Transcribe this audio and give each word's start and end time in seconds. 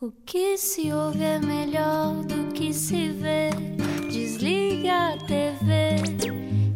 O 0.00 0.12
que 0.24 0.56
se 0.56 0.92
ouve 0.92 1.24
é 1.24 1.40
melhor 1.40 2.22
do 2.22 2.52
que 2.52 2.72
se 2.72 3.08
vê. 3.08 3.50
Desliga 4.08 5.14
a 5.14 5.16
TV, 5.16 5.96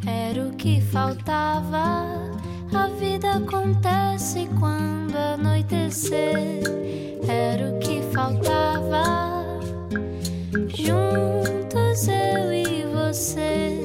era 0.05 0.49
o 0.49 0.57
que 0.57 0.81
faltava. 0.81 2.09
A 2.75 2.89
vida 2.99 3.35
acontece 3.35 4.49
quando 4.59 5.15
anoitecer, 5.15 6.65
era 7.29 7.71
o 7.71 7.79
que 7.79 8.03
faltava. 8.13 9.61
Juntos 10.75 12.09
eu 12.09 12.53
e 12.53 12.83
você. 12.93 13.79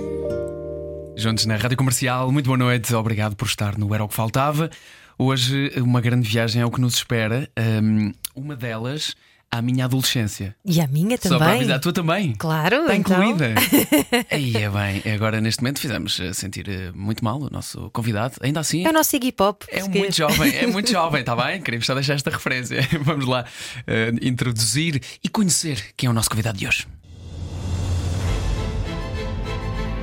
Juntos 1.15 1.45
na 1.45 1.57
Rádio 1.57 1.77
Comercial, 1.77 2.31
muito 2.31 2.47
boa 2.47 2.57
noite, 2.57 2.91
obrigado 2.95 3.35
por 3.35 3.45
estar 3.45 3.77
no 3.77 3.93
Era 3.93 4.04
o 4.04 4.07
que 4.07 4.15
Faltava. 4.15 4.71
Hoje, 5.19 5.71
uma 5.77 5.99
grande 5.99 6.29
viagem 6.29 6.61
é 6.61 6.65
o 6.65 6.69
que 6.69 6.79
nos 6.79 6.93
espera. 6.95 7.49
Um, 7.57 8.13
uma 8.38 8.55
delas, 8.55 9.15
à 9.51 9.61
minha 9.61 9.85
adolescência. 9.85 10.55
E 10.65 10.80
a 10.81 10.88
minha 10.88 11.17
Só 11.17 11.30
para 11.30 11.39
também. 11.39 11.55
avisar, 11.57 11.75
a 11.77 11.80
tua 11.80 11.93
também. 11.93 12.34
Claro, 12.38 12.81
Está 12.81 12.95
então. 12.95 13.23
incluída. 13.23 13.55
Aí 14.29 14.55
é 14.55 14.70
bem, 14.70 15.13
agora 15.13 15.39
neste 15.41 15.62
momento 15.62 15.79
fizemos 15.79 16.20
eh, 16.20 16.34
sentir 16.34 16.67
eh, 16.70 16.91
muito 16.93 17.23
mal 17.23 17.39
o 17.41 17.49
nosso 17.49 17.89
convidado. 17.91 18.35
Ainda 18.41 18.59
assim, 18.59 18.85
É 18.85 18.89
o 18.89 18.93
nosso 18.93 19.15
Iggy 19.15 19.31
Pop. 19.31 19.65
é 19.70 19.84
muito 19.84 20.15
jovem, 20.15 20.55
é 20.55 20.67
muito 20.67 20.89
jovem, 20.91 21.21
está 21.21 21.35
bem? 21.35 21.62
Queremos 21.62 21.85
só 21.85 21.93
deixar 21.93 22.13
esta 22.15 22.29
referência. 22.29 22.79
Vamos 23.03 23.26
lá 23.26 23.45
eh, 23.88 24.12
introduzir 24.21 25.01
e 25.23 25.29
conhecer 25.29 25.81
quem 25.95 26.07
é 26.07 26.09
o 26.09 26.13
nosso 26.13 26.29
convidado 26.29 26.57
de 26.57 26.67
hoje. 26.67 26.85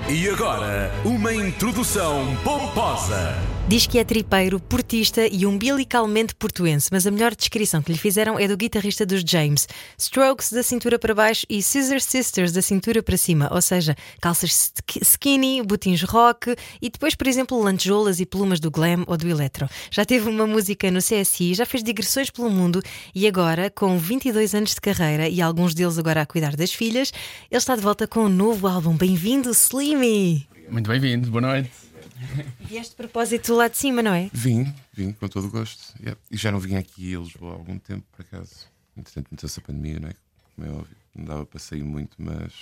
E 0.08 0.28
agora, 0.28 0.90
uma 1.04 1.32
introdução 1.32 2.36
pomposa. 2.44 3.34
Diz 3.66 3.86
que 3.86 3.98
é 3.98 4.04
tripeiro, 4.04 4.60
portista 4.60 5.26
e 5.26 5.46
umbilicalmente 5.46 6.34
portuense, 6.34 6.90
mas 6.92 7.06
a 7.06 7.10
melhor 7.10 7.34
descrição 7.34 7.80
que 7.82 7.90
lhe 7.90 7.96
fizeram 7.98 8.38
é 8.38 8.46
do 8.46 8.58
guitarrista 8.58 9.06
dos 9.06 9.22
James. 9.26 9.66
Strokes 9.96 10.52
da 10.52 10.62
cintura 10.62 10.98
para 10.98 11.14
baixo 11.14 11.46
e 11.48 11.62
Scissor 11.62 11.98
Sisters 11.98 12.52
da 12.52 12.60
cintura 12.60 13.02
para 13.02 13.16
cima, 13.16 13.48
ou 13.50 13.62
seja, 13.62 13.96
calças 14.20 14.52
sk- 14.52 15.00
skinny, 15.02 15.62
botins 15.62 16.02
rock 16.02 16.54
e 16.80 16.90
depois, 16.90 17.14
por 17.14 17.26
exemplo, 17.26 17.58
lantejoulas 17.58 18.20
e 18.20 18.26
plumas 18.26 18.60
do 18.60 18.70
glam 18.70 19.02
ou 19.06 19.16
do 19.16 19.26
electro. 19.26 19.66
Já 19.90 20.04
teve 20.04 20.28
uma 20.28 20.46
música 20.46 20.90
no 20.90 20.98
CSI, 21.00 21.54
já 21.54 21.64
fez 21.64 21.82
digressões 21.82 22.28
pelo 22.28 22.50
mundo 22.50 22.82
e 23.14 23.26
agora, 23.26 23.70
com 23.70 23.98
22 23.98 24.54
anos 24.54 24.74
de 24.74 24.80
carreira 24.82 25.26
e 25.26 25.40
alguns 25.40 25.72
deles 25.74 25.98
agora 25.98 26.20
a 26.20 26.26
cuidar 26.26 26.54
das 26.54 26.72
filhas, 26.72 27.12
ele 27.50 27.58
está 27.58 27.74
de 27.74 27.80
volta 27.82 28.06
com 28.06 28.26
um 28.26 28.28
novo 28.28 28.66
álbum. 28.66 28.94
Bem-vindo, 28.94 29.50
Slimmy! 29.52 30.46
Muito 30.68 30.90
bem-vindo, 30.90 31.30
boa 31.30 31.40
noite. 31.40 31.70
Vieste 32.60 32.90
de 32.90 32.96
propósito 32.96 33.54
lá 33.54 33.68
de 33.68 33.76
cima, 33.76 34.02
não 34.02 34.12
é? 34.12 34.30
Vim, 34.32 34.72
vim 34.92 35.12
com 35.12 35.28
todo 35.28 35.46
o 35.46 35.50
gosto. 35.50 35.94
Yeah. 36.00 36.20
E 36.30 36.36
já 36.36 36.50
não 36.50 36.60
vim 36.60 36.76
aqui 36.76 37.14
a 37.14 37.18
Lisboa 37.18 37.52
há 37.52 37.56
algum 37.56 37.78
tempo, 37.78 38.04
por 38.12 38.22
acaso. 38.22 38.68
Entretanto, 38.96 39.28
meteu-se 39.30 39.58
a 39.58 39.62
pandemia, 39.62 40.00
não 40.00 40.08
é? 40.08 40.14
Como 40.54 40.66
é 40.66 40.70
óbvio. 40.70 40.96
Não 41.14 41.24
dava 41.24 41.46
para 41.46 41.58
sair 41.58 41.82
muito, 41.82 42.16
mas. 42.18 42.52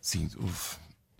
Sim, 0.00 0.28
uf, 0.36 0.76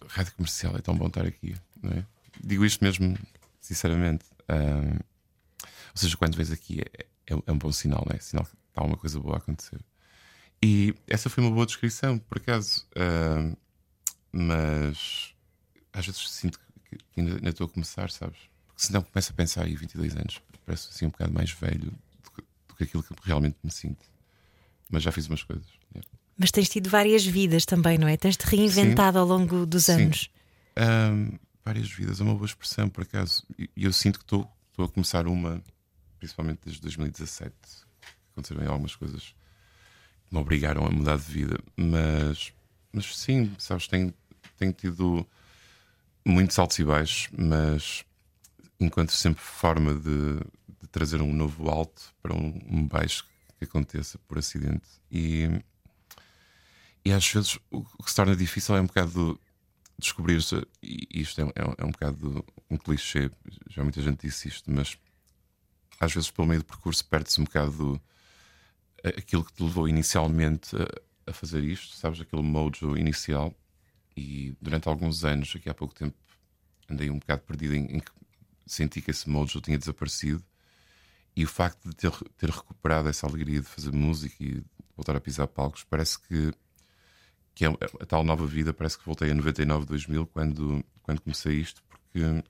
rádio 0.09 0.35
comercial 0.35 0.77
é 0.77 0.81
tão 0.81 0.97
bom 0.97 1.07
estar 1.07 1.25
aqui, 1.25 1.57
não 1.83 1.93
é? 1.93 2.05
Digo 2.43 2.65
isto 2.65 2.85
mesmo, 2.85 3.17
sinceramente. 3.61 4.25
Ahm, 4.49 4.99
ou 5.63 5.97
seja, 5.97 6.17
quando 6.17 6.37
vês 6.37 6.51
aqui 6.51 6.81
é, 6.81 7.07
é, 7.33 7.43
é 7.47 7.53
um 7.53 7.59
bom 7.59 7.73
sinal, 7.73 8.05
não 8.09 8.17
é? 8.17 8.21
Sinal 8.21 8.45
que 8.45 8.53
está 8.69 8.83
uma 8.83 8.97
coisa 8.97 9.19
boa 9.21 9.37
a 9.37 9.39
acontecer. 9.39 9.81
E 10.63 10.95
essa 11.07 11.31
foi 11.31 11.45
uma 11.45 11.53
boa 11.53 11.67
descrição, 11.67 12.19
por 12.19 12.39
acaso. 12.39 12.87
Ahm, 12.97 13.55
mas 14.33 15.33
às 15.93 16.07
vezes 16.07 16.29
sinto 16.31 16.59
que, 16.59 16.64
que 17.13 17.21
ainda, 17.21 17.35
ainda 17.37 17.51
estou 17.51 17.67
a 17.67 17.71
começar, 17.71 18.11
sabes? 18.11 18.39
Porque 18.67 18.83
senão 18.83 19.03
começo 19.03 19.31
a 19.33 19.35
pensar 19.35 19.65
aí 19.65 19.75
22 19.77 20.17
anos, 20.17 20.41
parece 20.65 20.89
assim 20.91 21.07
um 21.07 21.11
bocado 21.11 21.33
mais 21.33 21.51
velho 21.51 21.93
do 22.23 22.31
que, 22.31 22.43
do 22.69 22.75
que 22.75 22.85
aquilo 22.85 23.03
que 23.03 23.15
realmente 23.23 23.57
me 23.63 23.71
sinto. 23.71 24.05
Mas 24.91 25.03
já 25.03 25.13
fiz 25.13 25.29
umas 25.29 25.43
coisas. 25.43 25.67
yeah. 25.95 26.09
Mas 26.37 26.51
tens 26.51 26.69
tido 26.69 26.91
várias 26.91 27.25
vidas 27.25 27.65
também, 27.65 27.97
não 27.97 28.09
é? 28.09 28.17
Tens-te 28.17 28.43
reinventado 28.45 29.19
ao 29.19 29.27
longo 29.27 29.65
dos 29.65 29.85
Sim. 29.85 29.93
anos. 29.93 30.31
Ahm, 30.77 31.39
várias 31.65 31.89
vidas, 31.91 32.21
é 32.21 32.25
uma 32.25 32.35
boa 32.35 32.47
expressão, 32.47 32.89
por 32.89 33.03
acaso. 33.03 33.45
E 33.59 33.71
e 33.77 33.85
eu 33.85 33.93
sinto 33.93 34.19
que 34.19 34.25
estou 34.25 34.51
a 34.79 34.89
começar 34.89 35.27
uma, 35.27 35.63
principalmente 36.19 36.61
desde 36.65 36.83
2017. 36.83 37.55
Aconteceram 38.33 38.71
algumas 38.71 38.97
coisas 38.97 39.35
que 40.29 40.35
me 40.35 40.41
obrigaram 40.41 40.85
a 40.85 40.91
mudar 40.91 41.17
de 41.17 41.25
vida. 41.25 41.59
Mas, 41.77 42.53
mas 42.93 43.17
sim, 43.17 43.53
sabes, 43.59 43.87
tenho, 43.87 44.13
tenho 44.59 44.73
tido 44.73 45.27
muitos 46.25 46.59
altos 46.59 46.79
e 46.79 46.85
baixos, 46.85 47.29
mas 47.37 48.05
encontro 48.81 49.15
sempre 49.15 49.43
forma 49.43 49.95
de, 49.95 50.39
de 50.81 50.89
trazer 50.91 51.21
um 51.21 51.33
novo 51.33 51.69
alto 51.71 52.15
para 52.23 52.35
um, 52.35 52.61
um 52.69 52.87
baixo 52.87 53.27
que 53.59 53.65
aconteça 53.65 54.19
por 54.27 54.39
acidente. 54.39 54.89
E, 55.11 55.49
e 57.05 57.13
às 57.13 57.27
vezes 57.27 57.59
o, 57.71 57.85
que 57.85 58.11
se 58.11 58.17
torna 58.17 58.35
difícil 58.35 58.77
é 58.77 58.81
um 58.81 58.87
bocado 58.87 59.41
descobrir-se, 59.99 60.67
e 60.83 61.07
isto 61.13 61.41
é, 61.41 61.45
é, 61.45 61.75
é 61.79 61.85
um 61.85 61.91
bocado 61.91 62.45
um 62.71 62.77
clichê, 62.77 63.31
já 63.69 63.83
muita 63.83 64.03
gente 64.03 64.27
disse 64.27 64.49
isto, 64.49 64.71
mas 64.71 64.99
às 66.01 66.13
vezes 66.13 66.31
pelo 66.31 66.49
meio 66.49 66.61
do 66.61 66.67
percurso 66.67 67.05
perde-se 67.05 67.41
um 67.41 67.45
bocado 67.45 68.01
aquilo 69.05 69.45
que 69.45 69.53
te 69.53 69.63
levou 69.63 69.89
inicialmente 69.89 70.75
a, 70.77 71.31
a 71.31 71.33
fazer 71.33 71.63
isto, 71.63 71.95
sabes, 71.95 72.21
aquele 72.21 72.43
mojo 72.43 72.97
inicial. 72.97 73.55
E 74.17 74.57
durante 74.61 74.89
alguns 74.89 75.25
anos, 75.25 75.53
aqui 75.57 75.69
há 75.69 75.75
pouco 75.75 75.95
tempo, 75.95 76.17
andei 76.89 77.11
um 77.11 77.19
bocado 77.19 77.43
perdido 77.43 77.75
em, 77.75 77.97
em 77.97 78.01
que 78.01 78.11
senti 78.67 79.03
que 79.03 79.11
esse 79.11 79.29
mojo 79.29 79.61
tinha 79.61 79.79
desaparecido. 79.79 80.43
E 81.37 81.45
o 81.45 81.49
facto 81.49 81.89
de 81.89 81.97
ter, 81.97 82.13
ter 82.37 82.51
recuperado 82.51 83.09
essa 83.09 83.27
alegria 83.27 83.61
de 83.61 83.67
fazer 83.67 83.93
música 83.93 84.37
e 84.41 84.63
voltar 84.97 85.17
a 85.17 85.21
pisar 85.21 85.49
palcos, 85.49 85.83
parece 85.83 86.19
que, 86.21 86.53
que 87.55 87.65
é 87.65 87.69
a 87.69 88.07
tal 88.07 88.23
nova 88.23 88.47
vida. 88.47 88.73
Parece 88.73 88.99
que 88.99 89.05
voltei 89.05 89.31
a 89.31 89.35
99, 89.35 89.87
2000, 89.87 90.27
quando, 90.29 90.85
quando 91.03 91.21
comecei 91.21 91.57
isto, 91.57 91.83
porque 91.89 92.43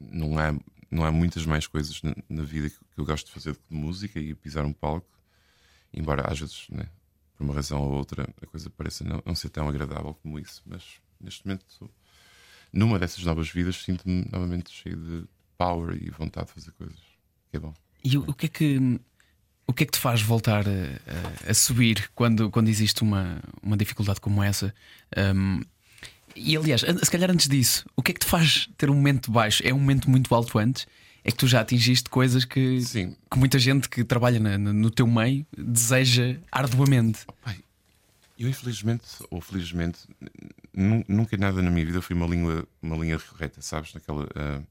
não 0.00 0.38
há, 0.38 0.58
não 0.90 1.04
há 1.04 1.12
muitas 1.12 1.44
mais 1.44 1.66
coisas 1.66 2.02
na, 2.02 2.14
na 2.28 2.42
vida 2.42 2.70
que, 2.70 2.76
que 2.76 3.00
eu 3.00 3.04
gosto 3.04 3.26
de 3.26 3.32
fazer 3.32 3.52
do 3.52 3.58
que 3.58 3.68
de 3.68 3.76
música 3.76 4.18
e 4.18 4.34
pisar 4.34 4.64
um 4.64 4.72
palco. 4.72 5.06
Embora 5.92 6.30
às 6.30 6.38
vezes, 6.40 6.66
né, 6.70 6.88
por 7.38 7.44
uma 7.44 7.54
razão 7.54 7.80
ou 7.80 7.92
outra, 7.92 8.28
a 8.42 8.46
coisa 8.46 8.68
pareça 8.68 9.04
não, 9.04 9.22
não 9.24 9.34
ser 9.34 9.48
tão 9.48 9.68
agradável 9.68 10.12
como 10.22 10.38
isso. 10.38 10.60
Mas 10.66 10.82
neste 11.20 11.46
momento, 11.46 11.64
numa 12.72 12.98
dessas 12.98 13.24
novas 13.24 13.48
vidas, 13.48 13.76
sinto-me 13.76 14.26
novamente 14.30 14.70
cheio 14.72 14.96
de 14.96 15.24
power 15.56 15.96
e 16.02 16.10
vontade 16.10 16.48
de 16.48 16.52
fazer 16.54 16.72
coisas. 16.72 16.98
Que 17.50 17.56
é 17.56 17.60
bom. 17.60 17.72
E 18.04 18.18
o, 18.18 18.22
o 18.28 18.34
que 18.34 18.46
é 18.46 18.48
que 18.48 19.00
o 19.66 19.72
que 19.72 19.82
é 19.84 19.86
que 19.86 19.92
te 19.92 19.98
faz 19.98 20.20
voltar 20.22 20.66
a, 20.66 20.70
a- 20.70 21.50
a 21.50 21.54
subir 21.54 22.10
quando, 22.14 22.50
quando 22.50 22.68
existe 22.68 23.02
uma, 23.02 23.40
uma 23.62 23.76
dificuldade 23.76 24.20
como 24.20 24.42
essa? 24.42 24.74
Um, 25.16 25.60
e 26.34 26.56
aliás, 26.56 26.80
se 26.82 27.10
calhar 27.10 27.30
antes 27.30 27.48
disso, 27.48 27.84
o 27.96 28.02
que 28.02 28.10
é 28.12 28.14
que 28.14 28.20
te 28.20 28.26
faz 28.26 28.68
ter 28.78 28.90
um 28.90 28.94
momento 28.94 29.30
baixo? 29.30 29.62
É 29.66 29.72
um 29.72 29.78
momento 29.78 30.08
muito 30.10 30.34
alto 30.34 30.58
antes? 30.58 30.86
É 31.24 31.30
que 31.30 31.36
tu 31.36 31.46
já 31.46 31.60
atingiste 31.60 32.08
coisas 32.08 32.44
que, 32.44 32.80
Sim. 32.80 33.16
que 33.30 33.38
muita 33.38 33.58
gente 33.58 33.88
que 33.88 34.02
trabalha 34.04 34.38
na- 34.40 34.56
no 34.58 34.90
teu 34.90 35.06
meio 35.06 35.46
deseja 35.56 36.38
arduamente. 36.50 37.26
Pai, 37.42 37.58
eu 38.38 38.48
infelizmente, 38.48 39.04
ou 39.30 39.40
felizmente, 39.40 40.00
nu- 40.72 41.04
nunca 41.08 41.36
nada 41.36 41.60
na 41.60 41.70
minha 41.70 41.84
vida 41.84 42.00
foi 42.00 42.14
uma 42.16 42.26
língua, 42.26 42.66
uma 42.80 42.96
linha 42.96 43.20
reta, 43.38 43.60
sabes? 43.60 43.92
Naquela. 43.94 44.28
ah, 44.36 44.62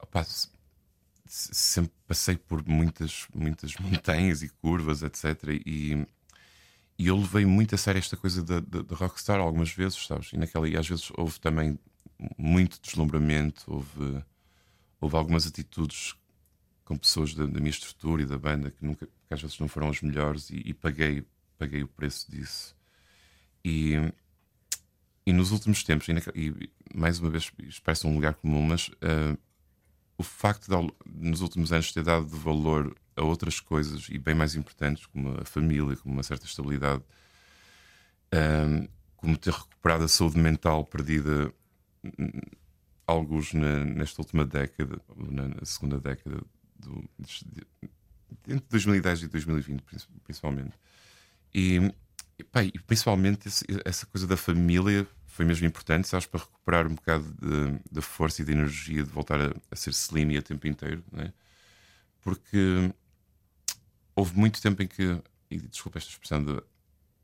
opá, 0.00 0.24
se- 0.24 0.48
se- 1.26 1.54
sempre 1.54 1.92
passei 2.08 2.36
por 2.36 2.66
muitas, 2.66 3.26
muitas 3.34 3.74
montanhas 3.80 4.42
e 4.42 4.48
curvas, 4.48 5.02
etc. 5.02 5.50
E, 5.66 6.06
e 6.98 7.06
eu 7.06 7.16
levei 7.16 7.44
muito 7.44 7.74
a 7.74 7.78
sério 7.78 7.98
esta 7.98 8.16
coisa 8.16 8.42
da, 8.42 8.60
da, 8.60 8.82
da 8.82 8.96
rockstar 8.96 9.38
algumas 9.40 9.70
vezes, 9.70 10.04
sabes? 10.06 10.32
E, 10.32 10.36
naquela, 10.38 10.68
e 10.68 10.76
às 10.76 10.88
vezes 10.88 11.10
houve 11.16 11.38
também 11.38 11.78
muito 12.38 12.80
deslumbramento, 12.80 13.62
houve, 13.66 14.22
houve 15.00 15.16
algumas 15.16 15.46
atitudes 15.46 16.14
com 16.84 16.96
pessoas 16.96 17.34
da, 17.34 17.46
da 17.46 17.58
minha 17.60 17.70
estrutura 17.70 18.22
e 18.22 18.26
da 18.26 18.38
banda 18.38 18.70
que 18.70 18.84
nunca 18.84 19.06
que 19.06 19.34
às 19.34 19.40
vezes 19.40 19.58
não 19.58 19.68
foram 19.68 19.88
as 19.88 20.00
melhores 20.02 20.50
e, 20.50 20.62
e 20.64 20.74
paguei 20.74 21.24
paguei 21.58 21.82
o 21.82 21.88
preço 21.88 22.30
disso. 22.30 22.76
E, 23.64 23.94
e 25.26 25.32
nos 25.32 25.50
últimos 25.50 25.82
tempos 25.82 26.08
e, 26.08 26.12
naque- 26.12 26.32
e, 26.34 26.70
mais 26.94 27.18
uma 27.18 27.30
vez 27.30 27.50
isto 27.60 27.82
parece 27.82 28.06
um 28.06 28.14
lugar 28.14 28.34
comum 28.34 28.62
mas 28.62 28.90
ah, 29.00 29.36
o 30.18 30.22
facto 30.22 30.68
de 30.68 30.92
nos 31.06 31.40
últimos 31.40 31.72
anos 31.72 31.90
ter 31.92 32.02
dado 32.02 32.26
valor 32.26 32.94
a 33.16 33.22
outras 33.22 33.60
coisas 33.60 34.08
e 34.10 34.18
bem 34.18 34.34
mais 34.34 34.54
importantes 34.54 35.06
como 35.06 35.30
a 35.40 35.44
família 35.44 35.96
como 35.96 36.14
uma 36.14 36.22
certa 36.22 36.44
estabilidade 36.46 37.02
ah, 38.32 38.86
como 39.16 39.38
ter 39.38 39.52
recuperado 39.54 40.04
a 40.04 40.08
saúde 40.08 40.38
mental 40.38 40.84
perdida 40.84 41.52
alguns 43.06 43.52
na- 43.52 43.84
nesta 43.84 44.22
última 44.22 44.44
década, 44.44 45.00
na, 45.16 45.64
segunda 45.64 45.98
década, 46.00 46.40
do, 46.76 47.04
entre 48.48 48.66
2010 48.68 49.22
e 49.22 49.28
2020, 49.28 49.82
princi- 49.82 50.08
principalmente. 50.24 50.74
E, 51.54 51.80
e 52.38 52.78
principalmente 52.80 53.48
esse- 53.48 53.64
essa 53.84 54.06
coisa 54.06 54.26
da 54.26 54.36
família 54.36 55.06
foi 55.26 55.44
mesmo 55.44 55.66
importante, 55.66 56.06
sabes, 56.08 56.26
para 56.26 56.40
recuperar 56.40 56.86
um 56.86 56.94
bocado 56.94 57.24
da 57.90 58.00
força 58.02 58.42
e 58.42 58.44
da 58.44 58.52
energia 58.52 59.02
de 59.02 59.10
voltar 59.10 59.40
a, 59.40 59.54
a 59.70 59.76
ser 59.76 59.90
slim 59.90 60.30
e 60.32 60.38
a 60.38 60.42
tempo 60.42 60.66
inteiro, 60.66 61.02
né? 61.12 61.32
porque 62.20 62.92
houve 64.16 64.36
muito 64.36 64.60
tempo 64.62 64.82
em 64.82 64.86
que, 64.86 65.20
e 65.50 65.58
desculpa 65.58 65.98
esta 65.98 66.10
expressão, 66.10 66.42
de, 66.42 66.52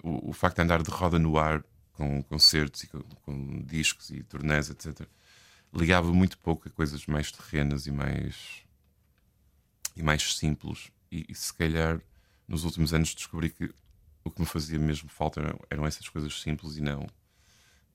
o, 0.03 0.31
o, 0.31 0.33
facto 0.33 0.57
de 0.57 0.63
andar 0.63 0.83
de 0.83 0.91
roda 0.91 1.19
no 1.19 1.39
ar 1.39 1.65
com 1.93 2.23
concertos 2.25 2.83
e 2.83 2.89
com, 2.89 3.01
com 3.01 3.63
discos 3.63 4.11
e 4.11 4.23
turnés, 4.23 4.71
etc., 4.71 5.07
ligava 5.73 6.13
muito 6.13 6.39
pouco 6.39 6.69
a 6.69 6.71
coisas 6.71 7.07
mais 7.07 7.31
terrenas 7.31 7.87
e 7.87 7.91
mais, 7.91 8.37
e 9.97 10.03
mais 10.03 10.37
simples. 10.37 10.91
E, 11.11 11.27
e 11.29 11.35
se 11.35 11.53
calhar 11.53 12.01
nos 12.47 12.65
últimos 12.65 12.93
anos 12.93 13.15
descobri 13.15 13.51
que 13.51 13.73
o 14.25 14.31
que 14.31 14.41
me 14.41 14.47
fazia 14.47 14.79
mesmo 14.79 15.09
falta 15.09 15.41
eram, 15.41 15.61
eram 15.71 15.87
essas 15.87 16.09
coisas 16.09 16.41
simples 16.41 16.77
e 16.77 16.81
não 16.81 17.07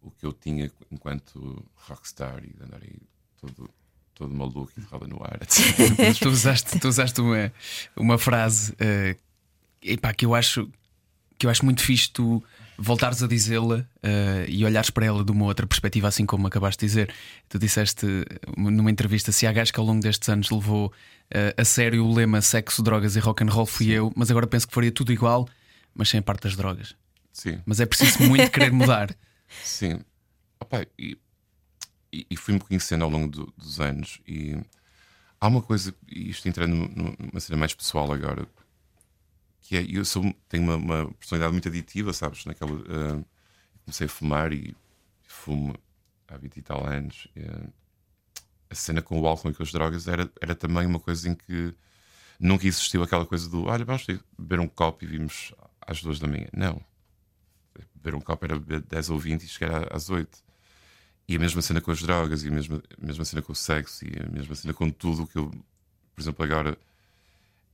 o 0.06 0.12
que 0.12 0.26
eu 0.26 0.32
tinha 0.32 0.72
enquanto 0.92 1.66
rockstar 1.76 2.44
e 2.44 2.64
andar 2.64 2.82
aí 2.82 2.96
todo 3.42 3.70
todo 4.14 4.34
maluco 4.34 4.72
e 4.78 4.82
roda 4.82 5.08
no 5.08 5.22
ar. 5.22 5.40
tu 6.22 6.30
usaste, 6.30 6.80
tu 6.80 6.88
usaste 6.88 7.20
uma, 7.20 7.52
uma 7.98 8.18
frase 8.18 8.72
uh, 8.74 9.20
epá, 9.82 10.14
que 10.14 10.26
eu 10.26 10.34
acho 10.34 10.72
que 11.38 11.46
eu 11.46 11.50
acho 11.50 11.66
muito 11.66 11.82
fixe 11.82 12.10
tu 12.10 12.42
voltares 12.78 13.22
a 13.24 13.28
dizê-la 13.28 13.78
uh, 13.78 14.46
e 14.48 14.66
olhares 14.66 14.90
para 14.90 15.06
ela 15.06 15.24
de 15.24 15.32
uma 15.32 15.46
outra 15.46 15.66
perspectiva, 15.66 16.08
assim 16.08 16.26
como 16.26 16.48
acabaste 16.48 16.82
de 16.82 16.88
dizer. 16.88 17.14
Tu 17.50 17.60
disseste 17.60 18.06
numa 18.58 18.92
entrevista: 18.92 19.32
se 19.32 19.48
há 19.48 19.52
gajo 19.52 19.74
que 19.74 19.80
ao 19.80 19.86
longo 19.86 20.02
destes 20.02 20.30
anos 20.30 20.50
levou 20.50 20.88
uh, 20.88 21.62
a 21.62 21.66
sério 21.66 22.06
o 22.06 22.14
lema 22.14 22.42
sexo, 22.42 22.82
drogas 22.84 23.16
e 23.16 23.20
rock 23.20 23.44
and 23.44 23.50
roll, 23.50 23.66
fui 23.66 23.88
Sim. 23.88 23.92
eu, 23.92 24.14
mas 24.16 24.30
agora 24.32 24.48
penso 24.48 24.68
que 24.68 24.74
faria 24.74 24.92
tudo 24.92 25.12
igual, 25.12 25.48
mas 25.94 26.10
sem 26.10 26.20
a 26.20 26.24
parte 26.24 26.44
das 26.44 26.56
drogas. 26.56 26.96
Sim. 27.32 27.60
Mas 27.66 27.80
é 27.80 27.86
preciso 27.86 28.24
muito 28.24 28.50
querer 28.52 28.72
mudar. 28.74 29.16
Sim. 29.64 30.00
Opa, 30.60 30.86
e 30.98 31.18
e, 32.16 32.26
e 32.30 32.38
fui-me 32.38 32.60
conhecendo 32.60 33.04
ao 33.04 33.10
longo 33.10 33.28
do, 33.28 33.54
dos 33.58 33.80
anos. 33.82 34.22
E 34.26 34.58
há 35.40 35.48
uma 35.48 35.62
coisa, 35.62 35.94
e 36.08 36.30
isto 36.30 36.48
entrando 36.48 36.74
numa 36.74 37.40
cena 37.40 37.58
mais 37.58 37.74
pessoal 37.74 38.12
agora, 38.12 38.48
que 39.66 39.76
é 39.76 39.86
eu 39.90 40.06
sou, 40.06 40.24
tenho 40.48 40.64
uma, 40.64 40.76
uma 40.76 41.14
personalidade 41.14 41.52
muito 41.52 41.68
aditiva, 41.68 42.14
sabes? 42.14 42.46
Naquela, 42.46 42.72
uh, 42.72 43.26
comecei 43.84 44.06
a 44.06 44.10
fumar 44.10 44.54
e, 44.54 44.76
fumo 45.28 45.76
há 46.28 46.38
20 46.38 46.58
e 46.58 46.62
tal 46.62 46.86
anos. 46.86 47.28
Uh, 47.36 47.74
a 48.70 48.76
cena 48.76 49.02
com 49.02 49.20
o 49.20 49.28
álcool 49.28 49.50
e 49.50 49.54
com 49.54 49.64
as 49.64 49.72
drogas 49.72 50.08
era, 50.08 50.32
era 50.40 50.54
também 50.54 50.86
uma 50.86 51.00
coisa 51.00 51.30
em 51.30 51.36
que 51.36 51.74
nunca 52.40 52.68
existiu 52.68 53.02
aquela 53.02 53.26
coisa 53.26 53.50
do 53.50 53.66
olha, 53.66 53.84
vamos 53.84 54.06
beber 54.38 54.60
um 54.60 54.68
copo 54.68 55.04
e 55.04 55.08
vimos 55.08 55.54
às 55.82 56.02
duas 56.02 56.20
da 56.20 56.28
manhã. 56.28 56.48
Não. 56.56 56.80
Beber 57.96 58.16
um 58.16 58.22
copo 58.22 58.46
era 58.46 58.60
beber 58.60 58.82
10 58.82 59.10
ou 59.10 59.18
20 59.18 59.44
e 59.44 59.48
chegar 59.48 59.94
às 59.94 60.10
8. 60.12 60.46
E 61.28 61.36
a 61.36 61.40
mesma 61.40 61.62
cena 61.64 61.82
com 61.82 61.90
as 61.90 62.02
drogas, 62.04 62.44
e 62.44 62.50
a 62.50 62.52
mesma, 62.52 62.84
a 63.02 63.06
mesma 63.06 63.26
cena 63.26 63.42
com 63.42 63.52
o 63.52 63.56
sexo, 63.56 64.06
e 64.06 64.12
a 64.24 64.30
mesma 64.30 64.54
cena 64.54 64.76
com 64.76 64.92
tudo 64.92 65.24
o 65.24 65.28
que 65.28 65.38
eu, 65.38 65.50
por 66.14 66.22
exemplo, 66.22 66.46
agora, 66.46 66.78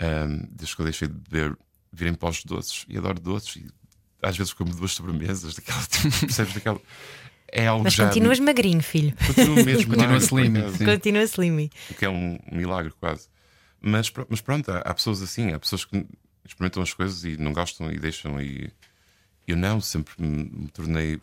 um, 0.02 0.48
desde 0.52 0.74
que 0.74 0.82
eu 0.82 0.86
deixei 0.86 1.08
de 1.10 1.14
beber, 1.14 1.58
virem 1.92 2.14
para 2.14 2.30
os 2.30 2.44
doces, 2.44 2.86
e 2.88 2.98
adoro 2.98 3.20
doces, 3.20 3.58
e 3.58 3.68
às 4.22 4.38
vezes 4.38 4.54
como 4.54 4.74
duas 4.74 4.94
sobremesas, 4.94 5.56
daquela, 5.56 5.82
percebes? 6.22 6.54
Daquela, 6.54 6.82
é 7.52 7.68
algo 7.68 7.84
Mas 7.84 7.94
já. 7.94 8.08
continuas 8.08 8.40
magrinho, 8.40 8.82
filho. 8.82 9.14
Continuo 9.28 9.66
mesmo. 9.66 9.96
Continua 9.96 10.18
slim. 10.18 10.54
Continua 10.86 11.24
slim. 11.24 11.70
O 11.90 11.94
que 11.94 12.06
é 12.06 12.10
um 12.10 12.40
milagre, 12.52 12.94
quase. 13.00 13.28
Mas, 13.82 14.12
mas 14.30 14.40
pronto, 14.40 14.72
há, 14.72 14.78
há, 14.78 14.94
pessoas 14.94 15.22
assim, 15.22 15.52
há 15.52 15.60
pessoas 15.60 15.84
que 15.84 16.06
experimentam 16.46 16.82
as 16.82 16.94
coisas 16.94 17.26
e 17.26 17.36
não 17.36 17.52
gostam 17.52 17.92
e 17.92 18.00
deixam. 18.00 18.42
E 18.42 18.72
eu 19.46 19.58
não, 19.58 19.82
sempre 19.82 20.14
me, 20.18 20.44
me 20.44 20.68
tornei 20.70 21.20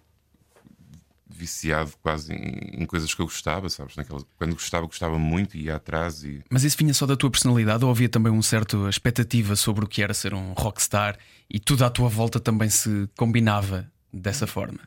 viciado 1.28 1.92
quase 2.02 2.32
em, 2.32 2.82
em, 2.82 2.86
coisas 2.86 3.12
que 3.14 3.20
eu 3.20 3.26
gostava, 3.26 3.68
sabes? 3.68 3.96
Naquela, 3.96 4.20
quando 4.36 4.54
gostava, 4.54 4.86
gostava 4.86 5.18
muito 5.18 5.56
e 5.56 5.64
ia 5.64 5.76
atrás. 5.76 6.24
E... 6.24 6.42
Mas 6.50 6.64
isso 6.64 6.76
vinha 6.76 6.94
só 6.94 7.06
da 7.06 7.16
tua 7.16 7.30
personalidade 7.30 7.84
ou 7.84 7.90
havia 7.90 8.08
também 8.08 8.32
um 8.32 8.42
certo 8.42 8.88
expectativa 8.88 9.54
sobre 9.54 9.84
o 9.84 9.88
que 9.88 10.02
era 10.02 10.14
ser 10.14 10.32
um 10.32 10.52
rockstar 10.52 11.18
e 11.50 11.60
tudo 11.60 11.84
à 11.84 11.90
tua 11.90 12.08
volta 12.08 12.40
também 12.40 12.70
se 12.70 13.08
combinava 13.16 13.90
dessa 14.12 14.46
forma? 14.46 14.80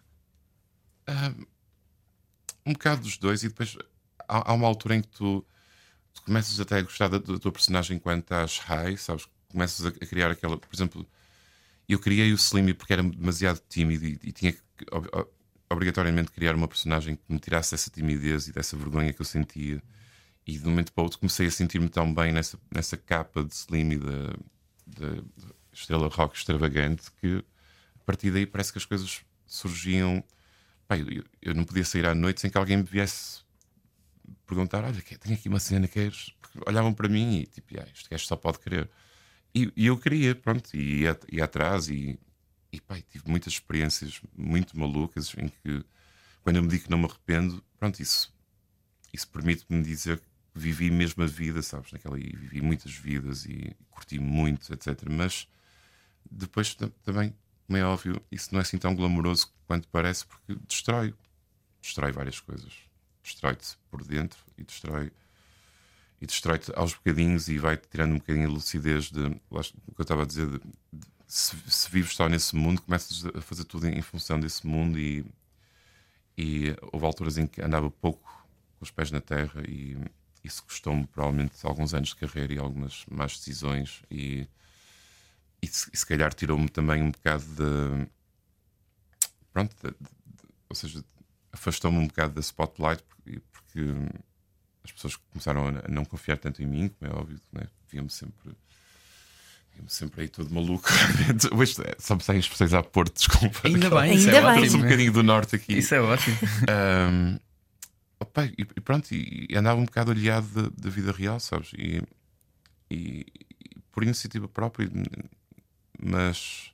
Uh, 1.08 1.46
um 2.66 2.74
bocado 2.74 3.02
dos 3.02 3.18
dois, 3.18 3.44
e 3.44 3.50
depois 3.50 3.78
há, 4.28 4.52
há 4.52 4.54
uma 4.54 4.68
altura 4.68 4.96
em 4.96 5.02
que 5.02 5.10
tu, 5.10 5.46
tu, 6.14 6.24
começas 6.24 6.60
até 6.60 6.78
a 6.78 6.82
gostar 6.82 7.08
da, 7.08 7.20
da 7.20 7.40
tua 7.40 7.52
personagem 7.52 7.98
enquanto 7.98 8.24
estás 8.24 8.58
high, 8.60 8.98
sabes? 8.98 9.28
Começas 9.50 9.86
a, 9.86 9.90
a 9.90 10.06
criar 10.06 10.32
aquela, 10.32 10.58
por 10.58 10.74
exemplo. 10.74 11.08
Eu 11.90 12.00
criei 12.00 12.32
o 12.32 12.36
Slimmy 12.36 12.74
porque 12.74 12.94
era 12.94 13.04
demasiado 13.04 13.62
tímido 13.68 14.06
e, 14.06 14.18
e 14.24 14.32
tinha 14.32 14.54
que 14.54 14.62
obrigatoriamente 15.72 16.32
criar 16.32 16.56
uma 16.56 16.68
personagem 16.68 17.16
que 17.16 17.24
me 17.30 17.40
tirasse 17.40 17.72
dessa 17.72 17.90
timidez 17.90 18.48
e 18.48 18.52
dessa 18.52 18.76
vergonha 18.76 19.14
que 19.14 19.22
eu 19.22 19.26
sentia. 19.26 19.82
E 20.46 20.58
de 20.58 20.66
um 20.66 20.72
momento 20.72 20.92
para 20.92 21.02
o 21.02 21.06
outro 21.06 21.20
comecei 21.20 21.48
a 21.48 21.52
sentir-me 21.52 21.88
tão 21.88 22.14
bem 22.14 22.32
nessa, 22.32 22.58
nessa 22.74 22.98
capa 22.98 23.44
de 23.44 23.54
Slim 23.54 23.92
e 23.92 23.98
da, 23.98 25.24
estrela 25.72 26.08
rock 26.08 26.36
extravagante 26.36 27.10
que 27.20 27.44
a 27.96 28.04
partir 28.04 28.32
daí 28.32 28.46
parece 28.46 28.72
que 28.72 28.78
as 28.78 28.86
coisas 28.86 29.22
surgiam. 29.46 30.24
Pai, 30.88 31.02
eu, 31.02 31.24
eu, 31.42 31.54
não 31.54 31.64
podia 31.64 31.86
sair 31.86 32.06
à 32.06 32.14
noite 32.14 32.42
sem 32.42 32.50
que 32.50 32.58
alguém 32.58 32.78
me 32.78 32.84
viesse 32.84 33.42
perguntar: 34.46 34.84
Olha, 34.84 35.02
tenho 35.20 35.36
aqui 35.36 35.48
uma 35.48 35.60
cena, 35.60 35.88
queres? 35.88 36.34
Porque 36.42 36.60
olhavam 36.68 36.94
para 36.94 37.08
mim 37.08 37.40
e 37.40 37.46
tipo, 37.46 37.80
ah, 37.80 37.88
gajo 38.10 38.26
só 38.26 38.36
pode 38.36 38.60
querer. 38.60 38.90
E, 39.54 39.72
e 39.76 39.88
eu 39.88 39.98
queria, 39.98 40.34
pronto, 40.36 40.76
e 40.76 41.02
ia, 41.02 41.20
ia 41.32 41.46
atrás 41.46 41.90
e 41.90 42.20
e 42.72 42.80
pai, 42.80 43.04
tive 43.10 43.30
muitas 43.30 43.54
experiências 43.54 44.22
muito 44.36 44.78
malucas 44.80 45.34
em 45.38 45.50
que, 45.50 45.84
quando 46.42 46.56
eu 46.56 46.64
me 46.64 46.70
digo 46.70 46.86
que 46.86 46.90
não 46.90 46.98
me 46.98 47.06
arrependo, 47.06 47.64
pronto, 47.78 48.02
isso, 48.02 48.34
isso 49.14 49.28
permite-me 49.28 49.84
dizer 49.84 50.20
que 50.20 50.26
vivi 50.54 50.90
mesmo 50.90 51.24
a 51.24 51.28
vida, 51.28 51.62
sabes? 51.62 51.92
Naquela, 51.92 52.18
e 52.18 52.36
vivi 52.36 52.62
muitas 52.62 52.94
vidas 52.94 53.46
e 53.46 53.76
curti 53.90 54.20
muito, 54.20 54.74
etc. 54.74 55.04
Mas 55.10 55.48
depois 56.30 56.76
também, 57.04 57.36
como 57.68 57.78
é 57.78 57.84
óbvio, 57.84 58.22
isso 58.32 58.50
não 58.52 58.60
é 58.60 58.62
assim 58.62 58.78
tão 58.78 58.96
glamouroso 58.96 59.54
quanto 59.68 59.88
parece, 59.90 60.26
porque 60.26 60.56
destrói, 60.68 61.14
destrói 61.82 62.12
várias 62.12 62.40
coisas. 62.40 62.74
Destrói-te 63.24 63.78
por 63.90 64.04
dentro 64.04 64.40
e 64.58 64.64
destrói 64.64 65.12
e 66.22 66.26
destrói-te 66.28 66.72
aos 66.76 66.94
bocadinhos 66.94 67.48
e 67.48 67.58
vai-te 67.58 67.88
tirando 67.88 68.14
um 68.14 68.20
bocadinho 68.20 68.48
a 68.48 68.52
lucidez 68.52 69.06
de 69.10 69.26
o 69.50 69.62
que 69.62 70.02
eu 70.02 70.04
estava 70.04 70.22
a 70.22 70.26
dizer 70.26 70.48
de, 70.48 70.60
de 70.94 71.08
se, 71.32 71.56
se 71.66 71.90
vives 71.90 72.14
só 72.14 72.28
nesse 72.28 72.54
mundo, 72.58 72.82
começas 72.82 73.26
a 73.26 73.40
fazer 73.40 73.64
tudo 73.64 73.88
em, 73.88 73.98
em 73.98 74.02
função 74.02 74.38
desse 74.38 74.68
mundo 74.68 75.00
e, 75.00 75.26
e 76.38 76.76
houve 76.92 77.06
alturas 77.06 77.38
em 77.38 77.48
que 77.48 77.62
andava 77.62 77.90
pouco 77.90 78.30
com 78.78 78.84
os 78.84 78.92
pés 78.92 79.12
na 79.12 79.22
terra 79.22 79.64
e 79.66 79.98
isso 80.44 80.62
custou-me 80.64 81.08
provavelmente 81.08 81.56
alguns 81.64 81.94
anos 81.94 82.10
de 82.10 82.18
carreira 82.18 82.54
e 82.54 82.60
algumas 82.60 83.06
más 83.10 83.38
decisões 83.38 84.04
e, 84.12 84.46
e, 85.62 85.68
se, 85.68 85.90
se 85.94 86.06
calhar 86.06 86.34
tirou-me 86.34 86.68
também 86.68 87.02
um 87.02 87.12
bocado 87.12 87.46
de 87.46 88.10
pronto, 89.54 89.74
de, 89.82 89.90
de, 89.92 90.50
ou 90.68 90.76
seja, 90.76 91.02
afastou-me 91.54 91.98
um 91.98 92.08
bocado 92.08 92.34
da 92.34 92.42
spotlight 92.42 93.04
porque, 93.04 93.42
porque, 93.54 93.80
as 94.84 94.92
pessoas 94.92 95.16
começaram 95.16 95.68
a 95.68 95.88
não 95.88 96.04
confiar 96.04 96.38
tanto 96.38 96.62
em 96.62 96.66
mim, 96.66 96.90
como 96.90 97.10
é 97.10 97.16
óbvio, 97.16 97.40
né? 97.54 97.70
viam-me 97.88 98.10
sempre 98.10 98.54
sempre 99.92 100.22
aí 100.22 100.28
todo 100.30 100.54
maluco. 100.54 100.90
Hoje 101.54 101.76
é, 101.84 101.96
só 102.00 102.16
me 102.16 102.24
saem 102.24 102.40
expressões 102.40 102.74
a 102.74 102.82
Porto, 102.82 103.14
desculpa. 103.14 103.68
Ainda 103.68 103.90
bem, 103.90 104.12
Ainda 104.12 104.38
é 104.38 104.42
bem. 104.42 104.64
ótimo. 104.64 104.78
um 104.78 104.82
bocadinho 104.82 105.12
do 105.12 105.24
norte 105.24 105.56
aqui. 105.56 105.78
Isso 105.78 105.94
é 105.94 106.02
ótimo. 106.02 106.38
Um, 107.12 107.40
opa, 108.20 108.46
e, 108.46 108.56
e, 108.58 108.82
pronto, 108.82 109.12
e, 109.12 109.48
e, 109.50 109.56
andava 109.58 109.80
um 109.80 109.86
bocado 109.86 110.12
aliado 110.12 110.72
da, 110.72 110.90
vida 110.90 111.12
real, 111.12 111.40
sabes? 111.40 111.72
E, 111.74 112.02
e, 112.90 113.26
por 113.92 114.04
iniciativa 114.04 114.48
própria, 114.48 114.90
mas 116.02 116.72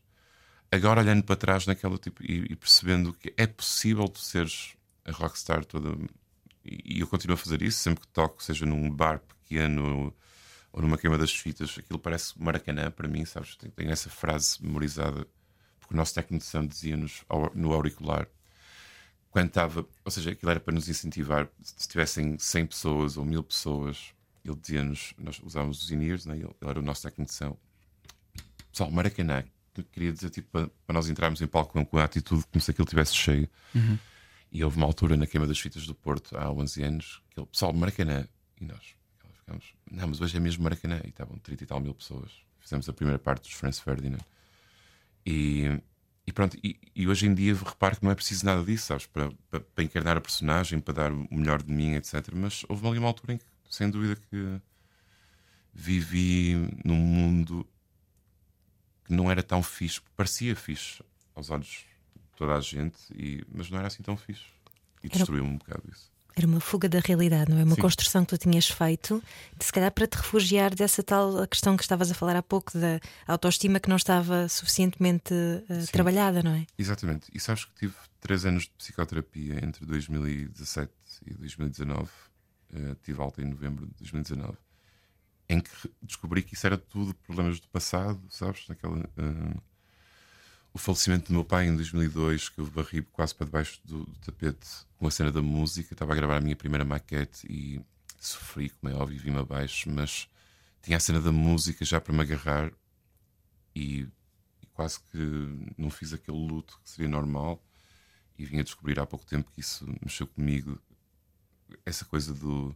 agora 0.72 1.02
olhando 1.02 1.24
para 1.24 1.36
trás 1.36 1.66
naquela 1.66 1.98
tipo 1.98 2.24
e, 2.24 2.56
percebendo 2.56 3.14
que 3.14 3.34
é 3.36 3.48
possível 3.48 4.08
tu 4.08 4.20
seres 4.20 4.76
a 5.04 5.12
rockstar 5.12 5.66
toda. 5.66 5.98
E 6.64 7.00
eu 7.00 7.08
continuo 7.08 7.34
a 7.34 7.38
fazer 7.38 7.62
isso 7.62 7.80
sempre 7.80 8.02
que 8.02 8.08
toco, 8.10 8.44
seja 8.44 8.66
num 8.66 8.90
bar 8.92 9.20
pequeno 9.20 10.14
ou 10.72 10.82
numa 10.82 10.98
queima 10.98 11.18
das 11.18 11.32
fitas, 11.32 11.76
aquilo 11.78 12.00
parece 12.00 12.34
Maracanã 12.42 12.92
para 12.92 13.08
mim, 13.08 13.26
sabes? 13.26 13.56
Tenho 13.56 13.92
essa 13.92 14.10
frase 14.10 14.62
memorizada, 14.62 15.28
porque 15.80 15.94
o 15.94 15.98
nosso 15.98 16.14
técnico 16.14 16.44
de 16.44 16.50
som 16.50 16.66
dizia-nos 16.66 17.24
no 17.56 17.74
auricular, 17.74 18.28
quando 19.30 19.48
estava, 19.48 19.86
ou 20.04 20.12
seja, 20.12 20.32
aquilo 20.32 20.52
era 20.52 20.60
para 20.60 20.74
nos 20.74 20.90
incentivar, 20.90 21.48
se 21.62 21.88
tivessem 21.88 22.38
100 22.38 22.66
pessoas 22.68 23.18
ou 23.18 23.26
1000 23.26 23.44
pessoas, 23.44 24.14
ele 24.44 24.56
dizia-nos, 24.56 25.14
nós 25.18 25.40
usávamos 25.44 25.84
os 25.84 25.92
in-ears, 25.92 26.26
né? 26.26 26.38
ele, 26.38 26.50
era 26.62 26.80
o 26.80 26.82
nosso 26.82 27.04
técnico 27.04 27.30
de 27.30 27.38
som. 27.38 27.58
Pessoal, 28.72 28.90
Maracanã, 28.92 29.44
queria 29.92 30.12
dizer, 30.12 30.30
tipo, 30.30 30.50
para, 30.50 30.68
para 30.86 30.94
nós 30.94 31.10
entrarmos 31.10 31.42
em 31.42 31.48
palco 31.48 31.74
com, 31.74 31.86
com 31.86 31.98
a 31.98 32.04
atitude 32.04 32.46
como 32.52 32.62
se 32.62 32.72
aquilo 32.72 32.86
estivesse 32.86 33.16
cheio. 33.16 33.50
Uhum. 33.76 33.98
E 34.52 34.64
houve 34.64 34.78
uma 34.78 34.86
altura 34.86 35.18
na 35.18 35.28
queima 35.28 35.46
das 35.46 35.60
fitas 35.60 35.86
do 35.86 35.94
Porto, 35.94 36.38
há 36.38 36.50
11 36.52 36.84
anos, 36.84 37.22
que 37.30 37.40
ele, 37.40 37.48
pessoal, 37.48 37.74
Maracanã, 37.74 38.28
e 38.60 38.66
nós, 38.66 38.96
ficamos, 39.48 39.74
não, 39.90 40.08
mas 40.10 40.20
hoje 40.20 40.36
é 40.36 40.40
mesmo 40.40 40.64
Maracanã. 40.64 41.00
E 41.04 41.10
estavam 41.10 41.38
30 41.38 41.64
e 41.64 41.68
tal 41.68 41.80
mil 41.80 41.94
pessoas. 41.94 42.32
Fizemos 42.60 42.88
a 42.90 42.94
primeira 42.94 43.18
parte 43.18 43.44
dos 43.44 43.54
Franz 43.54 43.80
Ferdinand. 43.80 44.20
E, 45.26 45.82
e 46.26 46.34
pronto, 46.34 46.58
e, 46.62 46.78
e, 46.94 47.08
hoje 47.08 47.26
em 47.26 47.34
dia 47.34 47.56
reparo 47.56 47.98
que 47.98 48.04
não 48.04 48.12
é 48.12 48.16
preciso 48.16 48.46
nada 48.46 48.64
disso, 48.64 48.88
sabes? 48.88 49.06
Para, 49.06 49.32
para, 49.50 49.62
para, 49.62 49.84
encarnar 49.84 50.18
a 50.18 50.22
personagem, 50.22 50.80
para 50.80 50.94
dar 50.94 51.12
o 51.12 51.28
melhor 51.32 51.64
de 51.64 51.72
mim, 51.72 51.96
etc. 51.96 52.30
Mas 52.34 52.66
houve 52.68 52.86
ali 52.88 53.00
uma 53.00 53.08
altura 53.08 53.34
em 53.34 53.38
que, 53.38 53.46
sem 53.70 53.90
dúvida, 53.90 54.16
que 54.16 54.62
vivi 55.74 56.56
num 56.84 56.96
mundo 56.96 57.66
que 59.06 59.14
não 59.14 59.32
era 59.32 59.42
tão 59.42 59.64
fixe, 59.64 60.02
parecia 60.16 60.56
fixe 60.56 61.02
aos 61.34 61.50
olhos 61.50 61.86
de 62.16 62.36
toda 62.36 62.56
a 62.56 62.60
gente, 62.60 62.98
e, 63.14 63.46
mas 63.50 63.70
não 63.70 63.78
era 63.78 63.88
assim 63.88 64.04
tão 64.04 64.18
fixe. 64.18 64.46
E 65.04 65.08
destruiu-me 65.08 65.52
um 65.52 65.58
bocado 65.58 65.84
isso. 65.90 66.12
Era 66.38 66.46
uma 66.46 66.60
fuga 66.60 66.88
da 66.88 67.00
realidade, 67.00 67.50
não 67.50 67.58
é? 67.58 67.64
Uma 67.64 67.74
Sim. 67.74 67.82
construção 67.82 68.24
que 68.24 68.30
tu 68.30 68.38
tinhas 68.38 68.70
feito, 68.70 69.24
de, 69.58 69.66
se 69.66 69.72
calhar 69.74 69.92
para 69.92 70.06
te 70.06 70.16
refugiar 70.18 70.76
dessa 70.76 71.02
tal 71.02 71.48
questão 71.48 71.76
que 71.76 71.82
estavas 71.82 72.12
a 72.12 72.14
falar 72.14 72.36
há 72.36 72.44
pouco, 72.44 72.78
da 72.78 73.00
autoestima 73.26 73.80
que 73.80 73.90
não 73.90 73.96
estava 73.96 74.48
suficientemente 74.48 75.34
Sim. 75.34 75.92
trabalhada, 75.92 76.44
não 76.44 76.52
é? 76.52 76.68
Exatamente. 76.78 77.26
E 77.34 77.40
sabes 77.40 77.66
que 77.66 77.74
tive 77.74 77.96
três 78.22 78.46
anos 78.46 78.64
de 78.66 78.70
psicoterapia 78.78 79.66
entre 79.66 79.84
2017 79.84 80.94
e 81.26 81.34
2019. 81.34 82.08
eh, 82.74 82.96
tive 83.02 83.20
alta 83.20 83.42
em 83.42 83.46
novembro 83.46 83.88
de 83.88 83.94
2019. 83.96 84.56
Em 85.50 85.60
que 85.60 85.72
descobri 86.04 86.44
que 86.44 86.54
isso 86.54 86.68
era 86.68 86.78
tudo 86.78 87.16
problemas 87.16 87.60
do 87.60 87.68
passado, 87.70 88.22
sabes? 88.30 88.68
Naquela, 88.68 89.00
eh, 89.00 89.58
o 90.74 90.78
falecimento 90.78 91.28
do 91.28 91.34
meu 91.34 91.44
pai 91.44 91.68
em 91.68 91.76
2002, 91.76 92.50
que 92.50 92.60
eu 92.60 92.66
varri 92.66 93.02
quase 93.02 93.34
para 93.34 93.46
debaixo 93.46 93.80
do, 93.84 94.06
do 94.06 94.20
tapete 94.20 94.68
com 94.98 95.08
a 95.08 95.12
cena 95.12 95.32
da 95.32 95.42
música. 95.42 95.94
Estava 95.94 96.14
a 96.14 96.16
gravar 96.16 96.38
a 96.38 96.42
minha 96.42 96.56
primeira 96.56 96.86
maquete 96.86 97.48
e 97.50 97.82
sofri, 98.20 98.70
como 98.70 98.94
é 98.94 98.96
óbvio, 98.96 99.20
vim 99.20 99.36
abaixo, 99.36 99.90
mas 99.90 100.28
tinha 100.82 100.98
a 100.98 101.00
cena 101.00 101.20
da 101.22 101.32
música 101.32 101.84
já 101.84 102.00
para 102.00 102.14
me 102.14 102.22
agarrar 102.22 102.72
e 103.76 104.08
e 104.62 104.66
quase 104.68 105.00
que 105.00 105.18
não 105.78 105.90
fiz 105.90 106.14
aquele 106.14 106.38
luto 106.38 106.80
que 106.84 106.90
seria 106.90 107.10
normal 107.10 107.64
e 108.38 108.46
vim 108.46 108.60
a 108.60 108.64
descobrir 108.64 109.00
há 109.00 109.06
pouco 109.06 109.26
tempo 109.26 109.52
que 109.52 109.62
isso 109.62 109.86
mexeu 110.02 110.28
comigo 110.28 110.80
essa 111.86 112.06
coisa 112.06 112.34
do 112.34 112.76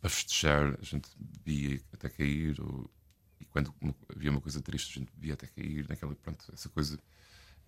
para 0.00 0.10
festejar 0.10 0.76
a 0.80 0.84
gente 0.84 1.08
bebia 1.18 1.80
até 1.92 2.08
cair 2.08 2.60
ou, 2.60 2.90
e 3.40 3.44
quando 3.46 3.74
havia 4.14 4.30
uma 4.30 4.40
coisa 4.40 4.60
triste 4.60 4.98
a 4.98 5.00
gente 5.00 5.12
bebia 5.14 5.34
até 5.34 5.46
cair 5.46 5.86
naquela 5.88 6.14
pronto 6.16 6.44
essa 6.52 6.68
coisa 6.68 6.98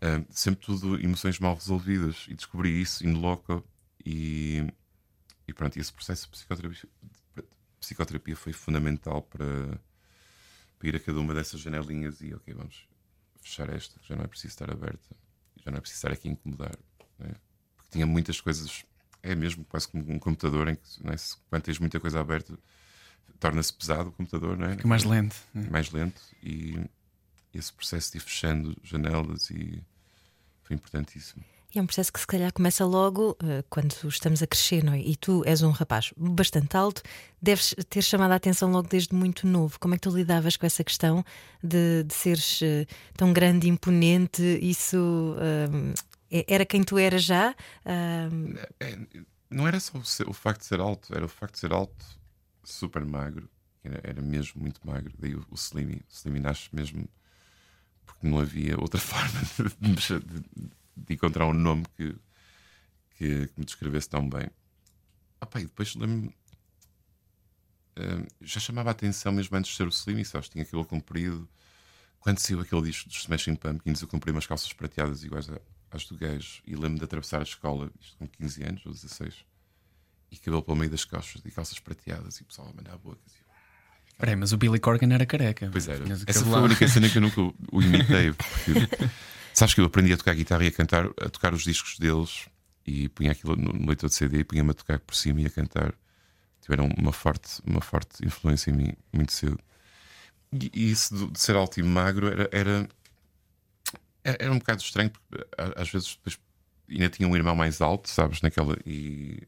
Ah, 0.00 0.22
sempre 0.30 0.64
tudo 0.66 1.00
emoções 1.00 1.38
mal 1.40 1.54
resolvidas 1.54 2.26
e 2.28 2.34
descobri 2.34 2.80
isso 2.80 3.06
in 3.06 3.14
loco 3.14 3.64
e, 4.04 4.64
e 5.48 5.52
pronto 5.54 5.78
esse 5.78 5.92
processo 5.92 6.24
de 6.26 6.32
psicoterapia, 6.32 6.88
psicoterapia 7.80 8.36
foi 8.36 8.52
fundamental 8.52 9.22
para 9.22 9.80
para 10.78 10.88
ir 10.88 10.96
a 10.96 11.00
cada 11.00 11.18
uma 11.20 11.34
dessas 11.34 11.60
janelinhas 11.60 12.20
e 12.20 12.34
ok, 12.34 12.54
vamos 12.54 12.86
fechar 13.40 13.68
esta, 13.70 14.00
já 14.02 14.16
não 14.16 14.24
é 14.24 14.26
preciso 14.28 14.52
estar 14.52 14.70
aberta, 14.70 15.16
já 15.64 15.70
não 15.70 15.78
é 15.78 15.80
preciso 15.80 15.98
estar 15.98 16.12
aqui 16.12 16.28
a 16.28 16.32
incomodar, 16.32 16.78
não 17.18 17.26
é? 17.26 17.34
porque 17.76 17.90
tinha 17.90 18.06
muitas 18.06 18.40
coisas, 18.40 18.84
é 19.22 19.34
mesmo 19.34 19.64
quase 19.64 19.88
como 19.88 20.10
um 20.12 20.18
computador 20.18 20.68
em 20.68 20.76
que 20.76 20.82
é? 21.08 21.16
Se- 21.16 21.36
quando 21.48 21.62
tens 21.62 21.78
muita 21.78 21.98
coisa 22.00 22.20
aberta 22.20 22.58
torna-se 23.40 23.72
pesado 23.72 24.08
o 24.10 24.12
computador, 24.12 24.56
não 24.56 24.66
é? 24.66 24.72
Fica 24.76 24.88
mais 24.88 25.04
lento. 25.04 25.36
mais 25.54 25.90
lento 25.90 26.20
e 26.42 26.78
esse 27.54 27.72
processo 27.72 28.12
de 28.12 28.18
ir 28.18 28.20
fechando 28.20 28.76
janelas 28.82 29.50
e 29.50 29.82
foi 30.62 30.74
importantíssimo. 30.76 31.42
E 31.74 31.78
é 31.78 31.82
um 31.82 31.86
processo 31.86 32.10
que 32.10 32.18
se 32.20 32.26
calhar 32.26 32.50
começa 32.52 32.82
logo 32.86 33.36
eh, 33.42 33.62
quando 33.68 33.94
estamos 34.08 34.42
a 34.42 34.46
crescer, 34.46 34.82
não 34.82 34.94
é? 34.94 35.00
E 35.00 35.14
tu 35.16 35.42
és 35.44 35.60
um 35.62 35.70
rapaz 35.70 36.14
bastante 36.16 36.74
alto, 36.76 37.02
deves 37.42 37.74
ter 37.90 38.00
chamado 38.02 38.32
a 38.32 38.36
atenção 38.36 38.70
logo 38.70 38.88
desde 38.88 39.14
muito 39.14 39.46
novo. 39.46 39.78
Como 39.78 39.94
é 39.94 39.98
que 39.98 40.02
tu 40.08 40.16
lidavas 40.16 40.56
com 40.56 40.64
essa 40.64 40.82
questão 40.82 41.22
de, 41.62 42.04
de 42.04 42.14
seres 42.14 42.60
eh, 42.62 42.86
tão 43.14 43.34
grande 43.34 43.66
e 43.66 43.70
imponente? 43.70 44.42
Isso 44.62 45.36
eh, 46.30 46.44
era 46.48 46.64
quem 46.64 46.82
tu 46.82 46.96
eras 46.98 47.22
já? 47.24 47.54
É, 48.80 48.98
não 49.50 49.66
era 49.68 49.78
só 49.78 49.98
o, 49.98 50.04
ser- 50.04 50.28
o 50.28 50.32
facto 50.32 50.60
de 50.60 50.66
ser 50.66 50.80
alto, 50.80 51.14
era 51.14 51.24
o 51.24 51.28
facto 51.28 51.54
de 51.54 51.60
ser 51.60 51.72
alto, 51.72 52.04
super 52.72 53.04
magro, 53.04 53.48
era, 53.82 54.00
era 54.04 54.22
mesmo 54.22 54.60
muito 54.62 54.80
magro. 54.86 55.12
Daí 55.18 55.34
o, 55.34 55.46
o 55.50 55.54
Slimy, 55.54 55.96
o 55.96 56.04
Slimy 56.12 56.40
nasce 56.40 56.68
mesmo 56.74 57.08
porque 58.06 58.26
não 58.26 58.40
havia 58.40 58.78
outra 58.80 59.00
forma 59.00 59.40
de, 59.80 60.20
de- 60.20 60.70
de 60.96 61.14
encontrar 61.14 61.46
um 61.46 61.54
nome 61.54 61.84
que, 61.96 62.14
que, 63.16 63.48
que 63.48 63.58
me 63.60 63.64
descrevesse 63.64 64.08
tão 64.08 64.28
bem. 64.28 64.48
Ah, 65.40 65.46
pá, 65.46 65.60
e 65.60 65.64
depois 65.64 65.94
lembro-me. 65.96 66.34
eh, 67.96 68.26
já 68.40 68.60
chamava 68.60 68.90
a 68.90 68.92
atenção 68.92 69.32
mesmo 69.32 69.56
antes 69.56 69.70
de 69.70 69.76
ser 69.76 69.86
o 69.86 69.90
Slimy, 69.90 70.24
sabes? 70.24 70.48
Tinha 70.48 70.62
aquilo 70.62 70.84
comprido. 70.84 71.48
Quando 72.20 72.38
saiu 72.40 72.60
aquele 72.60 72.82
disco 72.82 73.08
dos 73.08 73.18
Smashing 73.20 73.56
Pumpkins, 73.56 74.02
eu 74.02 74.08
comprei 74.08 74.32
umas 74.32 74.46
calças 74.46 74.72
prateadas 74.74 75.24
iguais 75.24 75.50
a- 75.50 75.60
às 75.92 76.06
do 76.06 76.16
gajo 76.18 76.62
e 76.66 76.74
lembro-me 76.74 76.98
de 77.00 77.04
atravessar 77.06 77.40
a 77.40 77.44
escola, 77.44 77.90
isto 78.00 78.16
com 78.18 78.28
15 78.28 78.62
anos 78.64 78.86
ou 78.86 78.92
16, 78.92 79.44
e 80.30 80.36
cabelo 80.36 80.62
pelo 80.62 80.76
meio 80.76 80.90
das 80.90 81.04
costas 81.04 81.40
e 81.44 81.50
calças 81.50 81.78
prateadas 81.78 82.36
e 82.38 82.42
o 82.42 82.44
pessoal 82.46 82.68
a 82.68 82.76
mandar 82.76 82.96
bocas. 82.98 83.32
E 83.34 83.38
eu, 83.40 84.16
Peraí, 84.18 84.36
mas 84.36 84.52
o 84.52 84.56
Billy 84.56 84.78
Corgan 84.80 85.12
era 85.14 85.24
careca. 85.24 85.68
Pois 85.70 85.86
era. 85.88 86.04
Essa 86.26 86.44
foi 86.44 86.54
a 86.54 86.62
única 86.62 86.88
cena 86.88 87.08
que 87.08 87.18
eu 87.18 87.22
nunca 87.22 87.40
o- 87.72 87.82
imitei. 87.82 88.32
Porque, 88.32 88.72
sabes 89.54 89.74
que 89.74 89.80
eu 89.80 89.84
aprendi 89.84 90.12
a 90.12 90.16
tocar 90.16 90.34
guitarra 90.34 90.64
e 90.64 90.68
a 90.68 90.72
cantar, 90.72 91.06
a 91.06 91.28
tocar 91.28 91.54
os 91.54 91.62
discos 91.62 91.98
deles 91.98 92.46
e 92.86 93.08
punha 93.10 93.30
aquilo 93.32 93.54
no, 93.56 93.86
leitor 93.86 94.08
de 94.08 94.14
CD 94.16 94.38
e 94.40 94.44
punha-me 94.44 94.70
a 94.70 94.74
tocar 94.74 94.98
por 94.98 95.14
cima 95.14 95.40
e 95.40 95.46
a 95.46 95.50
cantar. 95.50 95.94
Tiveram 96.60 96.88
uma 96.98 97.12
forte, 97.12 97.62
uma 97.64 97.80
forte 97.80 98.24
influência 98.26 98.70
em 98.70 98.74
mim 98.74 98.92
muito 99.12 99.32
cedo. 99.32 99.58
E, 100.52 100.70
e 100.74 100.90
isso 100.90 101.28
de, 101.30 101.38
ser 101.40 101.54
alto 101.56 101.78
e 101.78 101.82
magro 101.82 102.26
era, 102.26 102.48
era, 102.52 102.88
era, 104.24 104.36
era 104.40 104.52
um 104.52 104.58
bocado 104.58 104.82
estranho, 104.82 105.10
porque 105.10 105.46
a- 105.56 105.80
às 105.82 105.88
vezes 105.90 106.16
depois 106.16 106.38
ainda 106.90 107.08
tinha 107.08 107.28
um 107.28 107.36
irmão 107.36 107.54
mais 107.54 107.80
alto, 107.80 108.08
sabes? 108.10 108.42
Naquela. 108.42 108.76
E, 108.86 109.46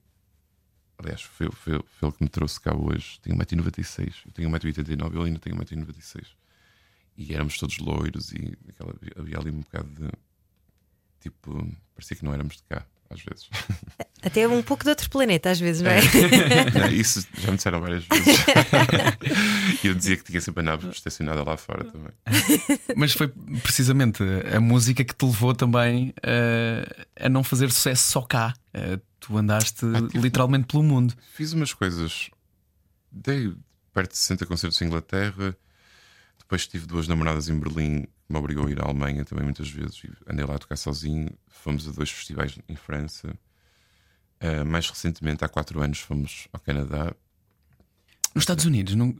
aliás, 1.00 1.22
foi, 1.22 1.50
foi, 1.50 1.80
foi 1.98 2.08
ele 2.08 2.16
que 2.16 2.22
me 2.22 2.28
trouxe 2.28 2.60
cá 2.60 2.74
hoje. 2.74 3.18
Tenho 3.22 3.36
1,96m, 3.36 4.14
eu 4.26 4.32
tenho 4.32 4.50
1,89m, 4.50 5.14
ele 5.14 5.24
ainda 5.24 5.38
tem 5.38 5.52
1,96m. 5.52 6.26
E 7.16 7.34
éramos 7.34 7.58
todos 7.58 7.78
loiros 7.78 8.32
e 8.32 8.56
aquela, 8.68 8.94
havia 9.18 9.38
ali 9.38 9.50
um 9.50 9.60
bocado 9.60 9.88
de. 9.88 10.10
Tipo, 11.20 11.66
parecia 11.94 12.16
que 12.16 12.24
não 12.24 12.32
éramos 12.32 12.56
de 12.56 12.62
cá, 12.62 12.86
às 13.10 13.20
vezes. 13.20 13.50
até 14.22 14.48
um 14.48 14.62
pouco 14.62 14.84
de 14.84 14.90
outro 14.90 15.10
planeta, 15.10 15.50
às 15.50 15.60
vezes, 15.60 15.82
não 15.82 15.90
é? 15.90 16.00
Não, 16.78 16.86
Isso 16.88 17.26
já 17.38 17.50
me 17.50 17.56
disseram 17.56 17.80
várias 17.80 18.04
vezes. 18.04 18.38
e 19.84 19.86
eu 19.86 19.94
dizia 19.94 20.16
que 20.16 20.24
tinha 20.24 20.40
sempre 20.40 20.60
a 20.60 20.62
nave 20.62 20.88
estacionada 20.88 21.42
lá 21.42 21.58
fora 21.58 21.84
também. 21.84 22.12
Mas 22.96 23.12
foi 23.12 23.28
precisamente 23.62 24.22
a 24.54 24.60
música 24.60 25.04
que 25.04 25.14
te 25.14 25.26
levou 25.26 25.54
também 25.54 26.14
eh, 26.22 27.06
a 27.18 27.28
não 27.28 27.44
fazer 27.44 27.70
sucesso 27.70 28.12
só 28.12 28.22
cá. 28.22 28.54
Eh, 28.72 28.98
tu 29.20 29.36
andaste 29.36 29.84
Ah, 29.86 30.00
tive- 30.08 30.18
literalmente 30.18 30.66
pelo 30.66 30.82
mundo. 30.82 31.14
Fiz 31.34 31.52
umas 31.52 31.72
coisas. 31.72 32.30
Dei 33.12 33.54
perto 33.92 34.12
de 34.12 34.18
60 34.18 34.46
concertos 34.46 34.80
em 34.80 34.86
Inglaterra. 34.86 35.56
Depois 36.38 36.66
tive 36.66 36.86
duas 36.86 37.06
namoradas 37.06 37.48
em 37.48 37.58
Berlim 37.58 38.02
que 38.02 38.08
me 38.28 38.38
obrigou 38.38 38.66
a 38.66 38.70
ir 38.70 38.80
à 38.80 38.84
Alemanha 38.84 39.24
também 39.24 39.44
muitas 39.44 39.68
vezes. 39.70 40.00
Andei 40.28 40.44
lá 40.44 40.54
a 40.54 40.58
tocar 40.58 40.76
sozinho. 40.76 41.28
Fomos 41.48 41.86
a 41.88 41.92
dois 41.92 42.10
festivais 42.10 42.58
em 42.68 42.76
França. 42.76 43.32
Ah, 44.40 44.64
mais 44.64 44.88
recentemente, 44.88 45.44
há 45.44 45.48
quatro 45.48 45.80
anos, 45.82 45.98
fomos 46.00 46.48
ao 46.52 46.60
Canadá. 46.60 47.12
Nos 48.34 48.42
Estados 48.42 48.64
Unidos, 48.64 48.94
não, 48.94 49.14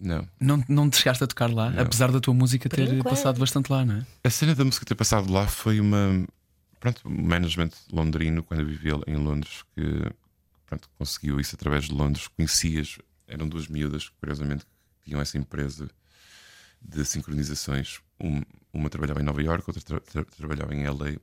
Não. 0.00 0.26
não, 0.40 0.64
não 0.68 0.88
te 0.90 0.96
chegaste 0.96 1.22
a 1.24 1.26
tocar 1.26 1.50
lá, 1.52 1.68
Não. 1.70 1.82
apesar 1.82 2.10
da 2.10 2.20
tua 2.20 2.32
música 2.32 2.68
ter 2.68 3.02
passado 3.02 3.38
bastante 3.38 3.70
lá, 3.70 3.84
não 3.84 3.96
é? 3.96 4.06
A 4.24 4.30
cena 4.30 4.54
da 4.54 4.64
música 4.64 4.86
ter 4.86 4.94
passado 4.94 5.30
lá 5.32 5.46
foi 5.46 5.78
uma. 5.80 6.26
Pronto, 6.80 7.02
o 7.06 7.10
management 7.10 7.70
londrino, 7.92 8.42
quando 8.42 8.60
eu 8.60 8.66
vivia 8.66 8.92
em 9.06 9.16
Londres, 9.16 9.62
que 9.74 9.82
pronto, 10.66 10.88
conseguiu 10.98 11.38
isso 11.38 11.54
através 11.54 11.84
de 11.84 11.92
Londres. 11.92 12.26
Conhecias, 12.28 12.96
eram 13.28 13.46
duas 13.48 13.68
miúdas, 13.68 14.08
curiosamente, 14.08 14.64
que 14.64 15.04
tinham 15.04 15.20
essa 15.20 15.36
empresa 15.36 15.88
de 16.80 17.04
sincronizações. 17.04 18.00
Um- 18.18 18.42
uma 18.72 18.88
trabalhava 18.88 19.20
em 19.20 19.24
Nova 19.24 19.42
York, 19.42 19.64
outra 19.68 19.82
tra- 19.82 20.00
tra- 20.00 20.24
trabalhava 20.24 20.74
em 20.74 20.84
LA. 20.86 21.16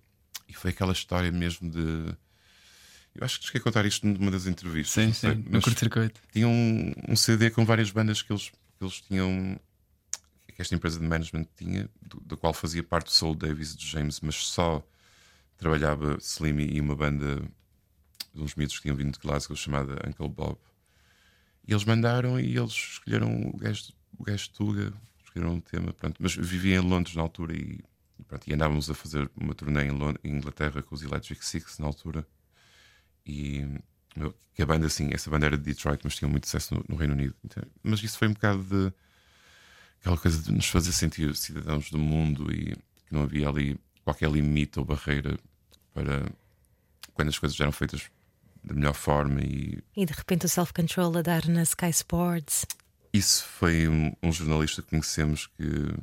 E 0.47 0.53
foi 0.53 0.69
aquela 0.71 0.93
história 0.93 1.31
mesmo 1.31 1.69
de. 1.69 2.15
Eu 3.15 3.23
acho 3.25 3.39
que 3.39 3.47
cheguei 3.47 3.59
a 3.59 3.63
contar 3.63 3.83
isto 3.85 4.05
numa 4.05 4.29
das 4.29 4.45
entrevistas. 4.45 4.93
Sim, 4.93 5.11
sei, 5.11 5.33
sim, 5.33 5.43
no 5.49 5.59
curto-circuito. 5.61 6.21
tinham 6.31 6.51
um, 6.51 6.93
um 7.09 7.15
CD 7.15 7.49
com 7.49 7.65
várias 7.65 7.89
bandas 7.89 8.21
que 8.21 8.31
eles, 8.31 8.49
que 8.49 8.83
eles 8.83 9.01
tinham. 9.01 9.59
que 10.53 10.61
esta 10.61 10.75
empresa 10.75 10.99
de 10.99 11.05
management 11.05 11.47
tinha, 11.55 11.89
do, 12.01 12.21
da 12.21 12.35
qual 12.37 12.53
fazia 12.53 12.83
parte 12.83 13.07
o 13.07 13.11
Soul 13.11 13.33
Davis 13.35 13.73
e 13.73 13.77
do 13.77 13.83
James, 13.83 14.19
mas 14.21 14.35
só 14.35 14.85
trabalhava 15.57 16.17
Slimmy 16.19 16.67
e 16.71 16.79
uma 16.79 16.95
banda 16.95 17.41
de 18.33 18.41
uns 18.41 18.55
miúdos 18.55 18.75
que 18.75 18.83
tinham 18.83 18.95
vindo 18.95 19.11
de 19.11 19.19
Glasgow 19.19 19.55
chamada 19.55 19.93
Uncle 20.07 20.29
Bob. 20.29 20.57
E 21.67 21.73
eles 21.73 21.83
mandaram 21.83 22.39
e 22.39 22.55
eles 22.55 22.71
escolheram 22.71 23.49
o 23.49 23.57
gajo, 23.57 23.91
o 24.17 24.23
gajo 24.23 24.49
Tuga, 24.51 24.93
escolheram 25.23 25.55
um 25.55 25.59
tema. 25.61 25.91
Pronto, 25.93 26.17
mas 26.21 26.35
vivia 26.35 26.75
em 26.75 26.79
Londres 26.79 27.15
na 27.15 27.21
altura 27.21 27.55
e, 27.55 27.83
pronto, 28.27 28.47
e 28.47 28.53
andávamos 28.53 28.89
a 28.89 28.93
fazer 28.93 29.29
uma 29.35 29.53
turnê 29.53 29.85
em, 29.85 29.91
Lon- 29.91 30.15
em 30.23 30.37
Inglaterra 30.37 30.81
com 30.81 30.95
os 30.95 31.01
Electric 31.01 31.45
Six 31.45 31.79
na 31.79 31.87
altura. 31.87 32.25
E 33.25 33.65
que 34.53 34.61
a 34.61 34.65
banda, 34.65 34.87
assim, 34.87 35.09
essa 35.11 35.29
banda 35.29 35.45
era 35.45 35.57
de 35.57 35.63
Detroit, 35.63 36.01
mas 36.03 36.15
tinha 36.15 36.29
muito 36.29 36.47
sucesso 36.47 36.73
no, 36.73 36.85
no 36.89 36.95
Reino 36.95 37.13
Unido. 37.13 37.35
Então, 37.43 37.63
mas 37.83 38.01
isso 38.01 38.17
foi 38.17 38.27
um 38.27 38.33
bocado 38.33 38.63
de 38.63 38.93
aquela 39.99 40.17
coisa 40.17 40.41
de 40.41 40.51
nos 40.51 40.67
fazer 40.67 40.91
sentir 40.93 41.35
cidadãos 41.35 41.91
do 41.91 41.99
mundo 41.99 42.51
e 42.51 42.75
que 42.75 43.13
não 43.13 43.23
havia 43.23 43.49
ali 43.49 43.77
qualquer 44.07 44.31
limite 44.31 44.79
ou 44.79 44.85
barreira 44.85 45.37
para 45.93 46.31
quando 47.13 47.27
as 47.27 47.37
coisas 47.37 47.59
eram 47.59 47.73
feitas 47.73 48.09
da 48.63 48.73
melhor 48.73 48.93
forma 48.93 49.41
e 49.41 49.83
E 49.97 50.05
de 50.05 50.13
repente 50.13 50.45
o 50.45 50.49
self-control 50.49 51.17
a 51.17 51.21
dar 51.21 51.45
na 51.45 51.63
Sky 51.63 51.89
Sports. 51.89 52.65
isso 53.11 53.43
foi 53.43 53.85
um, 53.89 54.13
um 54.23 54.31
jornalista 54.31 54.81
que 54.81 54.91
conhecemos 54.91 55.47
que 55.47 55.93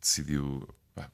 decidiu. 0.00 0.68
Pá, 0.94 1.10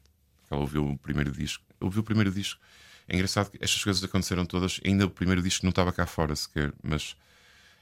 ela 0.51 0.61
ouviu 0.61 0.87
o 0.87 0.99
primeiro 0.99 1.33
disco. 1.33 1.65
Ouviu 1.81 2.03
o 2.03 2.05
primeiro 2.05 2.31
disco. 2.31 2.61
É 3.07 3.15
engraçado 3.15 3.51
que 3.51 3.57
estas 3.63 3.83
coisas 3.83 4.05
aconteceram 4.05 4.45
todas. 4.45 4.81
Ainda 4.85 5.07
o 5.07 5.11
primeiro 5.11 5.41
disco 5.41 5.65
não 5.65 5.71
estava 5.71 5.93
cá 5.95 6.05
fora 6.05 6.37
sequer, 6.37 6.75
mas 6.83 7.17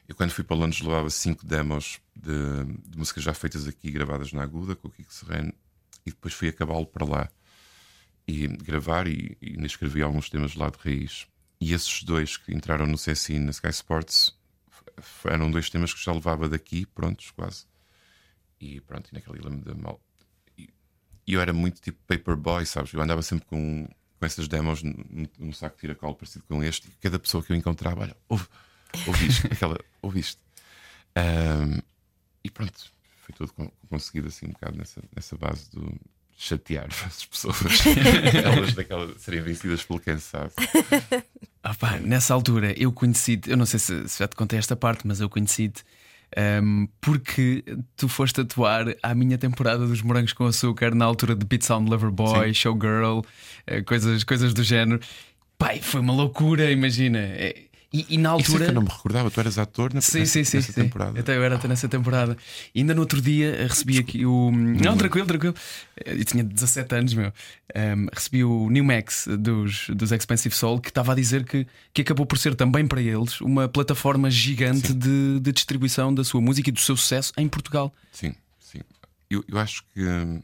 eu 0.06 0.14
quando 0.14 0.30
fui 0.30 0.44
para 0.44 0.56
Londres 0.56 0.80
levava 0.80 1.10
cinco 1.10 1.44
demos 1.44 2.00
de, 2.14 2.64
de 2.88 2.96
músicas 2.96 3.24
já 3.24 3.34
feitas 3.34 3.66
aqui, 3.66 3.90
gravadas 3.90 4.32
na 4.32 4.44
Aguda, 4.44 4.76
com 4.76 4.86
o 4.86 4.90
Kiko 4.90 5.12
Serrano, 5.12 5.52
e 6.04 6.10
depois 6.10 6.32
fui 6.32 6.48
acabá-lo 6.48 6.86
para 6.86 7.04
lá 7.04 7.28
e 8.26 8.46
gravar 8.48 9.06
e, 9.06 9.36
e 9.40 9.50
ainda 9.50 9.66
escrevi 9.66 10.02
alguns 10.02 10.28
temas 10.28 10.54
lá 10.54 10.70
de 10.70 10.78
raiz. 10.78 11.26
E 11.60 11.72
esses 11.72 12.02
dois 12.02 12.36
que 12.36 12.52
entraram 12.52 12.86
no 12.86 12.96
CSI 12.96 13.38
na 13.38 13.50
Sky 13.50 13.68
Sports 13.68 14.36
eram 15.24 15.50
dois 15.50 15.70
temas 15.70 15.92
que 15.92 16.02
já 16.02 16.12
levava 16.12 16.48
daqui, 16.48 16.86
prontos, 16.86 17.30
quase. 17.30 17.66
E 18.60 18.80
pronto, 18.80 19.08
e 19.10 19.14
naquele 19.14 19.40
lembro 19.40 19.64
da 19.64 19.74
mal. 19.74 20.00
E 21.26 21.34
eu 21.34 21.40
era 21.40 21.52
muito 21.52 21.80
tipo 21.80 21.98
paperboy, 22.06 22.64
sabes? 22.64 22.92
Eu 22.92 23.00
andava 23.00 23.20
sempre 23.20 23.46
com, 23.46 23.88
com 24.18 24.26
essas 24.26 24.46
demos 24.48 24.82
num, 24.82 25.26
num 25.38 25.52
saco 25.52 25.76
de 25.76 25.80
tiracolo 25.80 26.14
parecido 26.14 26.44
com 26.48 26.62
este, 26.62 26.88
e 26.88 26.92
cada 27.00 27.18
pessoa 27.18 27.42
que 27.42 27.52
eu 27.52 27.56
encontrava, 27.56 28.02
olha, 28.02 28.16
ouve, 28.28 28.46
ouviste, 29.06 29.46
aquela, 29.50 29.78
ouviste. 30.00 30.40
Um, 31.16 31.80
e 32.44 32.50
pronto, 32.50 32.92
foi 33.22 33.34
tudo 33.34 33.72
conseguido 33.88 34.28
assim 34.28 34.46
um 34.46 34.52
bocado 34.52 34.78
nessa, 34.78 35.02
nessa 35.14 35.36
base 35.36 35.68
do 35.70 35.98
chatear 36.36 36.88
as 37.06 37.24
pessoas, 37.24 37.56
elas 38.44 38.74
daquela 38.74 39.18
serem 39.18 39.40
vencidas 39.40 39.82
pelo 39.82 40.00
cansado. 40.00 40.52
Ah, 41.62 41.74
pá, 41.74 41.98
nessa 41.98 42.34
altura 42.34 42.74
eu 42.80 42.92
conheci-te, 42.92 43.50
eu 43.50 43.56
não 43.56 43.66
sei 43.66 43.80
se, 43.80 44.08
se, 44.08 44.18
já 44.18 44.28
te 44.28 44.36
contei 44.36 44.58
esta 44.58 44.76
parte, 44.76 45.06
mas 45.06 45.20
eu 45.20 45.28
conheci-te 45.28 45.82
um, 46.62 46.88
porque 47.00 47.64
tu 47.96 48.08
foste 48.08 48.40
atuar 48.40 48.94
à 49.02 49.14
minha 49.14 49.38
temporada 49.38 49.86
dos 49.86 50.02
Morangos 50.02 50.32
com 50.32 50.44
Açúcar 50.44 50.94
na 50.94 51.04
altura 51.04 51.34
de 51.34 51.46
Beat 51.46 51.62
Sound 51.62 51.88
Lover 51.88 52.10
Boy, 52.10 52.48
Sim. 52.48 52.54
Showgirl, 52.54 53.18
uh, 53.20 53.84
coisas, 53.86 54.24
coisas 54.24 54.52
do 54.52 54.62
género. 54.62 55.00
Pai, 55.56 55.80
foi 55.80 56.00
uma 56.00 56.12
loucura, 56.12 56.70
imagina. 56.70 57.18
E, 57.96 58.04
e, 58.10 58.18
na 58.18 58.28
altura. 58.28 58.48
Isso 58.48 58.56
é 58.56 58.64
que 58.66 58.70
eu 58.70 58.74
não 58.74 58.82
me 58.82 58.90
recordava, 58.90 59.30
tu 59.30 59.40
eras 59.40 59.58
ator 59.58 59.94
na, 59.94 60.02
sim, 60.02 60.18
nessa, 60.18 60.32
sim, 60.32 60.44
sim, 60.44 60.56
nessa 60.58 60.72
sim. 60.72 60.82
temporada. 60.82 61.18
Até 61.18 61.34
eu 61.34 61.42
era 61.42 61.54
até 61.54 61.66
nessa 61.66 61.88
temporada. 61.88 62.36
E 62.74 62.80
ainda 62.80 62.94
no 62.94 63.00
outro 63.00 63.22
dia 63.22 63.54
eh, 63.56 63.66
recebi 63.66 63.98
aqui 63.98 64.26
o. 64.26 64.50
Não, 64.50 64.98
tranquilo, 64.98 65.26
tranquilo. 65.26 65.54
Eu 66.04 66.22
tinha 66.26 66.44
17 66.44 66.94
anos, 66.94 67.14
meu. 67.14 67.32
Um, 67.74 68.06
recebi 68.12 68.44
o 68.44 68.68
New 68.68 68.84
Max 68.84 69.26
dos, 69.38 69.88
dos 69.88 70.12
Expensive 70.12 70.54
Soul 70.54 70.78
que 70.78 70.90
estava 70.90 71.12
a 71.12 71.14
dizer 71.14 71.44
que, 71.46 71.66
que 71.94 72.02
acabou 72.02 72.26
por 72.26 72.36
ser 72.36 72.54
também 72.54 72.86
para 72.86 73.00
eles 73.00 73.40
uma 73.40 73.66
plataforma 73.66 74.30
gigante 74.30 74.92
de, 74.92 75.40
de, 75.40 75.52
distribuição 75.52 76.14
da 76.14 76.22
sua 76.22 76.42
música 76.42 76.68
e 76.68 76.72
do 76.72 76.80
seu 76.80 76.98
sucesso 76.98 77.32
em 77.38 77.48
Portugal. 77.48 77.94
Sim, 78.12 78.34
sim. 78.60 78.80
Eu, 79.30 79.42
eu 79.48 79.58
acho 79.58 79.82
que. 79.94 80.02
Hum, 80.02 80.42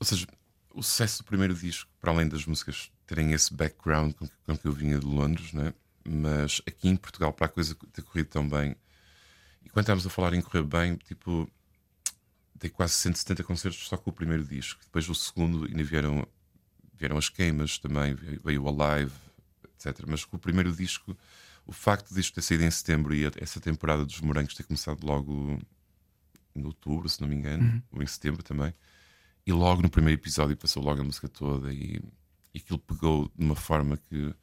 ou 0.00 0.06
seja, 0.06 0.26
o 0.74 0.82
sucesso 0.82 1.18
do 1.18 1.24
primeiro 1.24 1.54
disco, 1.54 1.90
para 2.00 2.10
além 2.10 2.26
das 2.26 2.46
músicas 2.46 2.90
terem 3.06 3.32
esse 3.32 3.52
background 3.52 4.14
com, 4.14 4.26
com 4.46 4.56
que 4.56 4.66
eu 4.66 4.72
vinha 4.72 4.98
de 4.98 5.04
Londres, 5.04 5.52
não 5.52 5.66
é? 5.66 5.74
Mas 6.06 6.60
aqui 6.66 6.88
em 6.88 6.96
Portugal, 6.96 7.32
para 7.32 7.46
a 7.46 7.48
coisa 7.48 7.74
ter 7.92 8.02
corrido 8.02 8.28
tão 8.28 8.48
bem, 8.48 8.76
e 9.64 9.68
quando 9.70 9.84
estávamos 9.84 10.06
a 10.06 10.10
falar 10.10 10.34
em 10.34 10.42
correr 10.42 10.62
bem, 10.62 10.96
tipo, 10.96 11.50
dei 12.54 12.70
quase 12.70 12.94
170 12.94 13.42
concertos 13.44 13.88
só 13.88 13.96
com 13.96 14.10
o 14.10 14.12
primeiro 14.12 14.44
disco. 14.44 14.80
Depois 14.84 15.08
o 15.08 15.14
segundo 15.14 15.64
ainda 15.64 15.82
vieram, 15.82 16.26
vieram 16.94 17.16
as 17.16 17.28
queimas 17.28 17.78
também, 17.78 18.14
veio 18.14 18.62
o 18.62 18.68
Alive, 18.68 19.14
etc. 19.74 20.04
Mas 20.06 20.24
com 20.24 20.36
o 20.36 20.40
primeiro 20.40 20.72
disco, 20.72 21.16
o 21.66 21.72
facto 21.72 22.14
disto 22.14 22.34
ter 22.34 22.42
saído 22.42 22.64
em 22.64 22.70
setembro 22.70 23.14
e 23.14 23.24
essa 23.36 23.60
temporada 23.60 24.04
dos 24.04 24.20
morangos 24.20 24.54
ter 24.54 24.64
começado 24.64 25.04
logo 25.04 25.58
em 26.54 26.64
outubro, 26.64 27.08
se 27.08 27.20
não 27.20 27.28
me 27.28 27.34
engano, 27.34 27.64
uhum. 27.64 27.82
ou 27.92 28.02
em 28.02 28.06
setembro 28.06 28.42
também, 28.42 28.72
e 29.46 29.52
logo 29.52 29.82
no 29.82 29.90
primeiro 29.90 30.20
episódio 30.20 30.56
passou 30.56 30.82
logo 30.82 31.00
a 31.00 31.04
música 31.04 31.28
toda 31.28 31.72
e, 31.72 32.00
e 32.52 32.58
aquilo 32.58 32.78
pegou 32.78 33.30
de 33.36 33.44
uma 33.44 33.56
forma 33.56 33.96
que 33.96 34.34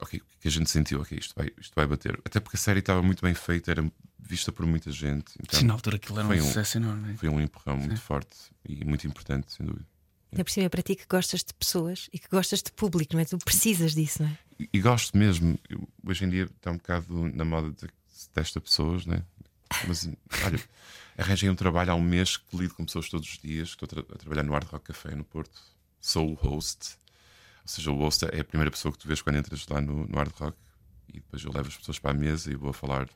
ok, 0.00 0.20
que 0.40 0.48
a 0.48 0.50
gente 0.50 0.70
sentiu, 0.70 1.00
ok, 1.00 1.18
isto 1.18 1.34
vai, 1.36 1.50
isto 1.60 1.72
vai 1.74 1.86
bater. 1.86 2.18
Até 2.24 2.40
porque 2.40 2.56
a 2.56 2.60
série 2.60 2.80
estava 2.80 3.02
muito 3.02 3.22
bem 3.22 3.34
feita, 3.34 3.70
era 3.70 3.92
vista 4.18 4.52
por 4.52 4.66
muita 4.66 4.90
gente. 4.90 5.32
Então, 5.42 5.58
Sim, 5.58 5.66
na 5.66 5.74
altura 5.74 5.96
aquilo 5.96 6.18
era 6.18 6.28
um, 6.28 6.32
um 6.32 6.42
sucesso 6.42 6.78
enorme. 6.78 7.16
Foi 7.16 7.28
um 7.28 7.40
empurrão 7.40 7.80
Sim. 7.80 7.86
muito 7.86 8.00
forte 8.00 8.36
e 8.68 8.84
muito 8.84 9.06
importante, 9.06 9.52
sem 9.52 9.64
dúvida. 9.64 9.86
Ainda 10.32 10.44
por 10.44 10.50
cima 10.50 10.66
é 10.66 10.68
para 10.68 10.82
ti 10.82 10.94
que 10.94 11.06
gostas 11.08 11.42
de 11.42 11.54
pessoas 11.54 12.08
e 12.12 12.18
que 12.18 12.28
gostas 12.28 12.62
de 12.62 12.70
público, 12.72 13.14
não 13.14 13.20
é? 13.20 13.24
Tu 13.24 13.38
precisas 13.38 13.94
disso, 13.94 14.22
não 14.22 14.28
é? 14.28 14.38
E, 14.60 14.68
e 14.74 14.80
gosto 14.80 15.16
mesmo. 15.16 15.58
Eu, 15.68 15.88
hoje 16.04 16.24
em 16.24 16.28
dia 16.28 16.44
está 16.44 16.70
um 16.70 16.76
bocado 16.76 17.30
na 17.34 17.44
moda 17.44 17.70
de 17.70 17.90
se 18.08 18.28
testa 18.30 18.60
pessoas, 18.60 19.06
né? 19.06 19.22
Mas 19.86 20.06
olha, 20.44 20.60
arranjei 21.16 21.48
um 21.48 21.54
trabalho 21.54 21.92
há 21.92 21.94
um 21.94 22.02
mês 22.02 22.36
que 22.36 22.56
lido 22.56 22.74
com 22.74 22.84
pessoas 22.84 23.08
todos 23.08 23.28
os 23.28 23.38
dias. 23.38 23.68
Estou 23.68 23.86
a, 23.86 23.88
tra 23.88 24.00
a 24.00 24.18
trabalhar 24.18 24.42
no 24.42 24.52
Hard 24.52 24.68
Rock 24.68 24.86
Café 24.86 25.14
no 25.14 25.24
Porto. 25.24 25.58
Sou 26.00 26.30
o 26.30 26.34
host 26.34 26.98
ou 27.68 27.70
seja, 27.70 27.90
o 27.90 27.96
host 27.96 28.24
é 28.32 28.40
a 28.40 28.44
primeira 28.44 28.70
pessoa 28.70 28.90
que 28.90 28.98
tu 28.98 29.06
vês 29.06 29.20
quando 29.20 29.36
entras 29.36 29.66
lá 29.68 29.78
no, 29.78 30.06
no 30.06 30.16
Hard 30.16 30.32
Rock 30.38 30.56
e 31.10 31.20
depois 31.20 31.44
eu 31.44 31.52
levo 31.52 31.68
as 31.68 31.76
pessoas 31.76 31.98
para 31.98 32.12
a 32.12 32.14
mesa 32.14 32.50
e 32.50 32.54
vou 32.54 32.70
a 32.70 32.72
falar 32.72 33.06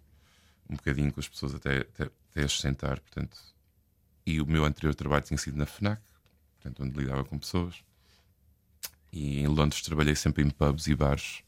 um 0.69 0.77
bocadinho 0.77 1.11
com 1.11 1.21
as 1.21 1.27
pessoas 1.27 1.55
até, 1.55 1.79
até, 1.79 2.11
até 2.31 2.45
as 2.45 2.61
sentar. 2.61 3.01
Portanto, 3.01 3.35
e 4.27 4.43
o 4.43 4.47
meu 4.47 4.67
anterior 4.67 4.95
trabalho 4.95 5.23
tinha 5.23 5.39
sido 5.39 5.57
na 5.57 5.65
FNAC, 5.65 6.03
portanto, 6.61 6.83
onde 6.83 6.99
lidava 6.99 7.25
com 7.25 7.39
pessoas. 7.39 7.77
E 9.11 9.41
em 9.41 9.47
Londres 9.47 9.81
trabalhei 9.81 10.15
sempre 10.15 10.45
em 10.45 10.51
pubs 10.51 10.87
e 10.87 10.95
bares 10.95 11.43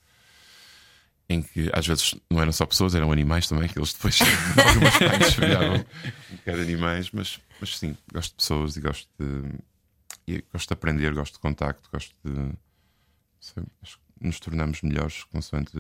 em 1.29 1.43
que 1.43 1.71
às 1.75 1.87
vezes 1.87 2.15
não 2.31 2.41
eram 2.41 2.53
só 2.53 2.65
pessoas, 2.65 2.95
eram 2.95 3.13
animais 3.13 3.47
também, 3.47 3.69
que 3.69 3.79
eles 3.79 3.93
depois 3.93 4.19
algumas 4.67 4.99
partes 4.99 5.35
viravam 5.35 5.77
um 6.31 6.37
bocado 6.37 6.61
animais, 6.63 7.11
mas, 7.13 7.39
mas 7.61 7.79
sim, 7.79 7.95
gosto 8.11 8.31
de 8.31 8.37
pessoas 8.37 8.77
e 8.77 8.81
gosto 8.81 9.09
de, 9.19 9.59
e 10.27 10.45
gosto 10.51 10.69
de 10.69 10.73
aprender, 10.73 11.13
gosto 11.13 11.35
de 11.35 11.39
contacto, 11.41 11.91
gosto 11.93 12.15
de 12.25 12.55
nos 14.21 14.41
tornamos 14.41 14.83
melhores 14.83 15.25
consoante 15.25 15.71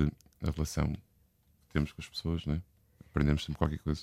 a 0.42 0.50
relação 0.50 0.92
que 0.92 1.72
temos 1.72 1.92
com 1.92 2.00
as 2.00 2.08
pessoas, 2.08 2.46
né? 2.46 2.60
aprendemos 3.06 3.44
sempre 3.44 3.58
qualquer 3.58 3.78
coisa. 3.78 4.02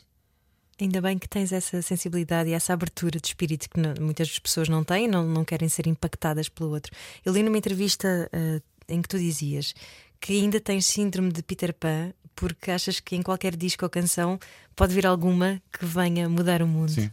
Ainda 0.80 1.02
bem 1.02 1.20
que 1.20 1.28
tens 1.28 1.52
essa 1.52 1.82
sensibilidade 1.82 2.50
e 2.50 2.54
essa 2.54 2.74
abertura 2.74 3.20
de 3.20 3.28
espírito 3.28 3.70
que 3.70 3.80
não, 3.80 3.94
muitas 4.00 4.40
pessoas 4.40 4.68
não 4.68 4.84
têm, 4.84 5.08
não, 5.08 5.28
não 5.28 5.46
querem 5.46 5.70
ser 5.70 5.86
impactadas 5.86 6.50
pelo 6.50 6.72
outro. 6.72 6.92
Eu 7.24 7.34
li 7.34 7.44
numa 7.44 7.58
entrevista 7.58 8.30
uh, 8.34 8.62
em 8.88 9.02
que 9.02 9.08
tu 9.08 9.20
dizias 9.20 9.76
que 10.20 10.34
ainda 10.34 10.60
tens 10.60 10.86
síndrome 10.86 11.32
de 11.32 11.44
Peter 11.44 11.74
Pan 11.74 12.14
porque 12.36 12.72
achas 12.72 13.00
que 13.00 13.16
em 13.16 13.22
qualquer 13.22 13.56
disco 13.56 13.84
ou 13.86 13.90
canção 13.90 14.40
pode 14.76 14.94
vir 14.94 15.06
alguma 15.06 15.62
que 15.72 15.86
venha 15.86 16.30
mudar 16.30 16.62
o 16.62 16.68
mundo. 16.68 16.92
Sim. 16.92 17.12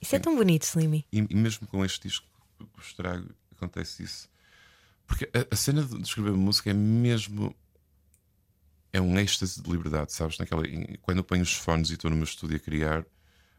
Isso 0.00 0.14
é 0.14 0.18
é 0.18 0.20
tão 0.20 0.34
bonito, 0.36 0.62
Slimy. 0.62 1.04
E, 1.12 1.18
e, 1.18 1.34
mesmo 1.34 1.66
com 1.66 1.84
este 1.84 2.08
disco 2.08 2.26
que 2.56 2.80
estrago, 2.80 3.28
acontece 3.52 4.02
isso. 4.02 4.28
Porque 5.08 5.28
a, 5.34 5.52
a 5.52 5.56
cena 5.56 5.82
de 5.82 6.02
escrever 6.02 6.32
música 6.32 6.70
é 6.70 6.74
mesmo. 6.74 7.56
É 8.92 9.00
um 9.00 9.18
êxtase 9.18 9.60
de 9.60 9.70
liberdade, 9.70 10.12
sabes? 10.12 10.38
Naquela, 10.38 10.62
quando 11.02 11.18
eu 11.18 11.24
ponho 11.24 11.42
os 11.42 11.54
fones 11.54 11.90
e 11.90 11.94
estou 11.94 12.10
no 12.10 12.16
meu 12.16 12.24
estúdio 12.24 12.56
a 12.56 12.60
criar, 12.60 13.04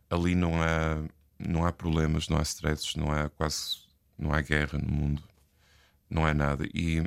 ali 0.10 0.36
não 0.36 0.62
há, 0.62 1.04
não 1.38 1.66
há 1.66 1.72
problemas, 1.72 2.30
não 2.30 2.38
há 2.38 2.42
stresses, 2.44 2.96
não 2.96 3.12
há 3.12 3.30
quase. 3.30 3.80
não 4.18 4.34
há 4.34 4.42
guerra 4.42 4.80
no 4.80 4.92
mundo, 4.92 5.24
não 6.10 6.26
há 6.26 6.34
nada. 6.34 6.66
E, 6.74 7.04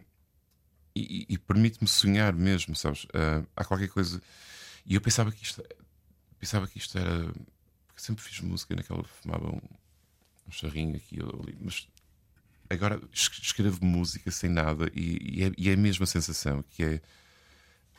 e, 0.95 1.27
e 1.29 1.39
permite-me 1.39 1.89
sonhar 1.89 2.33
mesmo, 2.33 2.77
sabes? 2.77 3.05
Uh, 3.05 3.47
há 3.57 3.65
qualquer 3.65 3.89
coisa. 3.89 4.21
E 4.85 4.95
eu 4.95 5.01
pensava 5.01 5.33
que 5.33 5.43
isto, 5.43 5.63
pensava 6.39 6.67
que 6.67 6.79
isto 6.79 6.99
era. 6.99 7.33
Porque 7.87 8.03
sempre 8.03 8.23
fiz 8.25 8.41
música 8.41 8.75
naquela. 8.75 9.05
fumava 9.05 9.49
um, 9.49 9.61
um 10.49 10.51
charrinho 10.51 10.97
aqui 10.97 11.23
ou 11.23 11.43
ali, 11.43 11.57
mas 11.61 11.89
agora 12.71 13.01
escrevo 13.13 13.85
música 13.85 14.31
sem 14.31 14.51
nada 14.51 14.91
e, 14.95 15.41
e, 15.41 15.45
é, 15.45 15.53
e 15.57 15.71
é 15.71 15.75
a 15.75 15.77
mesma 15.77 16.07
sensação 16.07 16.63
que 16.71 16.83
é 16.83 17.01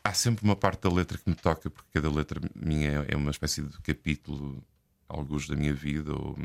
há 0.03 0.13
sempre 0.13 0.43
uma 0.43 0.55
parte 0.55 0.81
da 0.81 0.93
letra 0.93 1.17
que 1.17 1.29
me 1.29 1.35
toca 1.35 1.69
porque 1.69 1.89
cada 1.93 2.09
letra 2.11 2.41
minha 2.55 3.05
é 3.07 3.15
uma 3.15 3.31
espécie 3.31 3.61
de 3.61 3.79
capítulo 3.81 4.63
alguns 5.07 5.47
da 5.47 5.55
minha 5.55 5.73
vida 5.73 6.13
ou 6.13 6.35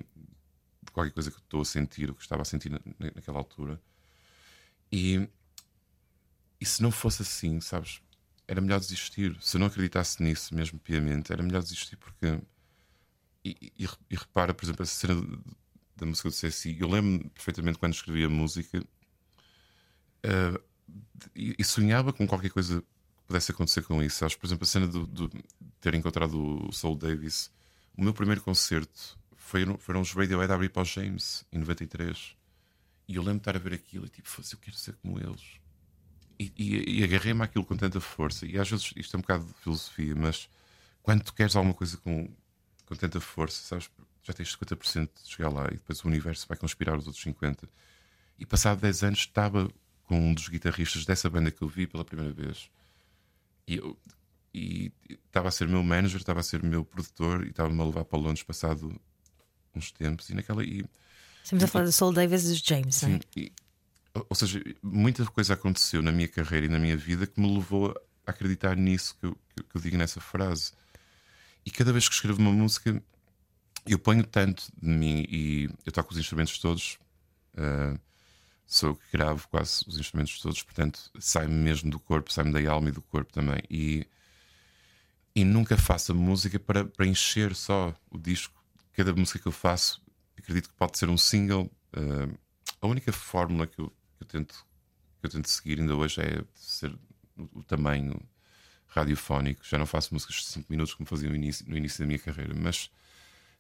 de 0.83 0.93
qualquer 0.93 1.13
coisa 1.13 1.31
que 1.31 1.39
estou 1.39 1.63
a 1.63 1.65
sentir 1.65 2.09
ou 2.09 2.15
que 2.15 2.23
estava 2.23 2.43
a 2.43 2.45
sentir 2.45 2.71
na, 2.71 2.81
naquela 2.99 3.39
altura. 3.39 3.81
E, 4.93 5.29
e 6.61 6.67
se 6.67 6.83
não 6.83 6.91
fosse 6.91 7.23
assim 7.23 7.61
sabes 7.61 8.01
era 8.47 8.63
melhor 8.63 8.81
desistir. 8.81 9.37
Se 9.43 9.57
eu 9.57 9.61
não 9.61 9.67
acreditasse 9.67 10.23
nisso 10.23 10.55
mesmo 10.55 10.79
piamente 10.79 11.33
era 11.33 11.43
melhor 11.43 11.63
desistir 11.63 11.97
porque 11.97 12.41
e, 13.45 13.73
e, 13.79 14.17
repara 14.17 14.53
por 14.53 14.65
exemplo 14.65 14.83
essa 14.83 14.95
cena 14.95 15.15
da 15.99 16.07
música 16.07 16.29
do 16.29 16.35
CSI. 16.35 16.77
Eu 16.81 16.89
lembro 16.89 17.29
perfeitamente 17.31 17.79
quando 17.79 17.95
escrevia 17.95 18.29
música 18.29 18.79
uh, 18.79 20.63
e, 21.35 21.57
e, 21.59 21.65
sonhava 21.65 22.13
com 22.13 22.27
qualquer 22.27 22.51
coisa 22.51 22.81
que 22.81 22.87
pudesse 23.27 23.51
acontecer 23.53 23.83
com 23.83 24.03
isso. 24.03 24.19
Sabes? 24.19 24.37
Por 24.37 24.47
exemplo, 24.47 24.65
a 24.65 24.67
cena 24.67 24.89
de 24.89 25.31
ter 25.81 25.95
encontrado 25.95 26.69
o 26.69 26.73
Soul 26.73 26.97
Davis. 26.97 27.51
O 27.97 28.03
meu 28.03 28.15
primeiro 28.15 28.41
concerto 28.41 29.19
foi, 29.37 29.65
foram 29.79 30.01
os 30.01 30.13
Radiohead 30.13 30.53
abrir 30.53 30.71
para 30.71 30.83
os 30.83 30.89
James 30.89 31.45
em 31.53 31.59
93. 31.59 32.37
E 33.09 33.17
eu 33.17 33.23
lembro 33.23 33.39
de 33.39 33.41
estar 33.41 33.57
a 33.57 33.59
ver 33.59 33.75
aquilo 33.75 34.07
e 34.07 34.09
tipo, 34.09 34.29
eu 34.39 34.59
quero 34.59 34.77
ser 34.77 34.95
como 34.97 35.19
eles. 35.19 35.59
E, 36.39 36.53
e, 36.57 37.01
e 37.01 37.05
agarrei-me 37.05 37.43
àquilo 37.43 37.65
com 37.65 37.77
tanta 37.77 38.01
força. 38.01 38.47
E 38.47 38.59
às 38.59 38.71
vezes 38.71 38.93
isto 38.95 39.17
é 39.17 39.19
um 39.19 39.23
bocado 39.23 39.45
de 39.45 39.55
filosofia, 39.55 40.15
mas 40.15 40.49
quando 41.03 41.25
tu 41.25 41.35
queres 41.35 41.57
alguma 41.57 41.75
coisa 41.75 41.97
com, 41.97 42.29
com 42.87 42.95
tanta 42.95 43.21
força, 43.21 43.63
sabes? 43.63 43.91
Já 44.23 44.33
tens 44.33 44.55
50% 44.57 45.09
de 45.25 45.31
chegar 45.31 45.49
lá 45.51 45.67
e 45.69 45.75
depois 45.75 46.03
o 46.05 46.09
universo 46.09 46.47
vai 46.49 46.57
conspirar 46.57 46.97
os 46.99 47.07
outros 47.07 47.25
50%. 47.25 47.69
E 48.39 48.47
passado 48.47 48.81
10 48.81 49.03
anos 49.05 49.19
estava 49.21 49.71
com 50.05 50.19
um 50.31 50.35
dos 50.35 50.49
guitarristas 50.49 51.05
dessa 51.05 51.29
banda 51.29 51.51
que 51.51 51.63
eu 51.63 51.69
vi 51.69 51.87
pela 51.87 52.05
primeira 52.05 52.33
vez. 52.33 52.71
E 53.67 53.77
eu 53.77 53.99
e 54.55 54.91
estava 55.27 55.49
a 55.49 55.51
ser 55.51 55.69
meu 55.69 55.83
manager, 55.83 56.17
estava 56.19 56.41
a 56.41 56.43
ser 56.43 56.63
meu 56.63 56.85
produtor 56.85 57.45
e 57.47 57.51
estava-me 57.51 57.81
a 57.81 57.85
levar 57.85 58.05
para 58.05 58.19
Londres 58.19 58.43
passado 58.43 58.99
uns 59.75 59.93
tempos 59.93 60.31
e 60.31 60.35
naquela 60.35 60.65
e 60.65 60.85
Estamos 61.45 61.65
a 61.65 61.67
falar 61.67 61.85
do 61.85 61.93
Soul 61.93 62.13
Davis 62.13 62.45
e 62.45 62.49
dos 62.49 62.59
James, 62.61 63.03
é? 63.03 63.07
Sim, 63.07 63.21
e- 63.37 63.53
ou 64.15 64.35
seja, 64.35 64.61
muita 64.83 65.25
coisa 65.27 65.55
aconteceu 65.55 66.03
na 66.03 66.11
minha 66.11 66.27
carreira 66.29 66.67
e 66.67 66.69
na 66.69 66.79
minha 66.79 66.97
vida 66.97 67.27
que 67.27 67.41
me 67.41 67.55
levou 67.55 67.95
a 68.27 68.31
acreditar 68.31 68.77
nisso 68.77 69.17
que 69.21 69.27
eu, 69.27 69.39
que 69.55 69.77
eu 69.77 69.81
digo 69.81 69.97
nessa 69.97 70.21
frase. 70.21 70.73
E 71.65 71.71
cada 71.71 71.93
vez 71.93 72.09
que 72.09 72.15
escrevo 72.15 72.41
uma 72.41 72.51
música, 72.53 73.01
eu 73.87 73.99
ponho 73.99 74.25
tanto 74.25 74.65
de 74.81 74.89
mim 74.89 75.25
e 75.29 75.69
eu 75.85 75.93
toco 75.93 76.13
os 76.13 76.19
instrumentos 76.19 76.59
todos, 76.59 76.99
ah, 77.57 77.99
sou 78.67 78.95
que 78.95 79.05
gravo 79.13 79.49
quase 79.49 79.85
os 79.87 79.99
instrumentos 79.99 80.41
todos, 80.41 80.63
portanto, 80.63 81.11
sai-me 81.19 81.55
mesmo 81.55 81.91
do 81.91 81.99
corpo, 81.99 82.33
sai-me 82.33 82.53
da 82.53 82.71
alma 82.71 82.91
e 82.91 82.93
do 82.93 83.03
corpo 83.03 83.33
também. 83.33 83.63
E, 83.71 84.07
e 85.35 85.45
nunca 85.45 85.77
faço 85.77 86.13
a 86.13 86.15
música 86.15 86.59
para, 86.59 86.85
para 86.85 87.07
encher 87.07 87.55
só 87.55 87.95
o 88.11 88.19
disco. 88.19 88.63
Cada 88.93 89.15
música 89.15 89.39
que 89.39 89.49
eu 89.49 89.53
faço, 89.53 90.03
acredito 90.37 90.69
que 90.69 90.75
pode 90.75 90.99
ser 90.99 91.09
um 91.09 91.17
single. 91.17 91.71
ah, 91.95 92.29
a 92.81 92.87
única 92.87 93.13
fórmula 93.13 93.67
que 93.67 93.81
eu, 93.81 93.89
que 94.17 94.23
eu 94.23 94.27
tento, 94.27 94.67
que 95.21 95.27
eu 95.27 95.31
tento 95.31 95.49
seguir 95.49 95.81
ainda 95.81 95.97
hoje 95.97 96.21
é 96.21 96.45
ser 96.55 96.93
o, 97.37 97.61
o 97.61 97.63
tamanho 97.65 98.21
radiofónico. 98.87 99.65
Já 99.65 99.79
não 99.79 99.87
faço 99.87 100.13
músicas 100.15 100.37
de 100.37 100.45
5 100.47 100.67
minutos 100.71 100.95
como 100.95 101.09
fazia 101.09 101.29
no 101.29 101.37
início, 101.37 101.65
no 101.69 101.77
início 101.77 102.01
da 102.01 102.07
minha 102.07 102.19
carreira, 102.19 102.55
mas 102.55 102.91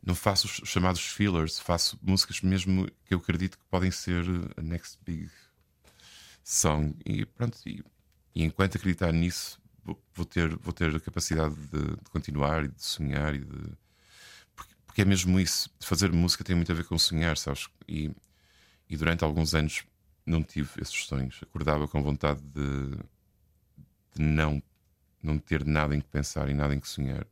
não 0.04 0.14
faço 0.14 0.46
os 0.46 0.68
chamados 0.68 1.00
fillers, 1.00 1.58
faço 1.58 1.98
músicas 2.02 2.40
mesmo 2.40 2.86
que 3.04 3.14
eu 3.14 3.18
acredito 3.18 3.58
que 3.58 3.64
podem 3.66 3.90
ser 3.90 4.24
a 4.56 4.62
next 4.62 4.98
big 5.04 5.30
song. 6.42 6.96
E 7.04 7.24
pronto, 7.24 7.58
e, 7.66 7.84
e 8.34 8.44
enquanto 8.44 8.76
acreditar 8.76 9.12
nisso, 9.12 9.60
vou, 10.14 10.24
ter, 10.24 10.56
vou 10.56 10.72
ter 10.72 10.94
a 10.94 11.00
capacidade 11.00 11.54
de, 11.54 11.96
de 11.96 12.10
continuar 12.10 12.64
e 12.64 12.68
de 12.68 12.82
sonhar 12.82 13.34
e 13.34 13.40
de. 13.40 13.72
Porque, 14.54 14.74
porque 14.86 15.02
é 15.02 15.04
mesmo 15.04 15.38
isso. 15.38 15.70
Fazer 15.80 16.12
música 16.12 16.44
tem 16.44 16.56
muito 16.56 16.72
a 16.72 16.74
ver 16.74 16.84
com 16.84 16.98
sonhar, 16.98 17.36
sabes? 17.36 17.68
E, 17.86 18.10
e 18.88 18.96
durante 18.96 19.24
alguns 19.24 19.54
anos 19.54 19.84
não 20.24 20.42
tive 20.42 20.70
esses 20.80 21.04
sonhos. 21.06 21.40
Acordava 21.42 21.88
com 21.88 22.02
vontade 22.02 22.40
de, 22.40 22.96
de 24.14 24.22
não, 24.22 24.62
não 25.22 25.38
ter 25.38 25.64
nada 25.64 25.94
em 25.94 26.00
que 26.00 26.08
pensar 26.08 26.48
e 26.48 26.54
nada 26.54 26.74
em 26.74 26.80
que 26.80 26.88
sonhar. 26.88 27.26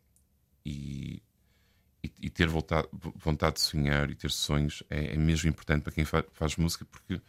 E, 0.64 1.22
e, 2.20 2.30
ter 2.30 2.48
voltado, 2.48 2.88
vontade 3.14 3.56
de 3.56 3.60
sonhar 3.62 4.10
e 4.10 4.14
ter 4.14 4.30
sonhos 4.30 4.82
é, 4.90 5.14
é 5.14 5.16
mesmo 5.16 5.48
importante 5.48 5.82
para 5.82 5.92
quem 5.92 6.04
fa- 6.04 6.24
faz 6.32 6.56
música, 6.56 6.84
porque 6.84 7.20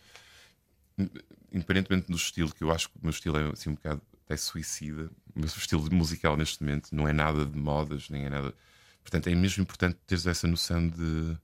independentemente 1.51 2.07
do 2.07 2.15
estilo, 2.17 2.53
que 2.53 2.63
eu 2.63 2.71
acho 2.71 2.89
que 2.89 2.97
o 2.97 2.99
meu 3.01 3.11
estilo 3.11 3.37
é 3.37 3.51
assim 3.51 3.69
um 3.69 3.75
bocado 3.75 4.01
até 4.25 4.35
suicida, 4.35 5.09
o 5.35 5.39
meu 5.39 5.45
estilo 5.45 5.93
musical 5.93 6.35
neste 6.35 6.61
momento 6.61 6.93
não 6.93 7.07
é 7.07 7.13
nada 7.13 7.45
de 7.45 7.57
modas, 7.57 8.09
nem 8.09 8.25
é 8.25 8.29
nada. 8.29 8.53
Portanto, 9.01 9.27
é 9.27 9.35
mesmo 9.35 9.63
importante 9.63 9.97
teres 10.05 10.25
essa 10.25 10.47
noção 10.47 10.87
de 10.87 11.37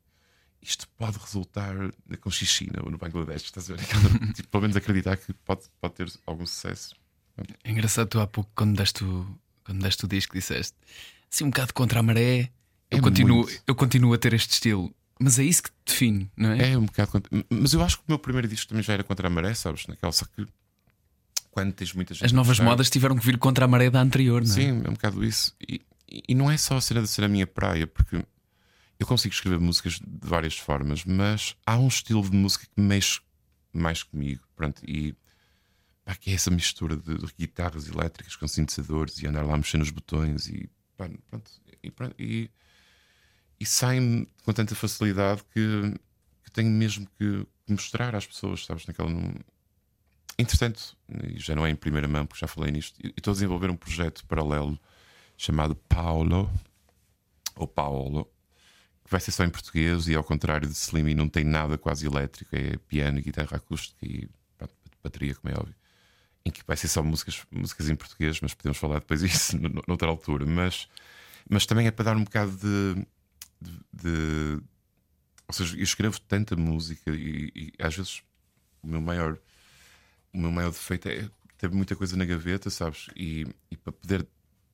isto 0.61 0.87
pode 0.97 1.17
resultar 1.17 1.75
na 2.07 2.17
Conchichina 2.17 2.79
ou 2.83 2.89
no 2.89 2.97
Bangladesh, 2.97 3.43
estás 3.43 3.69
a 3.69 3.75
ver? 3.75 3.85
Tipo, 4.33 4.49
pelo 4.49 4.61
menos 4.61 4.77
acreditar 4.77 5.17
que 5.17 5.33
pode, 5.33 5.63
pode 5.79 5.93
ter 5.93 6.11
algum 6.25 6.45
sucesso. 6.45 6.95
É 7.63 7.71
engraçado 7.71 8.07
tu 8.07 8.19
há 8.19 8.27
pouco, 8.27 8.51
quando 8.55 8.77
deste 8.77 9.03
o, 9.03 9.39
quando 9.63 9.81
deste 9.81 10.05
o 10.05 10.07
disco, 10.07 10.33
disseste 10.35 10.77
assim 11.31 11.45
um 11.45 11.49
bocado 11.49 11.73
contra 11.73 11.99
a 11.99 12.03
maré. 12.03 12.51
Eu, 12.93 12.99
É 12.99 13.01
continuo, 13.01 13.37
muito. 13.43 13.61
eu 13.67 13.75
continuo 13.75 14.13
a 14.13 14.17
ter 14.17 14.33
este 14.33 14.51
estilo, 14.53 14.93
mas 15.19 15.39
é 15.39 15.43
isso 15.43 15.63
que 15.63 15.69
te 15.69 15.75
define, 15.93 16.31
não 16.37 16.51
é? 16.51 16.71
É 16.71 16.77
um 16.77 16.85
bocado. 16.85 17.23
Mas 17.49 17.73
eu 17.73 17.83
acho 17.83 17.97
que 17.97 18.03
o 18.03 18.05
meu 18.09 18.19
primeiro 18.19 18.47
disco 18.47 18.69
também 18.69 18.83
já 18.83 18.93
era 18.93 19.03
contra 19.03 19.27
a 19.27 19.29
maré, 19.29 19.53
sabes? 19.53 19.85
Naquela, 19.87 20.11
só 20.11 20.25
que 20.25 20.45
quando 21.51 21.71
tens 21.73 21.93
muita 21.93 22.13
gente. 22.13 22.25
As 22.25 22.31
novas 22.31 22.59
modas 22.59 22.89
tiveram 22.89 23.15
que 23.15 23.25
vir 23.25 23.37
contra 23.37 23.65
a 23.65 23.67
maré 23.67 23.89
da 23.89 24.01
anterior, 24.01 24.41
não 24.43 24.49
é? 24.51 24.53
Sim, 24.53 24.81
é 24.85 24.89
um 24.89 24.93
bocado 24.93 25.23
isso. 25.23 25.53
E, 25.67 25.81
e- 26.27 26.35
não 26.35 26.49
é 26.49 26.57
só 26.57 26.77
a 26.77 26.81
cena 26.81 27.01
de 27.01 27.07
ser 27.07 27.23
a 27.23 27.27
minha 27.27 27.45
praia, 27.47 27.85
porque 27.87 28.23
eu 28.99 29.05
consigo 29.07 29.33
escrever 29.33 29.59
músicas 29.59 29.93
de 29.99 30.27
várias 30.27 30.57
formas, 30.57 31.03
mas 31.05 31.55
há 31.65 31.77
um 31.77 31.87
estilo 31.87 32.21
de 32.27 32.35
música 32.35 32.65
que 32.73 32.81
mexe 32.81 33.19
mais 33.71 34.01
comigo. 34.03 34.41
Pronto, 34.55 34.81
e 34.87 35.15
pá, 36.05 36.15
que 36.15 36.31
é 36.31 36.33
essa 36.33 36.49
mistura 36.51 36.95
de, 36.95 37.17
de 37.17 37.33
guitarras 37.37 37.87
elétricas 37.87 38.35
com 38.35 38.47
sintetizadores 38.47 39.17
e 39.21 39.27
andar 39.27 39.43
lá 39.45 39.55
mexer 39.57 39.77
nos 39.77 39.89
botões 39.89 40.47
e 40.47 40.69
pá, 40.97 41.09
pronto, 41.29 41.51
e, 41.83 41.91
pronto, 41.91 42.15
e, 42.19 42.49
e 43.63 43.65
sai-me 43.65 44.27
com 44.43 44.51
tanta 44.51 44.75
facilidade 44.75 45.41
que, 45.53 45.93
que 46.43 46.51
tenho 46.51 46.69
mesmo 46.69 47.07
que 47.17 47.47
mostrar 47.65 48.13
às 48.13 48.27
pessoas, 48.27 48.65
sabes? 48.65 48.85
Naquela. 48.85 49.09
Num... 49.09 49.33
Entretanto, 50.37 50.97
e 51.29 51.39
já 51.39 51.55
não 51.55 51.65
é 51.65 51.69
em 51.69 51.75
primeira 51.75 52.07
mão, 52.07 52.25
porque 52.25 52.41
já 52.41 52.47
falei 52.47 52.71
nisto, 52.71 52.99
e 53.01 53.13
estou 53.15 53.31
a 53.31 53.35
desenvolver 53.35 53.69
um 53.69 53.77
projeto 53.77 54.25
paralelo 54.25 54.77
chamado 55.37 55.75
Paulo, 55.75 56.51
ou 57.55 57.65
Paolo, 57.65 58.25
que 59.05 59.11
vai 59.11 59.21
ser 59.21 59.31
só 59.31 59.45
em 59.45 59.49
português 59.49 60.09
e 60.09 60.15
ao 60.15 60.23
contrário 60.25 60.67
de 60.67 60.73
Slimmy 60.75 61.13
não 61.13 61.29
tem 61.29 61.45
nada 61.45 61.77
quase 61.77 62.05
elétrico, 62.05 62.53
é 62.55 62.75
piano, 62.77 63.21
guitarra 63.21 63.55
acústica 63.57 64.05
e 64.05 64.27
pronto, 64.57 64.73
bateria, 65.01 65.35
como 65.35 65.53
é 65.55 65.57
óbvio. 65.57 65.75
Em 66.45 66.51
que 66.51 66.61
vai 66.67 66.75
ser 66.75 66.89
só 66.89 67.01
músicas, 67.01 67.41
músicas 67.49 67.89
em 67.89 67.95
português, 67.95 68.41
mas 68.41 68.53
podemos 68.53 68.77
falar 68.77 68.99
depois 68.99 69.21
no- 69.53 69.83
noutra 69.87 70.09
altura. 70.09 70.45
Mas, 70.45 70.89
mas 71.49 71.65
também 71.65 71.87
é 71.87 71.91
para 71.91 72.05
dar 72.05 72.17
um 72.17 72.23
bocado 72.25 72.51
de, 72.57 73.05
de- 73.63 73.79
de- 74.03 74.61
Ou 75.47 75.53
seja, 75.53 75.75
eu 75.77 75.83
escrevo 75.83 76.19
tanta 76.21 76.55
música 76.55 77.11
e, 77.11 77.51
e 77.55 77.73
às 77.83 77.95
vezes 77.95 78.23
o 78.81 78.87
meu 78.87 79.01
maior 79.01 79.37
o 80.33 80.37
meu 80.39 80.51
maior 80.51 80.71
defeito 80.71 81.07
é 81.09 81.29
ter 81.57 81.69
muita 81.69 81.95
coisa 81.95 82.17
na 82.17 82.25
gaveta, 82.25 82.69
sabes? 82.69 83.07
E, 83.15 83.45
e 83.69 83.77
para 83.77 83.93
poder 83.93 84.27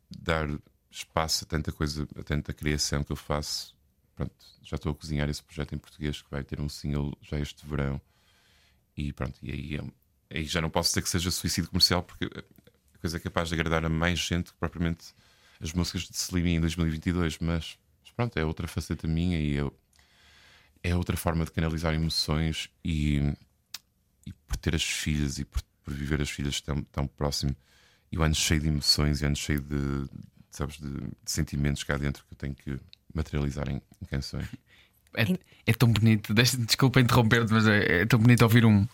dar 0.09 0.47
espaço 0.89 1.43
a 1.43 1.47
tanta 1.47 1.71
coisa, 1.71 2.07
a 2.17 2.23
tanta 2.23 2.53
criação 2.53 3.03
que 3.03 3.11
eu 3.11 3.15
faço, 3.15 3.75
pronto, 4.15 4.33
já 4.63 4.75
estou 4.75 4.91
a 4.91 4.95
cozinhar 4.95 5.29
esse 5.29 5.43
projeto 5.43 5.75
em 5.75 5.77
português 5.77 6.21
que 6.21 6.31
vai 6.31 6.43
ter 6.43 6.59
um 6.61 6.69
single 6.69 7.15
já 7.21 7.37
este 7.39 7.65
verão. 7.67 8.01
E 8.95 9.13
pronto, 9.13 9.37
e 9.43 9.51
aí, 9.51 9.79
aí 10.29 10.45
já 10.45 10.61
não 10.61 10.69
posso 10.69 10.89
dizer 10.89 11.01
que 11.03 11.09
seja 11.09 11.29
suicídio 11.29 11.69
comercial, 11.69 12.03
porque 12.03 12.25
a 12.93 12.97
coisa 12.97 13.17
é 13.17 13.19
capaz 13.19 13.49
de 13.49 13.55
agradar 13.55 13.85
a 13.85 13.89
mais 13.89 14.19
gente 14.19 14.51
que 14.51 14.57
propriamente 14.57 15.13
as 15.61 15.73
músicas 15.73 16.03
de 16.03 16.15
Slimmy 16.15 16.51
em 16.55 16.61
2022, 16.61 17.37
mas, 17.39 17.47
mas 17.49 17.77
pronto, 18.19 18.37
é 18.37 18.43
outra 18.43 18.67
faceta 18.67 19.07
minha 19.07 19.39
e 19.39 19.53
eu, 19.53 19.73
é 20.83 20.93
outra 20.93 21.15
forma 21.15 21.45
de 21.45 21.51
canalizar 21.51 21.93
emoções 21.93 22.69
e, 22.83 23.33
e 24.27 24.33
por 24.45 24.57
ter 24.57 24.75
as 24.75 24.83
filhas 24.83 25.39
e 25.39 25.45
por, 25.45 25.61
por 25.85 25.93
viver 25.93 26.21
as 26.21 26.29
filhas 26.29 26.59
tão, 26.59 26.81
tão 26.83 27.07
próximo 27.07 27.55
e 28.11 28.17
o 28.17 28.21
ano 28.21 28.35
cheio 28.35 28.59
de 28.59 28.67
emoções 28.67 29.21
e 29.21 29.23
o 29.23 29.27
ano 29.27 29.37
cheio 29.37 29.61
de, 29.61 30.09
sabes, 30.51 30.77
de, 30.79 30.89
de 30.89 31.31
sentimentos 31.31 31.81
cá 31.85 31.95
dentro 31.95 32.25
que 32.25 32.33
eu 32.33 32.37
tenho 32.37 32.55
que 32.55 32.77
materializar 33.13 33.69
em, 33.69 33.81
em 34.01 34.05
canções. 34.05 34.47
É, 35.15 35.23
é 35.65 35.73
tão 35.73 35.89
bonito, 35.89 36.33
desculpa 36.33 36.99
interromper-te, 36.99 37.53
mas 37.53 37.65
é, 37.67 38.01
é 38.01 38.05
tão 38.05 38.19
bonito 38.19 38.41
ouvir 38.41 38.65
um, 38.65 38.85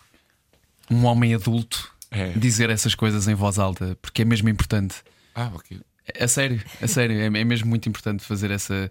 um 0.88 1.04
homem 1.04 1.34
adulto 1.34 1.92
É. 2.12 2.30
dizer 2.34 2.70
essas 2.70 2.94
coisas 2.94 3.26
em 3.26 3.34
voz 3.34 3.58
alta, 3.58 3.98
porque 4.00 4.22
é 4.22 4.24
mesmo 4.24 4.48
importante. 4.48 5.02
Ah, 5.34 5.50
ok. 5.52 5.80
A 6.20 6.28
sério, 6.28 6.62
a 6.80 6.86
sério, 6.86 7.18
é, 7.18 7.24
é 7.26 7.44
mesmo 7.44 7.68
muito 7.68 7.88
importante 7.88 8.22
fazer 8.22 8.52
essa 8.52 8.88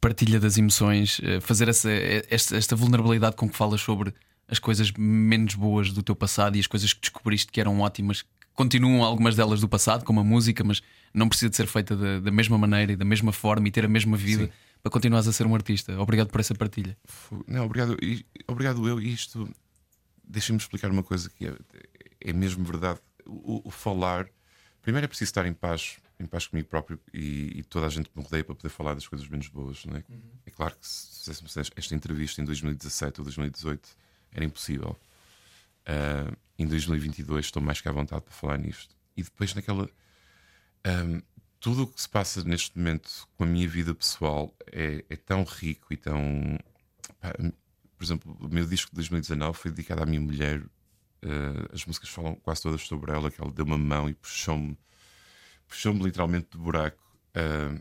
partilha 0.00 0.40
das 0.40 0.56
emoções, 0.56 1.20
eh, 1.22 1.40
fazer 1.40 1.68
essa, 1.68 1.90
esta, 1.90 2.56
esta 2.56 2.74
vulnerabilidade 2.74 3.36
com 3.36 3.48
que 3.48 3.56
falas 3.56 3.80
sobre 3.80 4.14
as 4.48 4.58
coisas 4.58 4.90
menos 4.92 5.54
boas 5.54 5.92
do 5.92 6.02
teu 6.02 6.16
passado 6.16 6.56
e 6.56 6.60
as 6.60 6.66
coisas 6.66 6.92
que 6.92 7.00
descobriste 7.00 7.52
que 7.52 7.60
eram 7.60 7.80
ótimas, 7.80 8.22
que 8.22 8.28
continuam 8.54 9.04
algumas 9.04 9.36
delas 9.36 9.60
do 9.60 9.68
passado, 9.68 10.04
como 10.04 10.20
a 10.20 10.24
música, 10.24 10.64
mas 10.64 10.82
não 11.14 11.28
precisa 11.28 11.50
de 11.50 11.56
ser 11.56 11.66
feita 11.66 11.94
da, 11.96 12.18
da 12.18 12.30
mesma 12.30 12.58
maneira 12.58 12.92
e 12.92 12.96
da 12.96 13.04
mesma 13.04 13.32
forma 13.32 13.68
e 13.68 13.70
ter 13.70 13.84
a 13.84 13.88
mesma 13.88 14.16
vida 14.16 14.46
Sim. 14.46 14.52
para 14.82 14.90
continuares 14.90 15.28
a 15.28 15.32
ser 15.32 15.46
um 15.46 15.54
artista. 15.54 15.98
Obrigado 16.00 16.28
por 16.28 16.40
essa 16.40 16.54
partilha. 16.54 16.96
Não, 17.46 17.64
obrigado, 17.64 17.96
obrigado 18.48 18.88
eu. 18.88 19.00
E 19.00 19.12
isto, 19.12 19.48
deixa-me 20.24 20.58
explicar 20.58 20.90
uma 20.90 21.02
coisa 21.02 21.30
que 21.30 21.46
é, 21.46 21.54
é 22.20 22.32
mesmo 22.32 22.64
verdade. 22.64 23.00
O, 23.26 23.68
o 23.68 23.70
falar, 23.70 24.26
primeiro 24.82 25.04
é 25.04 25.08
preciso 25.08 25.28
estar 25.28 25.46
em 25.46 25.52
paz, 25.52 25.98
em 26.20 26.26
paz 26.26 26.46
comigo 26.46 26.68
próprio 26.68 27.00
e, 27.12 27.58
e 27.58 27.62
toda 27.64 27.86
a 27.86 27.88
gente 27.88 28.10
que 28.10 28.16
me 28.16 28.22
rodeia 28.22 28.44
para 28.44 28.54
poder 28.54 28.68
falar 28.68 28.94
das 28.94 29.08
coisas 29.08 29.26
menos 29.28 29.48
boas. 29.48 29.84
Não 29.86 29.96
é? 29.96 30.04
é 30.44 30.50
claro 30.50 30.76
que 30.76 30.86
se 30.86 31.20
fizéssemos 31.20 31.56
esta 31.74 31.94
entrevista 31.94 32.42
em 32.42 32.44
2017 32.44 33.20
ou 33.20 33.24
2018 33.24 33.88
era 34.32 34.44
impossível. 34.44 34.96
Ah, 35.86 36.30
em 36.58 36.66
2022 36.66 37.46
estou 37.46 37.62
mais 37.62 37.80
que 37.80 37.88
à 37.88 37.92
vontade 37.92 38.22
para 38.22 38.34
falar 38.34 38.58
nisto. 38.58 38.94
E 39.16 39.22
depois 39.22 39.54
naquela. 39.54 39.88
ahm, 40.84 41.20
tudo 41.58 41.82
o 41.82 41.86
que 41.86 42.00
se 42.00 42.08
passa 42.08 42.42
neste 42.44 42.76
momento 42.78 43.28
com 43.36 43.44
a 43.44 43.46
minha 43.46 43.68
vida 43.68 43.94
pessoal 43.94 44.54
é, 44.72 45.04
é 45.08 45.16
tão 45.16 45.42
rico 45.44 45.92
e 45.92 45.96
tão. 45.96 46.58
pá, 47.18 47.32
por 47.96 48.04
exemplo, 48.04 48.36
o 48.40 48.48
meu 48.48 48.66
disco 48.66 48.90
de 48.90 48.96
2019 48.96 49.58
foi 49.58 49.70
dedicado 49.70 50.02
à 50.02 50.06
minha 50.06 50.20
mulher. 50.20 50.62
Ah, 51.22 51.70
as 51.72 51.84
músicas 51.86 52.10
falam 52.10 52.34
quase 52.36 52.62
todas 52.62 52.82
sobre 52.82 53.10
ela, 53.12 53.30
que 53.30 53.40
ela 53.40 53.50
deu 53.50 53.64
uma 53.64 53.78
mão 53.78 54.08
e 54.08 54.14
puxou-me 54.14 54.76
puxou-me 55.70 56.02
literalmente 56.02 56.48
do 56.50 56.58
buraco. 56.58 57.02
Ah, 57.34 57.80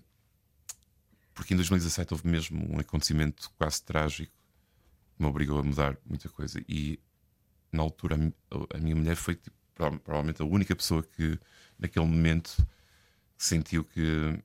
porque 1.34 1.54
em 1.54 1.58
2017 1.58 2.14
houve 2.14 2.28
mesmo 2.28 2.74
um 2.74 2.80
acontecimento 2.80 3.50
quase 3.58 3.82
trágico 3.82 4.34
que 5.16 5.24
me 5.24 5.28
obrigou 5.28 5.60
a 5.60 5.64
mudar 5.64 5.98
muita 6.06 6.30
coisa. 6.30 6.62
E 6.68 7.00
na 7.72 7.82
altura 7.82 8.18
a, 8.52 8.78
a 8.78 8.80
minha 8.80 8.96
mulher 8.96 9.16
foi 9.16 9.36
tipo, 9.36 9.56
provavelmente 9.74 10.42
a 10.42 10.46
única 10.46 10.76
pessoa 10.76 11.02
que 11.02 11.40
naquele 11.78 12.06
momento 12.06 12.56
sentiu 13.38 13.86
que, 13.86 14.38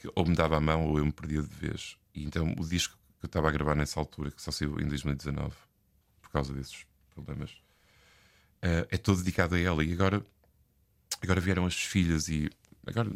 que, 0.00 0.10
ou 0.14 0.24
me 0.24 0.34
dava 0.34 0.56
a 0.56 0.60
mão 0.60 0.86
ou 0.86 0.98
eu 0.98 1.04
me 1.04 1.12
perdia 1.12 1.42
de 1.42 1.54
vez. 1.54 1.98
E 2.14 2.24
então 2.24 2.54
o 2.58 2.66
disco 2.66 2.96
que 3.18 3.26
eu 3.26 3.28
estava 3.28 3.48
a 3.48 3.52
gravar 3.52 3.74
nessa 3.74 4.00
altura, 4.00 4.30
que 4.30 4.40
só 4.40 4.50
saiu 4.50 4.80
em 4.80 4.88
2019, 4.88 5.54
por 6.22 6.30
causa 6.30 6.54
desses 6.54 6.86
problemas, 7.10 7.50
uh, 8.62 8.88
é 8.90 8.96
todo 8.96 9.18
dedicado 9.18 9.54
a 9.54 9.60
ela. 9.60 9.84
E 9.84 9.92
agora, 9.92 10.24
agora 11.22 11.40
vieram 11.40 11.66
as 11.66 11.74
filhas 11.74 12.28
e 12.28 12.50
agora, 12.86 13.10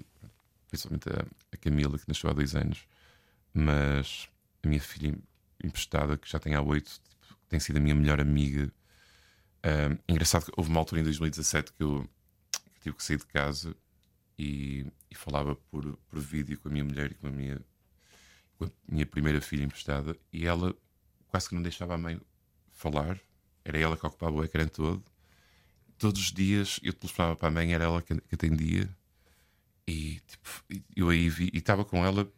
principalmente 0.68 1.08
a, 1.08 1.26
a 1.52 1.56
Camila, 1.56 1.98
que 1.98 2.08
nasceu 2.08 2.30
há 2.30 2.32
dois 2.32 2.54
anos, 2.54 2.86
mas 3.54 4.28
a 4.62 4.68
minha 4.68 4.80
filha 4.80 5.14
emprestada, 5.62 6.16
que 6.16 6.30
já 6.30 6.38
tem 6.38 6.54
há 6.54 6.62
oito, 6.62 6.90
tipo, 6.90 7.36
tem 7.48 7.60
sido 7.60 7.76
a 7.76 7.80
minha 7.80 7.94
melhor 7.94 8.20
amiga. 8.20 8.72
Uh, 9.64 9.98
engraçado 10.08 10.46
que 10.46 10.52
houve 10.56 10.70
uma 10.70 10.80
altura 10.80 11.00
em 11.00 11.04
2017 11.04 11.72
que 11.72 11.82
eu, 11.82 12.08
que 12.74 12.80
tive 12.80 12.96
que 12.96 13.04
sair 13.04 13.18
de 13.18 13.26
casa 13.26 13.76
e, 14.36 14.86
e, 15.08 15.14
falava 15.14 15.54
por, 15.54 15.96
por 16.08 16.18
vídeo 16.18 16.58
com 16.58 16.68
a 16.68 16.72
minha 16.72 16.84
mulher 16.84 17.12
e 17.12 17.14
com 17.14 17.28
a 17.28 17.30
minha, 17.30 17.60
com 18.58 18.64
a 18.64 18.70
minha 18.88 19.06
primeira 19.06 19.40
filha 19.40 19.62
emprestada 19.62 20.16
e 20.32 20.46
ela 20.46 20.74
quase 21.28 21.48
que 21.48 21.54
não 21.54 21.62
deixava 21.62 21.94
a 21.94 21.98
mãe 21.98 22.20
falar, 22.72 23.20
era 23.64 23.78
ela 23.78 23.96
que 23.96 24.04
ocupava 24.04 24.36
o 24.36 24.44
ecrã 24.44 24.66
todo. 24.66 25.02
Todos 26.02 26.20
os 26.20 26.32
dias 26.32 26.80
eu 26.82 26.92
telefonava 26.92 27.36
para 27.36 27.46
a 27.46 27.50
mãe, 27.52 27.72
era 27.72 27.84
ela 27.84 28.02
que, 28.02 28.12
atendia 28.32 28.90
e 29.86 30.20
tipo, 30.26 30.64
eu 30.96 31.10
aí 31.10 31.28
vi 31.28 31.48
e 31.52 31.58
estava 31.58 31.84
com 31.84 32.04
ela 32.04 32.28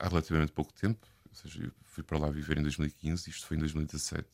há 0.00 0.08
relativamente 0.08 0.52
pouco 0.52 0.72
tempo, 0.72 1.06
ou 1.28 1.34
seja, 1.34 1.64
eu 1.64 1.70
fui 1.82 2.02
para 2.02 2.16
lá 2.16 2.30
viver 2.30 2.56
em 2.56 2.62
2015, 2.62 3.28
isto 3.28 3.46
foi 3.46 3.58
em 3.58 3.60
2017. 3.60 4.26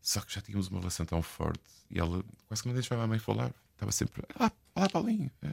Só 0.00 0.22
que 0.22 0.32
já 0.32 0.40
tínhamos 0.40 0.68
uma 0.68 0.80
relação 0.80 1.04
tão 1.04 1.20
forte 1.20 1.60
e 1.90 1.98
ela 1.98 2.24
quase 2.46 2.62
que 2.62 2.68
não 2.68 2.74
deixava 2.74 3.02
a 3.04 3.06
mãe 3.06 3.18
falar, 3.18 3.52
estava 3.74 3.92
sempre, 3.92 4.22
ah, 4.36 4.50
olá, 4.74 4.88
Paulinho. 4.88 5.30
É. 5.42 5.52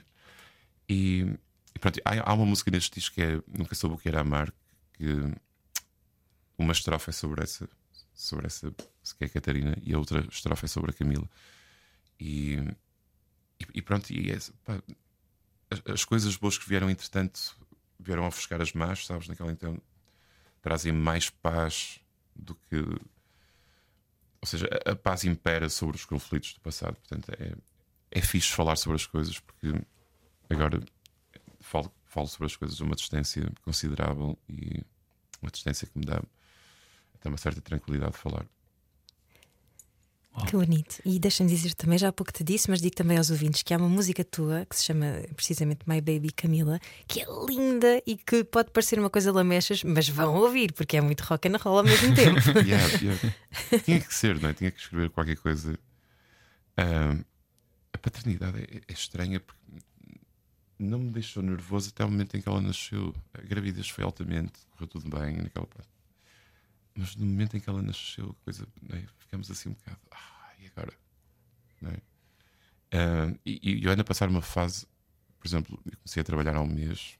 E, 0.87 1.37
e 1.75 1.79
pronto, 1.79 1.99
há, 2.05 2.31
há, 2.31 2.33
uma 2.33 2.45
música 2.45 2.71
neste 2.71 2.97
disco 2.97 3.15
que 3.15 3.21
é 3.21 3.41
Nunca 3.49 3.75
Soube 3.75 3.95
o 3.95 3.97
que 3.97 4.07
era 4.07 4.21
amar, 4.21 4.49
que 4.93 5.05
uma 6.57 6.71
estrofe 6.71 7.09
é 7.09 7.13
sobre 7.13 7.43
essa, 7.43 7.67
sobre 8.13 8.47
essa 8.47 8.71
que 8.71 9.25
é 9.25 9.27
a 9.27 9.29
Catarina, 9.29 9.77
e 9.83 9.93
a 9.93 9.99
outra 9.99 10.25
estrofe 10.31 10.63
é 10.63 10.67
sobre 10.69 10.91
a 10.91 10.93
Camila. 10.93 11.29
E, 12.19 12.57
e, 13.73 13.81
pronto, 13.81 14.11
e 14.11 14.31
é, 14.31 14.37
pá, 14.63 14.81
as, 15.69 15.81
as, 15.85 16.05
coisas 16.05 16.35
boas 16.35 16.57
que 16.57 16.67
vieram, 16.67 16.89
entretanto, 16.89 17.55
vieram 17.99 18.27
ofuscar 18.27 18.61
as 18.61 18.73
más, 18.73 19.05
sabes? 19.05 19.27
Naquela 19.27 19.51
então 19.51 19.81
trazem 20.61 20.91
mais 20.91 21.29
paz 21.29 21.99
do 22.35 22.55
que. 22.55 22.77
Ou 24.41 24.47
seja, 24.47 24.67
a, 24.85 24.91
a 24.91 24.95
paz 24.95 25.23
impera 25.23 25.69
sobre 25.69 25.95
os 25.95 26.05
conflitos 26.05 26.53
do 26.53 26.61
passado. 26.61 26.95
Portanto, 26.95 27.29
é, 27.37 27.55
é 28.11 28.21
fixe 28.21 28.51
falar 28.51 28.75
sobre 28.75 28.95
as 28.95 29.05
coisas 29.05 29.39
porque 29.39 29.73
agora 30.49 30.81
falo, 31.59 31.91
falo 32.05 32.27
sobre 32.27 32.45
as 32.45 32.55
coisas 32.55 32.79
a 32.79 32.83
uma 32.83 32.95
distância 32.95 33.51
considerável 33.63 34.37
e 34.47 34.83
uma 35.41 35.51
distância 35.51 35.87
que 35.87 35.97
me 35.97 36.05
dá 36.05 36.21
até 37.15 37.29
uma 37.29 37.37
certa 37.37 37.61
tranquilidade 37.61 38.13
de 38.13 38.17
falar. 38.17 38.45
Que 40.43 40.57
bonito. 40.57 41.01
E 41.05 41.17
deixa-me 41.19 41.49
dizer 41.49 41.73
também, 41.73 41.97
já 41.97 42.09
há 42.09 42.11
pouco 42.11 42.31
te 42.31 42.43
disse, 42.43 42.69
mas 42.69 42.81
digo 42.81 42.95
também 42.95 43.17
aos 43.17 43.29
ouvintes 43.29 43.63
que 43.63 43.73
há 43.73 43.77
uma 43.77 43.87
música 43.87 44.23
tua 44.23 44.65
que 44.65 44.75
se 44.75 44.83
chama 44.83 45.05
precisamente 45.35 45.81
My 45.87 46.01
Baby 46.01 46.31
Camila, 46.31 46.79
que 47.07 47.21
é 47.21 47.25
linda 47.47 48.01
e 48.05 48.17
que 48.17 48.43
pode 48.43 48.71
parecer 48.71 48.99
uma 48.99 49.09
coisa 49.09 49.31
lamechas, 49.31 49.83
mas 49.83 50.09
vão 50.09 50.35
ouvir, 50.35 50.73
porque 50.73 50.97
é 50.97 51.01
muito 51.01 51.21
rock 51.21 51.47
and 51.47 51.57
roll 51.57 51.77
ao 51.77 51.83
mesmo 51.83 52.13
tempo. 52.15 52.39
yeah, 52.65 52.85
yeah. 53.01 53.33
Tinha 53.83 53.99
que 53.99 54.13
ser, 54.13 54.39
não 54.41 54.49
é? 54.49 54.53
Tinha 54.53 54.71
que 54.71 54.79
escrever 54.79 55.09
qualquer 55.09 55.37
coisa. 55.37 55.77
A 56.77 57.97
paternidade 57.97 58.59
é, 58.59 58.81
é 58.87 58.93
estranha 58.93 59.39
porque 59.39 59.61
não 60.77 60.99
me 60.99 61.09
deixou 61.11 61.41
nervoso 61.41 61.89
até 61.89 62.03
o 62.03 62.11
momento 62.11 62.35
em 62.35 62.41
que 62.41 62.49
ela 62.49 62.61
nasceu. 62.61 63.15
A 63.33 63.41
gravidez 63.41 63.89
foi 63.89 64.03
altamente, 64.03 64.53
correu 64.71 64.87
tudo 64.87 65.09
bem 65.09 65.37
naquela 65.37 65.65
parte. 65.65 65.94
Mas 66.95 67.15
no 67.15 67.25
momento 67.25 67.57
em 67.57 67.59
que 67.59 67.69
ela 67.69 67.81
nasceu, 67.81 68.33
coisa, 68.43 68.65
é? 68.89 69.03
ficamos 69.17 69.51
assim 69.51 69.69
um 69.69 69.73
bocado. 69.73 69.99
Ah, 70.11 70.53
e 70.59 70.67
agora? 70.67 70.93
É? 71.83 72.15
Uh, 72.95 73.39
e, 73.45 73.59
e, 73.61 73.83
eu 73.83 73.91
ando 73.91 74.01
a 74.01 74.05
passar 74.05 74.29
uma 74.29 74.41
fase, 74.41 74.87
por 75.37 75.47
exemplo, 75.47 75.77
comecei 75.83 76.21
a 76.21 76.23
trabalhar 76.23 76.55
há 76.55 76.61
um 76.61 76.67
mês 76.67 77.19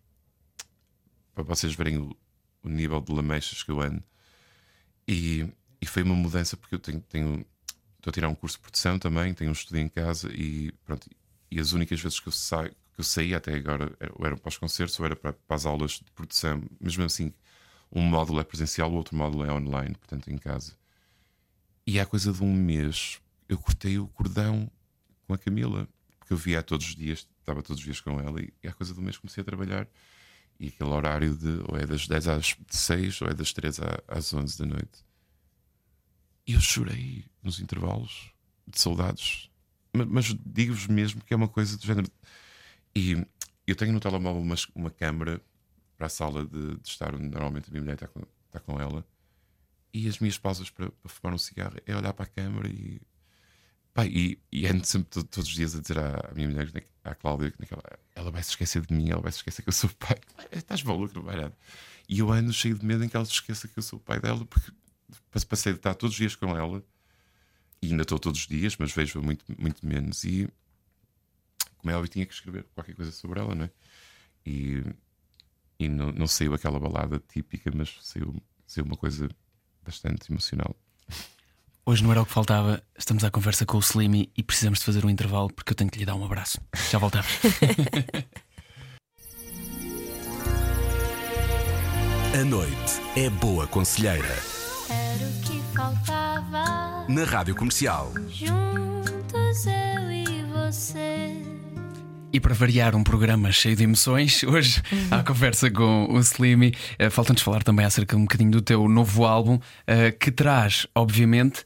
para 1.34 1.44
vocês 1.44 1.76
verem 1.76 1.98
o, 1.98 2.16
o 2.64 2.70
nível 2.70 3.02
de 3.02 3.12
lamechas 3.12 3.62
que 3.62 3.70
eu 3.70 3.82
ando. 3.82 4.02
E, 5.06 5.46
e 5.82 5.86
foi 5.86 6.04
uma 6.04 6.16
mudança 6.16 6.56
porque 6.56 6.76
eu 6.76 6.80
tenho, 6.80 7.02
tenho 7.02 7.46
estou 7.98 8.12
a 8.12 8.14
tirar 8.14 8.30
um 8.30 8.36
curso 8.36 8.58
de 8.58 8.62
produção 8.62 8.98
também, 8.98 9.34
tenho 9.34 9.50
um 9.50 9.54
estudo 9.54 9.78
em 9.78 9.90
casa 9.90 10.32
e 10.34 10.72
pronto. 10.86 11.10
E 11.52 11.60
as 11.60 11.74
únicas 11.74 12.00
vezes 12.00 12.20
que 12.20 12.28
eu 12.28 12.32
saio, 12.32 12.72
que 12.72 13.00
eu 13.00 13.04
saía 13.04 13.38
até 13.38 13.54
agora, 13.54 13.96
ou 14.14 14.26
era 14.26 14.38
para 14.38 14.50
os 14.50 14.58
concertos 14.58 14.98
ou 15.00 15.06
era 15.06 15.16
para, 15.16 15.34
para 15.34 15.56
as 15.56 15.66
aulas 15.66 15.94
de 15.94 16.12
produção, 16.12 16.64
mesmo 16.80 17.04
assim 17.04 17.34
um 17.92 18.02
módulo 18.02 18.40
é 18.40 18.44
presencial, 18.44 18.92
o 18.92 18.96
outro 18.96 19.16
módulo 19.16 19.46
é 19.46 19.52
online, 19.52 19.96
portanto 19.96 20.30
em 20.30 20.38
casa. 20.38 20.74
E 21.88 22.00
há 22.00 22.06
coisa 22.06 22.34
de 22.34 22.44
um 22.44 22.54
mês 22.54 23.22
eu 23.48 23.58
cortei 23.58 23.98
o 24.00 24.08
cordão 24.08 24.70
com 25.28 25.34
a 25.34 25.38
Camila, 25.38 25.88
porque 26.20 26.34
eu 26.34 26.38
via 26.38 26.64
todos 26.64 26.88
os 26.88 26.96
dias, 26.96 27.28
estava 27.40 27.62
todos 27.62 27.80
os 27.80 27.86
dias 27.86 28.02
com 28.02 28.20
ela, 28.20 28.42
e 28.42 28.68
há 28.68 28.74
coisa 28.74 28.94
de 28.94 29.00
um 29.00 29.04
mês 29.04 29.18
comecei 29.18 29.42
a 29.42 29.46
trabalhar. 29.46 29.88
E 30.60 30.68
aquele 30.68 30.90
horário 30.90 31.36
de 31.36 31.62
ou 31.68 31.78
é 31.78 31.86
das 31.86 32.08
10 32.08 32.28
às 32.30 32.56
6 32.70 33.22
ou 33.22 33.28
é 33.28 33.34
das 33.34 33.52
3 33.52 33.78
às 34.08 34.34
11 34.34 34.58
da 34.58 34.66
noite. 34.66 35.06
E 36.48 36.54
eu 36.54 36.62
chorei 36.62 37.26
nos 37.44 37.60
intervalos 37.60 38.32
de 38.66 38.80
saudades. 38.80 39.50
Mas, 39.92 40.08
mas 40.08 40.36
digo-vos 40.46 40.88
mesmo 40.88 41.22
que 41.22 41.34
é 41.34 41.38
uma 41.38 41.48
coisa 41.48 41.78
do 41.78 41.86
género. 41.86 42.10
E 42.96 43.26
eu 43.68 43.76
tenho 43.76 43.92
no 43.92 44.00
telemóvel 44.00 44.42
uma, 44.42 44.56
uma 44.74 44.90
câmera 44.90 45.42
para 45.98 46.08
a 46.08 46.10
sala 46.10 46.46
de, 46.46 46.78
de, 46.78 46.90
estar 46.90 47.14
onde 47.14 47.28
normalmente 47.28 47.70
a 47.70 47.72
minha 47.72 47.82
mulher 47.82 47.96
está 47.96 48.08
com, 48.08 48.22
está 48.48 48.60
com 48.60 48.80
ela. 48.80 49.06
E 49.94 50.08
as 50.08 50.20
minhas 50.20 50.38
pausas 50.38 50.70
para, 50.70 50.90
para, 50.90 51.10
fumar 51.10 51.34
um 51.34 51.38
cigarro 51.38 51.78
é 51.86 51.96
olhar 51.96 52.14
para 52.14 52.26
a 52.26 52.28
câmara 52.28 52.68
e. 52.68 53.02
Pá, 53.94 54.06
e, 54.06 54.38
e 54.52 54.68
ando 54.68 54.86
sempre 54.86 55.24
todos 55.24 55.48
os 55.48 55.54
dias 55.54 55.74
a 55.74 55.80
dizer 55.80 55.98
à, 55.98 56.30
à 56.30 56.34
minha 56.34 56.50
mulher, 56.50 56.70
à 57.02 57.16
Cláudia, 57.16 57.50
que 57.50 57.62
naquela, 57.62 57.82
ela 58.14 58.30
vai 58.30 58.44
se 58.44 58.50
esquecer 58.50 58.86
de 58.86 58.94
mim, 58.94 59.10
ela 59.10 59.22
vai 59.22 59.32
se 59.32 59.38
esquecer 59.38 59.62
que 59.62 59.70
eu 59.70 59.74
sou 59.74 59.90
o 59.90 59.96
pai. 59.96 60.18
Estás 60.52 60.84
maluco, 60.84 61.16
não 61.16 61.24
vai 61.24 61.38
nada. 61.38 61.58
E 62.10 62.20
eu 62.20 62.30
ando 62.30 62.52
cheio 62.52 62.78
de 62.78 62.86
medo 62.86 63.06
em 63.06 63.10
que 63.10 63.16
ela 63.16 63.26
se 63.26 63.32
esqueça 63.32 63.70
que 63.70 63.80
eu 63.80 63.84
sou 63.84 63.98
o 63.98 64.02
pai 64.02 64.20
dela, 64.20 64.46
porque 64.46 64.70
passei 65.48 65.72
de 65.72 65.80
estar 65.80 65.96
todos 65.96 66.14
os 66.14 66.18
dias 66.18 66.36
com 66.36 66.56
ela 66.56 66.84
e 67.82 67.92
ainda 67.92 68.04
estou 68.04 68.20
todos 68.20 68.42
os 68.42 68.48
dias, 68.48 68.76
mas 68.78 68.92
vejo 68.92 69.22
muito, 69.22 69.46
muito 69.58 69.86
menos. 69.86 70.24
E 70.26 70.50
como 71.78 71.92
é 71.92 71.96
óbvio, 71.96 72.12
tinha 72.12 72.26
que 72.26 72.34
escrever 72.34 72.66
qualquer 72.74 72.96
coisa 72.96 73.12
sobre 73.12 73.40
ela, 73.40 73.54
não 73.54 73.66
é? 73.66 73.72
E 74.46 74.84
e 75.80 75.88
não, 75.88 76.12
não 76.12 76.28
saiu 76.28 76.54
aquela 76.54 76.80
balada 76.80 77.22
típica, 77.28 77.72
mas 77.74 77.96
saiu, 78.02 78.36
saiu 78.66 78.86
uma 78.86 78.96
coisa 78.96 79.30
bastante 79.84 80.32
emocional. 80.32 80.76
Hoje 81.86 82.04
não 82.04 82.12
era 82.12 82.22
o 82.22 82.26
que 82.26 82.34
faltava, 82.34 82.82
estamos 82.98 83.24
à 83.24 83.30
conversa 83.30 83.66
com 83.66 83.78
o 83.78 83.80
Slimy 83.80 84.32
e 84.36 84.42
precisamos 84.42 84.80
de 84.80 84.86
fazer 84.86 85.06
um 85.06 85.10
intervalo 85.10 85.54
porque 85.54 85.72
eu 85.72 85.76
tenho 85.76 85.92
que 85.92 86.00
lhe 86.00 86.06
dar 86.06 86.16
um 86.16 86.26
abraço. 86.26 86.60
Já 86.90 86.98
voltamos. 86.98 87.28
A 92.36 92.44
noite 92.44 93.02
é 93.16 93.30
boa 93.30 93.66
conselheira. 93.66 94.36
Era 94.90 95.26
o 95.26 95.42
que 95.42 95.62
faltava. 95.74 97.06
Na 97.08 97.24
rádio 97.24 97.56
comercial. 97.56 98.12
Juntos 98.28 99.66
eu 99.66 100.12
e 100.12 100.44
você. 100.52 101.55
E 102.36 102.40
para 102.42 102.54
variar 102.54 102.98
um 102.98 103.02
programa 103.02 103.50
cheio 103.50 103.78
de 103.78 103.84
emoções, 103.84 104.44
hoje 104.44 104.84
há 105.10 105.24
conversa 105.24 105.72
com 105.72 106.08
o 106.12 106.20
Slimy. 106.20 106.74
Uh, 107.02 107.10
Falta-nos 107.10 107.42
falar 107.42 107.64
também 107.64 107.86
acerca 107.86 108.18
um 108.18 108.24
bocadinho 108.24 108.52
do 108.52 108.62
teu 108.62 108.90
novo 108.90 109.24
álbum, 109.24 109.56
uh, 109.56 110.18
que 110.20 110.30
traz, 110.30 110.86
obviamente, 110.94 111.66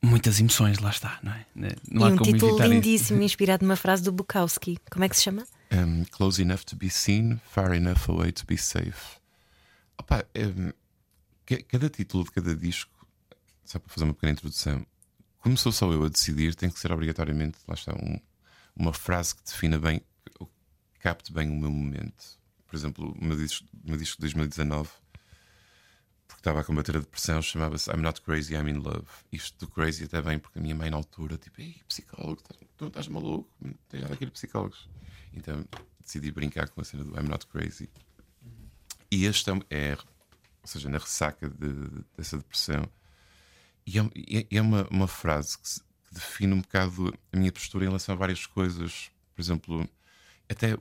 muitas 0.00 0.38
emoções, 0.38 0.78
lá 0.78 0.90
está, 0.90 1.18
não 1.20 1.32
é? 1.32 1.46
Não 1.90 2.10
e 2.10 2.12
um 2.12 2.16
título 2.18 2.62
lindíssimo, 2.64 3.18
isso. 3.18 3.24
inspirado 3.26 3.64
numa 3.64 3.74
frase 3.74 4.04
do 4.04 4.12
Bukowski. 4.12 4.78
Como 4.88 5.04
é 5.04 5.08
que 5.08 5.16
se 5.16 5.24
chama? 5.24 5.44
Um, 5.72 6.04
close 6.04 6.40
enough 6.40 6.60
to 6.60 6.76
be 6.76 6.88
seen, 6.88 7.40
far 7.50 7.74
enough 7.74 8.08
away 8.08 8.30
to 8.30 8.46
be 8.46 8.56
safe. 8.56 9.18
Opa, 9.98 10.24
um, 10.36 10.70
cada 11.66 11.90
título 11.90 12.22
de 12.22 12.30
cada 12.30 12.54
disco, 12.54 13.04
só 13.64 13.80
para 13.80 13.92
fazer 13.92 14.04
uma 14.04 14.14
pequena 14.14 14.30
introdução, 14.30 14.86
como 15.40 15.58
sou 15.58 15.72
só 15.72 15.90
eu 15.90 16.04
a 16.04 16.08
decidir, 16.08 16.54
tem 16.54 16.70
que 16.70 16.78
ser 16.78 16.92
obrigatoriamente, 16.92 17.58
lá 17.66 17.74
está, 17.74 17.92
um 17.94 18.16
uma 18.76 18.92
frase 18.92 19.34
que 19.34 19.44
defina 19.44 19.78
bem, 19.78 20.02
capte 21.00 21.32
bem 21.32 21.50
o 21.50 21.56
meu 21.56 21.70
momento. 21.70 22.38
Por 22.66 22.76
exemplo, 22.76 23.12
o 23.12 23.24
meu 23.24 23.36
disco, 23.36 23.66
meu 23.84 23.96
disco 23.96 24.16
de 24.16 24.22
2019, 24.22 24.90
porque 26.26 26.40
estava 26.40 26.60
a 26.60 26.64
combater 26.64 26.96
a 26.96 27.00
depressão, 27.00 27.40
chamava-se 27.40 27.90
I'm 27.90 28.02
Not 28.02 28.20
Crazy, 28.22 28.54
I'm 28.54 28.68
in 28.68 28.78
Love. 28.78 29.06
Isto 29.30 29.66
do 29.66 29.72
crazy 29.72 30.04
até 30.04 30.20
bem, 30.20 30.38
porque 30.38 30.58
a 30.58 30.62
minha 30.62 30.74
mãe 30.74 30.90
na 30.90 30.96
altura, 30.96 31.36
tipo, 31.36 31.60
ei, 31.60 31.80
psicólogo, 31.86 32.42
tu 32.76 32.86
estás 32.86 33.08
maluco, 33.08 33.48
não 33.60 33.74
tens 33.88 34.02
nada 34.02 34.14
aqui 34.14 34.24
de 34.24 34.32
psicólogos. 34.32 34.88
Então 35.32 35.64
decidi 36.00 36.30
brincar 36.32 36.68
com 36.68 36.80
a 36.80 36.84
cena 36.84 37.04
do 37.04 37.18
I'm 37.18 37.28
Not 37.28 37.46
Crazy. 37.46 37.88
E 39.10 39.26
este 39.26 39.50
é, 39.50 39.54
é 39.70 39.96
ou 40.64 40.68
seja, 40.68 40.88
na 40.88 40.98
ressaca 40.98 41.48
de, 41.48 42.04
dessa 42.16 42.38
depressão. 42.38 42.88
E 43.86 43.98
é, 43.98 44.46
é 44.50 44.60
uma, 44.62 44.88
uma 44.90 45.06
frase 45.06 45.58
que, 45.58 45.68
se, 45.68 45.80
que, 45.80 45.93
define 46.14 46.54
um 46.54 46.60
bocado 46.60 47.12
a 47.32 47.36
minha 47.36 47.52
postura 47.52 47.84
em 47.84 47.88
relação 47.88 48.14
a 48.14 48.18
várias 48.18 48.46
coisas. 48.46 49.10
Por 49.34 49.42
exemplo, 49.42 49.88
até 50.48 50.76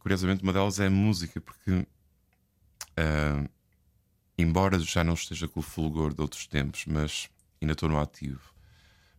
curiosamente, 0.00 0.42
uma 0.42 0.52
delas 0.52 0.80
é 0.80 0.86
a 0.86 0.90
música, 0.90 1.40
porque 1.40 1.70
uh, 1.70 3.48
embora 4.36 4.78
já 4.80 5.04
não 5.04 5.14
esteja 5.14 5.46
com 5.46 5.60
o 5.60 5.62
fulgor 5.62 6.12
de 6.12 6.20
outros 6.20 6.46
tempos, 6.46 6.84
mas 6.86 7.30
ainda 7.60 7.74
estou 7.74 7.88
no 7.88 8.00
ativo. 8.00 8.52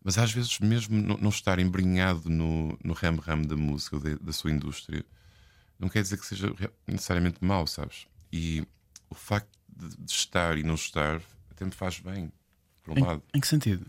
Mas 0.04 0.18
às 0.18 0.32
vezes, 0.32 0.60
mesmo 0.60 1.00
não 1.00 1.30
estar 1.30 1.60
embrenhado 1.60 2.28
no, 2.28 2.78
no 2.84 2.94
ramo-ramo 2.94 3.46
da 3.46 3.56
música 3.56 3.98
ou 3.98 4.02
da 4.20 4.34
sua 4.34 4.52
indústria, 4.52 5.06
não 5.80 5.88
quer 5.88 6.02
dizer 6.02 6.18
que 6.18 6.26
seja 6.26 6.54
necessariamente 6.88 7.38
mau, 7.44 7.68
sabes? 7.68 8.08
E 8.34 8.66
o 9.10 9.16
facto 9.16 9.60
de, 9.70 9.96
de 9.98 10.12
estar 10.12 10.58
e 10.58 10.64
não 10.64 10.74
estar 10.74 11.22
até 11.52 11.64
me 11.64 11.72
faz 11.72 12.00
bem, 12.00 12.32
por 12.84 12.94
um 12.94 12.98
em, 12.98 13.04
lado. 13.04 13.24
Em 13.36 13.40
que 13.40 13.48
sentido? 13.48 13.86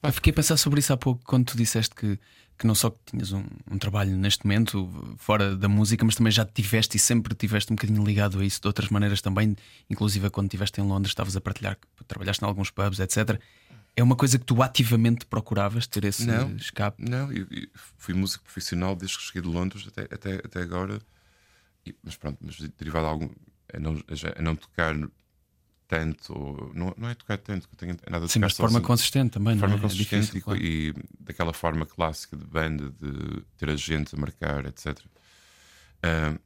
Pá. 0.00 0.10
Fiquei 0.10 0.32
a 0.32 0.34
pensar 0.34 0.56
sobre 0.56 0.80
isso 0.80 0.92
há 0.92 0.96
pouco 0.96 1.22
quando 1.24 1.46
tu 1.46 1.56
disseste 1.56 1.94
que, 1.94 2.18
que 2.58 2.66
não 2.66 2.74
só 2.74 2.94
tinhas 3.04 3.32
um, 3.32 3.44
um, 3.70 3.78
trabalho 3.78 4.16
neste 4.16 4.46
momento 4.46 5.14
fora 5.18 5.54
da 5.54 5.68
música, 5.68 6.04
mas 6.04 6.14
também 6.14 6.32
já 6.32 6.44
tiveste 6.44 6.96
e 6.96 7.00
sempre 7.00 7.34
tiveste 7.34 7.72
um 7.72 7.76
bocadinho 7.76 8.02
ligado 8.02 8.40
a 8.40 8.44
isso 8.44 8.60
de 8.60 8.66
outras 8.66 8.88
maneiras 8.88 9.20
também, 9.20 9.54
inclusive 9.88 10.30
quando 10.30 10.46
estiveste 10.46 10.80
em 10.80 10.84
Londres, 10.84 11.10
estavas 11.10 11.36
a 11.36 11.40
partilhar 11.40 11.76
que 11.76 12.04
trabalhaste 12.04 12.42
em 12.42 12.48
alguns 12.48 12.70
pubs, 12.70 12.98
etc. 12.98 13.38
É 13.94 14.02
uma 14.02 14.16
coisa 14.16 14.38
que 14.38 14.44
tu 14.44 14.62
ativamente 14.62 15.26
procuravas 15.26 15.86
ter 15.86 16.04
esse 16.04 16.26
não, 16.26 16.56
escape? 16.56 17.02
Não, 17.02 17.30
eu, 17.32 17.46
eu 17.50 17.68
fui 17.74 18.14
músico 18.14 18.44
profissional 18.44 18.96
desde 18.96 19.18
que 19.18 19.24
cheguei 19.24 19.42
de 19.42 19.48
Londres 19.48 19.86
até, 19.86 20.02
até, 20.14 20.34
até 20.36 20.62
agora. 20.62 20.98
E, 21.84 21.94
mas 22.02 22.16
pronto, 22.16 22.38
mas 22.40 22.56
derivado 22.78 23.04
de 23.04 23.10
algum. 23.10 23.30
A 23.72 23.78
não, 23.78 24.02
a 24.36 24.42
não 24.42 24.56
tocar 24.56 24.94
tanto, 25.90 26.32
ou, 26.32 26.70
não, 26.72 26.94
não 26.96 27.08
é 27.08 27.14
tocar 27.16 27.36
tanto, 27.36 27.66
que 27.66 27.74
eu 27.74 27.78
tenho 27.78 27.96
nada 28.08 28.24
de 28.24 28.30
Sim, 28.30 28.38
mas 28.38 28.52
de 28.52 28.58
forma 28.58 28.80
consistente 28.80 29.32
também, 29.32 29.54
de 29.54 29.60
forma 29.60 29.74
é? 29.74 29.80
consistente 29.80 30.14
é 30.14 30.18
difícil, 30.20 30.38
e, 30.38 30.40
claro. 30.40 30.62
e, 30.62 30.94
daquela 31.18 31.52
forma 31.52 31.84
clássica 31.84 32.36
de 32.36 32.44
banda, 32.44 32.90
de 32.90 33.42
ter 33.56 33.68
a 33.68 33.74
gente 33.74 34.14
a 34.14 34.18
marcar, 34.18 34.66
etc. 34.66 34.96
Uh, 35.00 36.38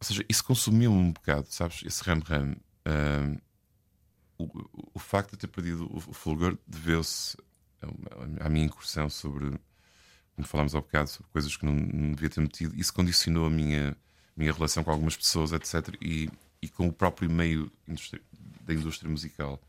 ou 0.00 0.04
seja, 0.04 0.24
isso 0.28 0.42
consumiu-me 0.42 0.98
um 0.98 1.12
bocado, 1.12 1.46
sabes? 1.50 1.84
Esse 1.86 2.02
ram-ram. 2.02 2.56
Uh, 2.84 3.40
o, 4.38 4.90
o, 4.94 4.98
facto 4.98 5.30
de 5.30 5.36
ter 5.38 5.46
perdido 5.46 5.84
o, 5.84 5.98
o 5.98 6.12
fulgor 6.12 6.58
deveu-se 6.66 7.36
à 8.40 8.48
minha 8.48 8.66
incursão 8.66 9.08
sobre, 9.08 9.56
como 10.34 10.48
falámos 10.48 10.74
há 10.74 10.80
bocado, 10.80 11.08
sobre 11.08 11.30
coisas 11.30 11.56
que 11.56 11.64
não, 11.64 11.74
não 11.76 12.10
devia 12.10 12.28
ter 12.28 12.40
metido. 12.40 12.74
Isso 12.74 12.92
condicionou 12.92 13.46
a 13.46 13.50
minha, 13.50 13.96
minha 14.36 14.52
relação 14.52 14.82
com 14.82 14.90
algumas 14.90 15.16
pessoas, 15.16 15.52
etc. 15.52 15.94
E, 16.02 16.28
e 16.60 16.68
com 16.68 16.88
o 16.88 16.92
próprio 16.92 17.30
meio 17.30 17.70
industri 17.86 18.20
da 18.64 18.74
indústria 18.74 19.10
musical. 19.10 19.60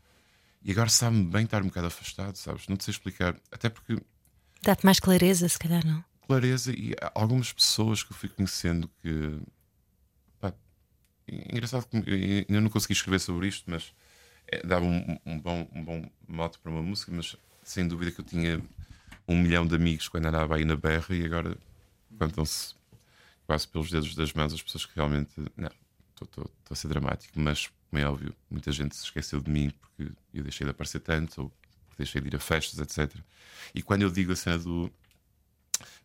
E 0.62 0.72
agora 0.72 0.88
sabe-me 0.88 1.24
bem 1.24 1.44
estar 1.44 1.62
um 1.62 1.66
bocado 1.66 1.86
afastado, 1.86 2.36
sabes? 2.36 2.66
Não 2.66 2.76
te 2.76 2.84
sei 2.84 2.92
explicar. 2.92 3.36
Até 3.52 3.68
porque. 3.68 3.98
Dá-te 4.62 4.84
mais 4.84 4.98
clareza, 4.98 5.48
se 5.48 5.58
calhar 5.58 5.86
não. 5.86 6.04
Clareza 6.26 6.72
e 6.72 6.92
algumas 7.14 7.52
pessoas 7.52 8.02
que 8.02 8.12
eu 8.12 8.16
fui 8.16 8.28
conhecendo 8.28 8.90
que. 9.00 9.40
Pá, 10.40 10.52
engraçado 11.28 11.86
que 11.86 11.96
ainda 12.48 12.60
não 12.60 12.68
consegui 12.68 12.94
escrever 12.94 13.20
sobre 13.20 13.46
isto, 13.46 13.70
mas 13.70 13.92
é, 14.48 14.66
dava 14.66 14.84
um, 14.84 15.18
um, 15.24 15.38
bom, 15.38 15.68
um 15.72 15.84
bom 15.84 16.10
mote 16.26 16.58
para 16.58 16.72
uma 16.72 16.82
música. 16.82 17.12
Mas 17.12 17.36
sem 17.62 17.86
dúvida 17.86 18.10
que 18.10 18.20
eu 18.20 18.24
tinha 18.24 18.60
um 19.28 19.40
milhão 19.40 19.66
de 19.66 19.74
amigos 19.76 20.08
quando 20.08 20.26
andava 20.26 20.56
aí 20.56 20.64
na 20.64 20.74
berra 20.74 21.14
e 21.14 21.24
agora 21.24 21.56
contam-se 22.18 22.74
quase 23.46 23.68
pelos 23.68 23.90
dedos 23.90 24.16
das 24.16 24.32
mãos 24.32 24.52
as 24.52 24.62
pessoas 24.62 24.84
que 24.84 24.96
realmente. 24.96 25.30
Não, 25.56 25.70
estou 26.20 26.50
a 26.70 26.74
ser 26.74 26.88
dramático, 26.88 27.38
mas 27.38 27.70
como 27.96 27.98
é 27.98 28.06
óbvio, 28.06 28.36
muita 28.50 28.70
gente 28.72 28.94
se 28.94 29.04
esqueceu 29.04 29.40
de 29.40 29.50
mim 29.50 29.70
porque 29.70 30.12
eu 30.34 30.42
deixei 30.42 30.66
de 30.66 30.70
aparecer 30.70 31.00
tanto, 31.00 31.44
ou 31.44 31.52
deixei 31.96 32.20
de 32.20 32.28
ir 32.28 32.36
a 32.36 32.38
festas, 32.38 32.78
etc. 32.78 33.18
E 33.74 33.80
quando 33.80 34.02
eu 34.02 34.10
digo 34.10 34.32
a 34.32 34.36
cena 34.36 34.58
do 34.58 34.92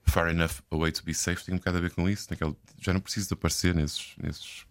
Far 0.03 0.29
Enough 0.29 0.61
Away 0.71 0.93
to 0.93 1.03
Be 1.03 1.13
Safe, 1.13 1.43
tem 1.43 1.53
um 1.53 1.57
bocado 1.57 1.79
a 1.79 1.81
ver 1.81 1.91
com 1.91 2.09
isso. 2.09 2.27
Naquele, 2.29 2.55
já 2.79 2.93
não 2.93 3.01
preciso 3.01 3.27
de 3.27 3.33
aparecer 3.33 3.75
nesses, 3.75 4.13
nesses, 4.17 4.65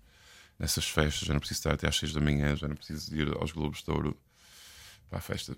nessas 0.59 0.89
festas, 0.89 1.27
já 1.27 1.35
não 1.35 1.41
preciso 1.41 1.61
estar 1.61 1.75
até 1.75 1.87
às 1.87 1.97
6 1.99 2.15
da 2.15 2.21
manhã, 2.23 2.57
já 2.57 2.67
não 2.67 2.75
preciso 2.77 3.15
ir 3.15 3.29
aos 3.37 3.53
Globos 3.53 3.83
de 3.83 3.91
Ouro 3.91 4.17
para 5.11 5.19
a 5.19 5.23
festa 5.23 5.55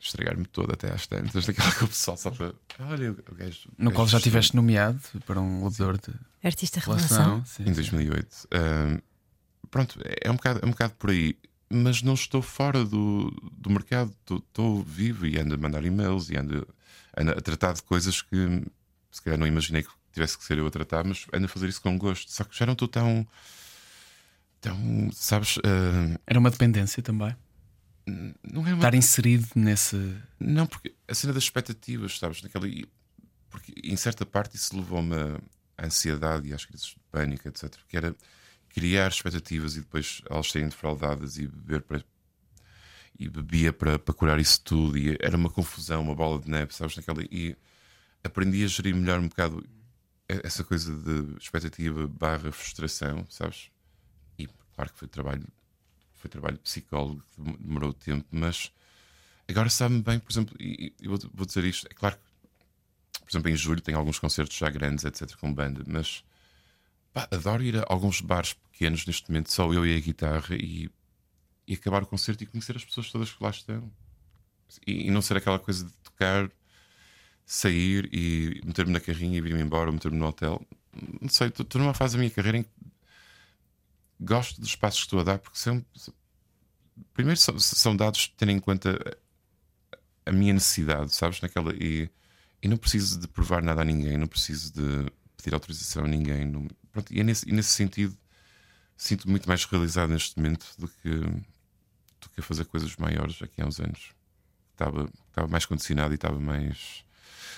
estragar-me 0.00 0.46
toda 0.46 0.72
até 0.72 0.90
às 0.90 1.06
tantas, 1.06 1.44
daquela 1.44 1.72
que 1.72 1.84
o 1.84 1.88
pessoal 1.88 2.16
só 2.16 2.30
para. 2.30 2.54
Olha, 2.78 3.10
o 3.10 3.34
gajo. 3.34 3.68
No 3.76 3.92
qual 3.92 4.06
já 4.06 4.16
estiveste 4.16 4.56
nomeado 4.56 5.00
para 5.26 5.38
um 5.40 5.64
locutor 5.64 5.98
de. 5.98 6.14
Artista 6.42 6.80
Revelação. 6.80 7.44
Em 7.60 7.72
2008. 7.72 8.48
Um, 8.54 9.07
pronto, 9.70 10.00
é 10.04 10.30
um, 10.30 10.36
bocado, 10.36 10.60
é 10.62 10.66
um 10.66 10.70
bocado 10.70 10.94
por 10.94 11.10
aí. 11.10 11.36
Mas 11.70 12.02
não 12.02 12.14
estou 12.14 12.40
fora 12.40 12.82
do, 12.84 13.30
do 13.52 13.68
mercado, 13.68 14.10
estou, 14.20 14.38
estou 14.38 14.82
vivo 14.82 15.26
e 15.26 15.38
ando 15.38 15.54
a 15.54 15.58
mandar 15.58 15.84
e-mails 15.84 16.30
e 16.30 16.36
ando, 16.36 16.66
ando 17.16 17.32
a 17.32 17.40
tratar 17.40 17.74
de 17.74 17.82
coisas 17.82 18.22
que 18.22 18.62
se 19.10 19.22
calhar 19.22 19.38
não 19.38 19.46
imaginei 19.46 19.82
que 19.82 19.90
tivesse 20.12 20.38
que 20.38 20.44
ser 20.44 20.58
eu 20.58 20.66
a 20.66 20.70
tratar, 20.70 21.04
mas 21.04 21.26
ando 21.32 21.44
a 21.44 21.48
fazer 21.48 21.68
isso 21.68 21.82
com 21.82 21.96
gosto. 21.98 22.30
Só 22.30 22.44
que 22.44 22.56
já 22.56 22.66
não 22.66 22.72
estou 22.72 22.88
tão. 22.88 23.26
tão 24.60 25.10
sabes. 25.12 25.56
Uh... 25.58 26.18
Era 26.26 26.38
uma 26.38 26.50
dependência 26.50 27.02
também. 27.02 27.36
Não 28.42 28.66
é 28.66 28.72
uma... 28.72 28.76
Estar 28.76 28.94
inserido 28.94 29.46
nesse. 29.54 30.16
Não, 30.40 30.66
porque 30.66 30.94
a 31.06 31.14
cena 31.14 31.32
das 31.32 31.42
expectativas, 31.42 32.18
sabes? 32.18 32.42
Naquela... 32.42 32.66
Porque 33.50 33.72
em 33.84 33.96
certa 33.96 34.24
parte 34.24 34.56
isso 34.56 34.76
levou-me 34.76 35.14
à 35.76 35.86
ansiedade 35.86 36.48
e 36.48 36.54
às 36.54 36.64
crises 36.64 36.86
de 36.86 36.96
pânico, 37.10 37.46
etc. 37.48 37.74
Que 37.86 37.96
era 37.96 38.16
criar 38.68 39.08
expectativas 39.08 39.76
e 39.76 39.80
depois 39.80 40.22
elas 40.28 40.50
serem 40.50 40.68
defraudadas 40.68 41.38
e 41.38 41.46
beber 41.46 41.82
para. 41.82 42.04
E 43.18 43.28
bebia 43.28 43.72
para, 43.72 43.98
para 43.98 44.14
curar 44.14 44.38
isso 44.38 44.60
tudo, 44.62 44.96
e 44.96 45.16
era 45.20 45.36
uma 45.36 45.50
confusão, 45.50 46.02
uma 46.02 46.14
bola 46.14 46.40
de 46.40 46.48
neve, 46.48 46.72
sabes? 46.72 46.96
Naquela... 46.96 47.20
E 47.24 47.56
aprendi 48.22 48.62
a 48.62 48.68
gerir 48.68 48.94
melhor 48.94 49.18
um 49.18 49.26
bocado 49.26 49.66
essa 50.28 50.62
coisa 50.62 50.94
de 50.94 51.36
expectativa 51.40 52.06
barra 52.06 52.52
frustração, 52.52 53.26
sabes? 53.30 53.70
E 54.38 54.46
claro 54.74 54.92
que 54.92 54.98
foi 54.98 55.08
trabalho 55.08 55.46
foi 56.14 56.28
trabalho 56.28 56.58
psicólogo 56.58 57.22
que 57.34 57.42
demorou 57.62 57.92
tempo, 57.92 58.26
mas 58.30 58.72
agora 59.48 59.70
sabe-me 59.70 60.02
bem, 60.02 60.18
por 60.18 60.32
exemplo, 60.32 60.56
e 60.60 60.92
eu 61.00 61.16
vou 61.32 61.46
dizer 61.46 61.64
isto, 61.64 61.86
é 61.88 61.94
claro 61.94 62.16
que, 62.16 63.20
por 63.20 63.30
exemplo, 63.30 63.50
em 63.50 63.56
julho 63.56 63.80
tem 63.80 63.94
alguns 63.94 64.18
concertos 64.18 64.56
já 64.56 64.68
grandes, 64.68 65.04
etc., 65.04 65.36
com 65.36 65.52
banda, 65.54 65.82
mas 65.86 66.24
adoro 67.30 67.62
ir 67.62 67.76
a 67.76 67.84
alguns 67.88 68.20
bares 68.20 68.54
pequenos 68.54 69.06
neste 69.06 69.30
momento, 69.30 69.52
só 69.52 69.72
eu 69.72 69.86
e 69.86 69.96
a 69.96 70.00
guitarra, 70.00 70.54
e, 70.54 70.90
e 71.66 71.74
acabar 71.74 72.02
o 72.02 72.06
concerto 72.06 72.42
e 72.44 72.46
conhecer 72.46 72.76
as 72.76 72.84
pessoas 72.84 73.10
todas 73.10 73.32
que 73.32 73.42
lá 73.42 73.50
estão. 73.50 73.90
E, 74.86 75.06
e 75.06 75.10
não 75.10 75.22
ser 75.22 75.36
aquela 75.36 75.58
coisa 75.58 75.84
de 75.84 75.92
tocar, 76.04 76.50
sair 77.44 78.08
e 78.12 78.60
meter-me 78.64 78.92
na 78.92 79.00
carrinha 79.00 79.38
e 79.38 79.40
vir-me 79.40 79.62
embora, 79.62 79.88
ou 79.88 79.92
meter-me 79.94 80.18
no 80.18 80.26
hotel. 80.26 80.60
Não 81.20 81.28
sei, 81.28 81.48
estou 81.48 81.80
numa 81.80 81.94
fase 81.94 82.14
da 82.14 82.18
minha 82.18 82.30
carreira 82.30 82.58
em 82.58 82.62
que 82.62 82.70
gosto 84.20 84.60
dos 84.60 84.74
passos 84.74 85.00
que 85.00 85.06
estou 85.06 85.20
a 85.20 85.24
dar, 85.24 85.38
porque 85.38 85.58
são. 85.58 85.84
Primeiro, 87.14 87.38
são, 87.38 87.58
são 87.58 87.96
dados 87.96 88.32
tendo 88.36 88.50
em 88.50 88.58
conta 88.58 88.98
a, 90.26 90.30
a 90.30 90.32
minha 90.32 90.52
necessidade, 90.52 91.14
sabes? 91.14 91.40
Naquela, 91.40 91.72
e, 91.74 92.10
e 92.62 92.68
não 92.68 92.76
preciso 92.76 93.20
de 93.20 93.28
provar 93.28 93.62
nada 93.62 93.82
a 93.82 93.84
ninguém, 93.84 94.16
não 94.16 94.26
preciso 94.26 94.72
de 94.72 95.10
pedir 95.36 95.54
autorização 95.54 96.04
a 96.04 96.08
ninguém. 96.08 96.44
Não, 96.44 96.66
pronto, 96.98 97.14
e, 97.14 97.20
é 97.20 97.22
nesse, 97.22 97.48
e 97.48 97.52
nesse 97.52 97.70
sentido, 97.70 98.16
sinto-me 98.96 99.30
muito 99.32 99.48
mais 99.48 99.64
realizado 99.64 100.10
neste 100.10 100.36
momento 100.36 100.66
do 100.78 100.88
que, 100.88 101.10
do 101.10 102.28
que 102.34 102.40
a 102.40 102.42
fazer 102.42 102.64
coisas 102.64 102.94
maiores 102.96 103.40
aqui 103.42 103.62
há 103.62 103.66
uns 103.66 103.80
anos. 103.80 104.10
Estava, 104.72 105.10
estava 105.28 105.48
mais 105.48 105.64
condicionado 105.64 106.12
e 106.12 106.16
estava 106.16 106.38
mais. 106.38 107.04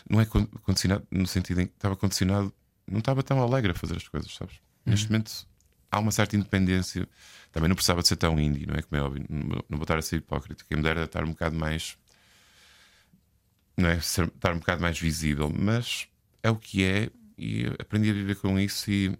Não 0.08 0.20
é 0.20 0.26
condicionado 0.26 1.06
no 1.10 1.26
sentido 1.26 1.60
em 1.60 1.66
que 1.66 1.74
estava 1.74 1.96
condicionado, 1.96 2.52
não 2.86 3.00
estava 3.00 3.22
tão 3.22 3.40
alegre 3.42 3.72
a 3.72 3.74
fazer 3.74 3.96
as 3.96 4.08
coisas, 4.08 4.34
sabes? 4.34 4.54
Uhum. 4.54 4.92
Neste 4.92 5.10
momento 5.10 5.46
há 5.90 5.98
uma 5.98 6.10
certa 6.10 6.36
independência. 6.36 7.08
Também 7.52 7.68
não 7.68 7.74
precisava 7.74 8.00
de 8.00 8.08
ser 8.08 8.16
tão 8.16 8.38
indie, 8.38 8.66
não 8.66 8.74
é? 8.74 8.82
Como 8.82 9.00
é 9.00 9.04
óbvio. 9.04 9.26
Não, 9.28 9.62
vou 9.68 9.82
estar 9.82 9.98
a 9.98 10.02
ser 10.02 10.16
hipócrita. 10.16 10.64
Quem 10.68 10.76
me 10.76 10.82
dera 10.82 11.04
estar 11.04 11.24
um 11.24 11.30
bocado 11.30 11.56
mais. 11.56 11.98
Não 13.76 13.88
é? 13.88 13.96
Estar 13.96 14.52
um 14.54 14.58
bocado 14.58 14.80
mais 14.80 14.98
visível. 14.98 15.50
Mas 15.50 16.08
é 16.42 16.50
o 16.50 16.56
que 16.56 16.84
é 16.84 17.10
e 17.36 17.66
aprendi 17.78 18.10
a 18.10 18.14
viver 18.14 18.36
com 18.36 18.58
isso. 18.58 18.90
E, 18.90 19.18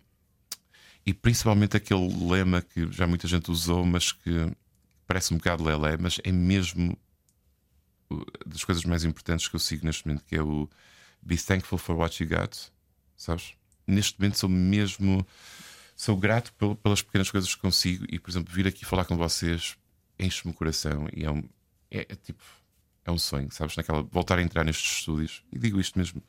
e 1.05 1.15
principalmente 1.15 1.77
aquele 1.77 2.09
lema 2.29 2.63
que 2.63 2.91
já 2.93 3.07
muita 3.07 3.27
gente 3.27 3.51
usou, 3.51 3.85
mas 3.85 4.13
que 4.13 4.51
parece 5.07 5.35
um 5.35 5.39
bocado 5.39 5.65
lelé, 5.65 5.97
mas 5.99 6.21
é 6.23 6.31
mesmo 6.31 6.97
das 8.47 8.65
coisas 8.65 8.85
mais 8.85 9.05
importantes 9.05 9.49
que 9.49 9.55
eu 9.55 9.61
sigo 9.61 9.87
neste 9.87 10.07
momento, 10.07 10.25
que 10.25 10.37
é 10.37 10.43
o 10.43 10.69
Be 11.23 11.37
thankful 11.37 11.79
for 11.79 11.97
what 11.97 12.23
you 12.23 12.29
got. 12.29 12.57
Sabes? 13.17 13.55
Neste 13.87 14.19
momento 14.19 14.39
sou 14.39 14.49
mesmo 14.49 15.27
sou 15.97 16.17
grato 16.17 16.53
pelas 16.83 17.03
pequenas 17.03 17.31
coisas 17.31 17.55
que 17.55 17.61
consigo 17.61 18.07
e, 18.09 18.19
por 18.19 18.31
exemplo, 18.31 18.55
vir 18.55 18.67
aqui 18.67 18.87
falar 18.87 19.05
com 19.05 19.19
vocês 19.19 19.77
enche-me 20.19 20.53
o 20.53 20.57
coração 20.57 21.07
e 21.13 21.25
é, 21.25 21.31
um, 21.31 21.43
é, 21.91 22.01
é, 22.09 22.15
tipo 22.17 22.43
é 23.05 23.11
um 23.11 23.19
sonho, 23.19 23.51
sabes? 23.51 23.77
Naquela, 23.77 24.03
voltar 24.03 24.39
a 24.39 24.43
entrar 24.43 24.65
nestes 24.65 24.99
estúdios 24.99 25.43
e 25.53 25.59
digo 25.59 25.79
isto 25.79 25.99
mesmo 25.99 26.23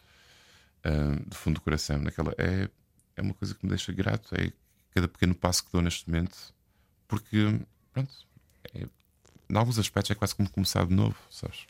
uh, 0.85 1.29
do 1.29 1.35
fundo 1.35 1.55
do 1.55 1.61
coração. 1.61 1.99
Naquela, 1.99 2.33
é, 2.37 2.69
é 3.15 3.21
uma 3.21 3.33
coisa 3.33 3.55
que 3.55 3.65
me 3.65 3.69
deixa 3.69 3.93
grato. 3.93 4.35
É 4.35 4.51
cada 4.91 5.07
pequeno 5.07 5.33
passo 5.35 5.63
que 5.65 5.71
dou 5.71 5.81
neste 5.81 6.09
momento 6.09 6.37
porque, 7.07 7.59
pronto, 7.93 8.11
é, 8.73 8.83
em 9.49 9.57
alguns 9.57 9.77
aspectos 9.79 10.11
é 10.11 10.15
quase 10.15 10.33
como 10.35 10.49
começar 10.49 10.85
de 10.85 10.93
novo, 10.93 11.15
sabes? 11.29 11.65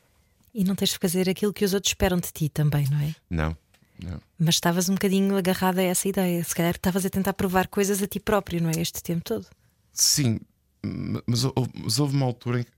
E 0.54 0.62
não 0.64 0.74
tens 0.76 0.90
de 0.90 0.98
fazer 0.98 1.28
aquilo 1.28 1.52
que 1.52 1.64
os 1.64 1.72
outros 1.74 1.90
esperam 1.90 2.18
de 2.18 2.30
ti 2.30 2.48
também, 2.48 2.86
não 2.88 3.00
é? 3.00 3.14
Não, 3.30 3.56
não. 4.02 4.20
Mas 4.38 4.56
estavas 4.56 4.88
um 4.88 4.94
bocadinho 4.94 5.36
agarrada 5.36 5.80
a 5.80 5.84
essa 5.84 6.06
ideia. 6.08 6.44
Se 6.44 6.54
calhar 6.54 6.74
estavas 6.74 7.04
a 7.06 7.10
tentar 7.10 7.32
provar 7.32 7.66
coisas 7.68 8.02
a 8.02 8.06
ti 8.06 8.20
próprio, 8.20 8.62
não 8.62 8.70
é? 8.70 8.80
Este 8.80 9.02
tempo 9.02 9.24
todo. 9.24 9.46
Sim, 9.92 10.38
ma- 10.84 11.22
mas, 11.26 11.42
mas 11.74 11.98
houve 11.98 12.14
uma 12.14 12.26
altura 12.26 12.60
em 12.60 12.64
que. 12.64 12.70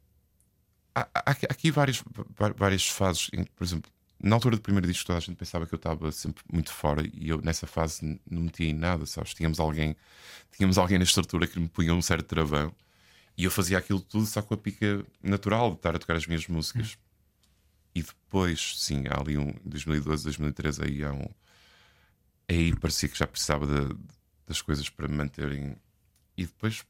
Há, 0.94 1.08
há- 1.12 1.30
aqui 1.50 1.70
várias, 1.72 2.02
várias 2.56 2.86
fases. 2.88 3.28
Em, 3.32 3.44
por 3.44 3.64
exemplo, 3.64 3.90
na 4.24 4.36
altura 4.36 4.56
do 4.56 4.62
primeiro 4.62 4.86
disco, 4.86 5.06
toda 5.06 5.18
a 5.18 5.20
gente 5.20 5.36
pensava 5.36 5.66
que 5.66 5.74
eu 5.74 5.76
estava 5.76 6.10
sempre 6.12 6.42
muito 6.52 6.72
fora 6.72 7.02
e 7.14 7.28
eu 7.28 7.40
nessa 7.42 7.66
fase 7.66 8.20
não 8.30 8.42
metia 8.42 8.68
em 8.68 8.74
nada, 8.74 9.06
sabes? 9.06 9.34
Tínhamos 9.34 9.60
alguém, 9.60 9.96
tínhamos 10.56 10.78
alguém 10.78 10.98
na 10.98 11.04
estrutura 11.04 11.46
que 11.46 11.58
me 11.60 11.68
punha 11.68 11.94
um 11.94 12.02
certo 12.02 12.26
travão 12.26 12.74
e 13.36 13.44
eu 13.44 13.50
fazia 13.50 13.78
aquilo 13.78 14.00
tudo 14.00 14.26
só 14.26 14.42
com 14.42 14.54
a 14.54 14.58
pica 14.58 15.04
natural 15.22 15.70
de 15.72 15.76
estar 15.76 15.96
a 15.96 15.98
tocar 15.98 16.16
as 16.16 16.26
minhas 16.26 16.46
músicas. 16.48 16.98
E 17.94 18.02
depois, 18.02 18.74
sim, 18.78 19.04
há 19.08 19.20
ali 19.20 19.38
um 19.38 19.52
2012, 19.64 20.24
2013, 20.24 20.82
aí 20.84 21.04
há 21.04 21.12
um. 21.12 21.26
Aí 22.48 22.74
parecia 22.76 23.08
que 23.08 23.16
já 23.18 23.26
precisava 23.26 23.66
da- 23.66 23.94
das 24.46 24.60
coisas 24.60 24.88
para 24.90 25.08
me 25.08 25.14
manterem. 25.16 25.76
E 26.36 26.46
depois 26.46 26.84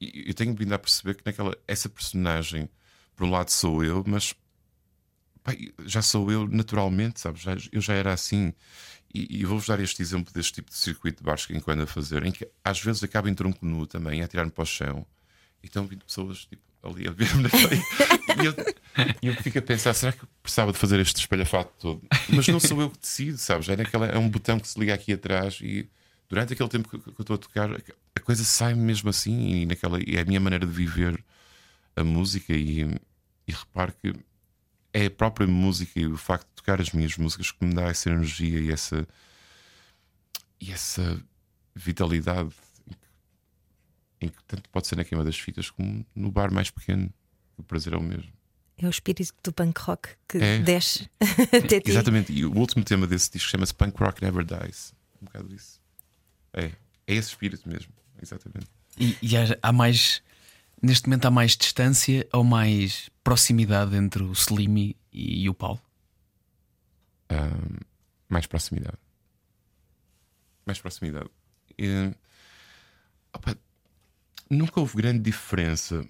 e 0.00 0.28
eu 0.28 0.34
tenho 0.34 0.54
vindo 0.54 0.72
a 0.72 0.78
perceber 0.78 1.14
que 1.14 1.22
naquela 1.26 1.56
essa 1.66 1.88
personagem, 1.88 2.68
por 3.16 3.26
um 3.26 3.30
lado 3.30 3.50
sou 3.50 3.84
eu, 3.84 4.04
mas 4.06 4.34
pá, 5.42 5.52
já 5.84 6.02
sou 6.02 6.30
eu 6.30 6.46
naturalmente, 6.46 7.20
sabes? 7.20 7.42
Já, 7.42 7.56
eu 7.72 7.80
já 7.80 7.94
era 7.94 8.12
assim. 8.12 8.52
E, 9.12 9.40
e 9.40 9.44
vou-vos 9.44 9.66
dar 9.66 9.80
este 9.80 10.02
exemplo 10.02 10.32
deste 10.32 10.54
tipo 10.54 10.70
de 10.70 10.76
circuito 10.76 11.18
de 11.18 11.24
bares 11.24 11.46
que 11.46 11.56
enquanto 11.56 11.82
a 11.82 11.86
fazer, 11.86 12.24
em 12.24 12.30
que 12.32 12.46
às 12.62 12.80
vezes 12.80 13.02
acaba 13.02 13.30
em 13.30 13.34
tronco 13.34 13.64
nu 13.64 13.86
também, 13.86 14.22
a 14.22 14.28
tirar-me 14.28 14.50
para 14.50 14.62
o 14.62 14.66
chão, 14.66 15.06
e 15.62 15.66
estão 15.66 15.86
vindo 15.86 16.04
pessoas 16.04 16.44
tipo, 16.44 16.62
ali 16.82 17.08
a 17.08 17.10
ver-me 17.10 17.42
naquela. 17.42 17.74
e 18.42 18.46
eu, 18.46 18.54
e 19.22 19.26
eu 19.28 19.34
fico 19.34 19.58
a 19.58 19.62
pensar: 19.62 19.94
será 19.94 20.12
que 20.12 20.22
eu 20.22 20.28
precisava 20.42 20.72
de 20.72 20.78
fazer 20.78 21.00
este 21.00 21.20
espalhafato 21.20 21.72
todo? 21.78 22.02
Mas 22.28 22.46
não 22.48 22.60
sou 22.60 22.80
eu 22.80 22.90
que 22.90 22.98
decido, 22.98 23.38
sabes? 23.38 23.68
É, 23.68 23.76
naquela, 23.76 24.06
é 24.06 24.18
um 24.18 24.28
botão 24.28 24.58
que 24.60 24.68
se 24.68 24.78
liga 24.78 24.94
aqui 24.94 25.12
atrás 25.12 25.58
e 25.62 25.88
durante 26.28 26.52
aquele 26.52 26.68
tempo 26.68 26.88
que, 26.88 26.98
que 26.98 27.08
eu 27.08 27.22
estou 27.22 27.34
a 27.34 27.38
tocar, 27.38 27.70
a 28.14 28.20
coisa 28.20 28.44
sai-me 28.44 28.82
mesmo 28.82 29.08
assim 29.08 29.62
e, 29.62 29.66
naquela, 29.66 29.98
e 30.00 30.16
é 30.16 30.20
a 30.20 30.24
minha 30.24 30.40
maneira 30.40 30.66
de 30.66 30.72
viver 30.72 31.24
a 31.96 32.04
música. 32.04 32.52
E, 32.52 32.82
e 33.46 33.52
reparo 33.52 33.94
que 34.00 34.12
é 35.02 35.06
a 35.06 35.10
própria 35.10 35.46
música 35.46 35.98
e 36.00 36.06
o 36.06 36.16
facto 36.16 36.46
de 36.48 36.54
tocar 36.56 36.80
as 36.80 36.90
minhas 36.92 37.16
músicas 37.16 37.50
que 37.50 37.64
me 37.64 37.74
dá 37.74 37.84
essa 37.88 38.10
energia 38.10 38.58
e 38.60 38.70
essa, 38.70 39.06
e 40.60 40.72
essa 40.72 41.20
vitalidade 41.74 42.50
em 42.86 42.92
que, 42.94 42.98
em 44.22 44.28
que 44.28 44.44
tanto 44.44 44.68
pode 44.70 44.86
ser 44.86 44.96
na 44.96 45.04
queima 45.04 45.24
das 45.24 45.38
fitas 45.38 45.70
como 45.70 46.04
no 46.14 46.30
bar 46.30 46.52
mais 46.52 46.70
pequeno. 46.70 47.12
O 47.56 47.62
prazer 47.62 47.92
é 47.92 47.96
o 47.96 48.02
mesmo. 48.02 48.32
É 48.76 48.86
o 48.86 48.90
espírito 48.90 49.32
do 49.42 49.52
punk 49.52 49.78
rock 49.80 50.10
que 50.28 50.38
É. 50.38 50.58
desce 50.60 51.10
até 51.20 51.80
ti. 51.80 51.90
Exatamente. 51.90 52.32
E 52.32 52.44
o 52.44 52.56
último 52.56 52.84
tema 52.84 53.06
desse 53.06 53.30
disco 53.32 53.50
chama-se 53.50 53.74
Punk 53.74 53.96
Rock 53.98 54.22
Never 54.22 54.44
Dies. 54.44 54.94
Um 55.20 55.24
bocado 55.26 55.52
isso. 55.54 55.80
É. 56.52 56.66
É 57.06 57.14
esse 57.14 57.30
espírito 57.30 57.68
mesmo. 57.68 57.92
Exatamente. 58.22 58.66
E, 58.96 59.16
e 59.20 59.36
há, 59.36 59.56
há 59.62 59.72
mais. 59.72 60.22
Neste 60.80 61.06
momento 61.08 61.26
há 61.26 61.30
mais 61.30 61.56
distância 61.56 62.26
ou 62.32 62.44
mais 62.44 63.10
proximidade 63.24 63.96
entre 63.96 64.22
o 64.22 64.32
Slimy 64.32 64.96
e, 65.12 65.48
o 65.48 65.54
Paulo? 65.54 65.80
Mais 68.28 68.46
proximidade. 68.46 68.98
Mais 70.66 70.78
proximidade. 70.80 71.30
Opa, 73.32 73.56
nunca 74.50 74.80
houve 74.80 74.96
grande 74.96 75.20
diferença. 75.20 76.06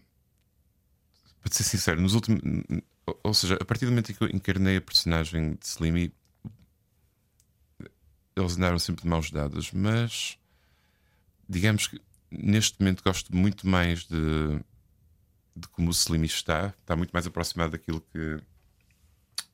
Para 1.41 1.53
ser 1.55 1.65
sincero, 1.65 2.01
nos 2.01 2.15
últimos. 2.15 2.41
ou- 3.23 3.35
seja, 3.35 3.57
a 3.61 3.65
partir 3.65 3.87
do 3.87 3.93
momento 3.93 4.11
em 4.13 4.15
que 4.15 4.23
eu 4.23 4.29
encarnei 4.29 4.77
a 4.77 4.81
personagem 4.83 5.55
de 5.55 5.67
Slimy, 5.67 6.13
eles 8.37 8.57
andaram 8.57 8.79
sempre 8.79 9.03
de 9.03 9.09
mãos 9.09 9.31
dadas, 9.31 9.73
mas 9.73 10.37
digamos 11.49 11.87
que 11.87 12.01
neste 12.31 12.81
momento 12.81 13.03
gosto 13.03 13.35
muito 13.35 13.67
mais 13.67 14.05
de, 14.05 14.61
de 15.57 15.69
como 15.69 15.89
o 15.89 15.93
Slimy 15.93 16.27
está, 16.27 16.75
está 16.81 16.97
muito 16.97 17.11
mais 17.11 17.27
aproximado 17.27 17.73
daquilo 17.73 18.01
que 18.13 18.41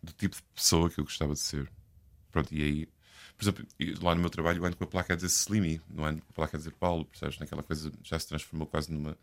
do 0.02 0.12
tipo 0.12 0.36
de 0.36 0.42
pessoa 0.54 0.90
que 0.90 1.00
eu 1.00 1.04
gostava 1.04 1.32
de 1.32 1.40
ser. 1.40 1.70
Pronto, 2.30 2.52
e 2.52 2.62
aí, 2.62 2.88
por 3.36 3.44
exemplo, 3.44 3.66
lá 4.02 4.14
no 4.14 4.20
meu 4.20 4.30
trabalho 4.30 4.58
eu 4.58 4.66
ando 4.66 4.76
com 4.76 4.84
a 4.84 4.86
placa 4.86 5.14
a 5.14 5.16
dizer 5.16 5.28
Slimy, 5.28 5.80
não 5.88 6.04
ando 6.04 6.20
com 6.20 6.30
a 6.30 6.34
placa 6.34 6.56
a 6.56 6.58
dizer 6.58 6.72
Paulo, 6.72 7.04
percebes? 7.04 7.38
Naquela 7.38 7.62
coisa 7.62 7.92
já 8.02 8.18
se 8.18 8.28
transformou 8.28 8.66
quase 8.66 8.92
numa. 8.92 9.16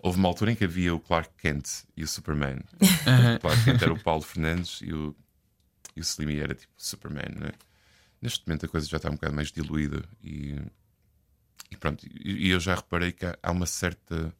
Houve 0.00 0.18
uma 0.18 0.28
altura 0.28 0.52
em 0.52 0.56
que 0.56 0.64
havia 0.64 0.94
o 0.94 1.00
Clark 1.00 1.30
Kent 1.38 1.84
e 1.96 2.04
o 2.04 2.08
Superman. 2.08 2.60
O 3.36 3.40
Clark 3.40 3.64
Kent 3.64 3.82
era 3.82 3.92
o 3.92 4.02
Paulo 4.02 4.22
Fernandes 4.22 4.80
e 4.82 4.92
o, 4.92 5.14
e 5.96 6.00
o 6.00 6.02
Slimy 6.02 6.40
era 6.40 6.54
tipo 6.54 6.72
Superman, 6.76 7.34
não 7.38 7.46
é? 7.46 7.52
Neste 8.20 8.46
momento 8.46 8.66
a 8.66 8.68
coisa 8.68 8.86
já 8.86 8.96
está 8.96 9.10
um 9.10 9.14
bocado 9.14 9.34
mais 9.34 9.50
diluída 9.50 10.02
e, 10.22 10.56
e 11.74 11.76
pronto. 11.76 12.06
E, 12.24 12.48
eu 12.48 12.60
já 12.60 12.74
reparei 12.74 13.12
que 13.12 13.26
há, 13.26 13.50
uma 13.50 13.66
certa. 13.66 14.34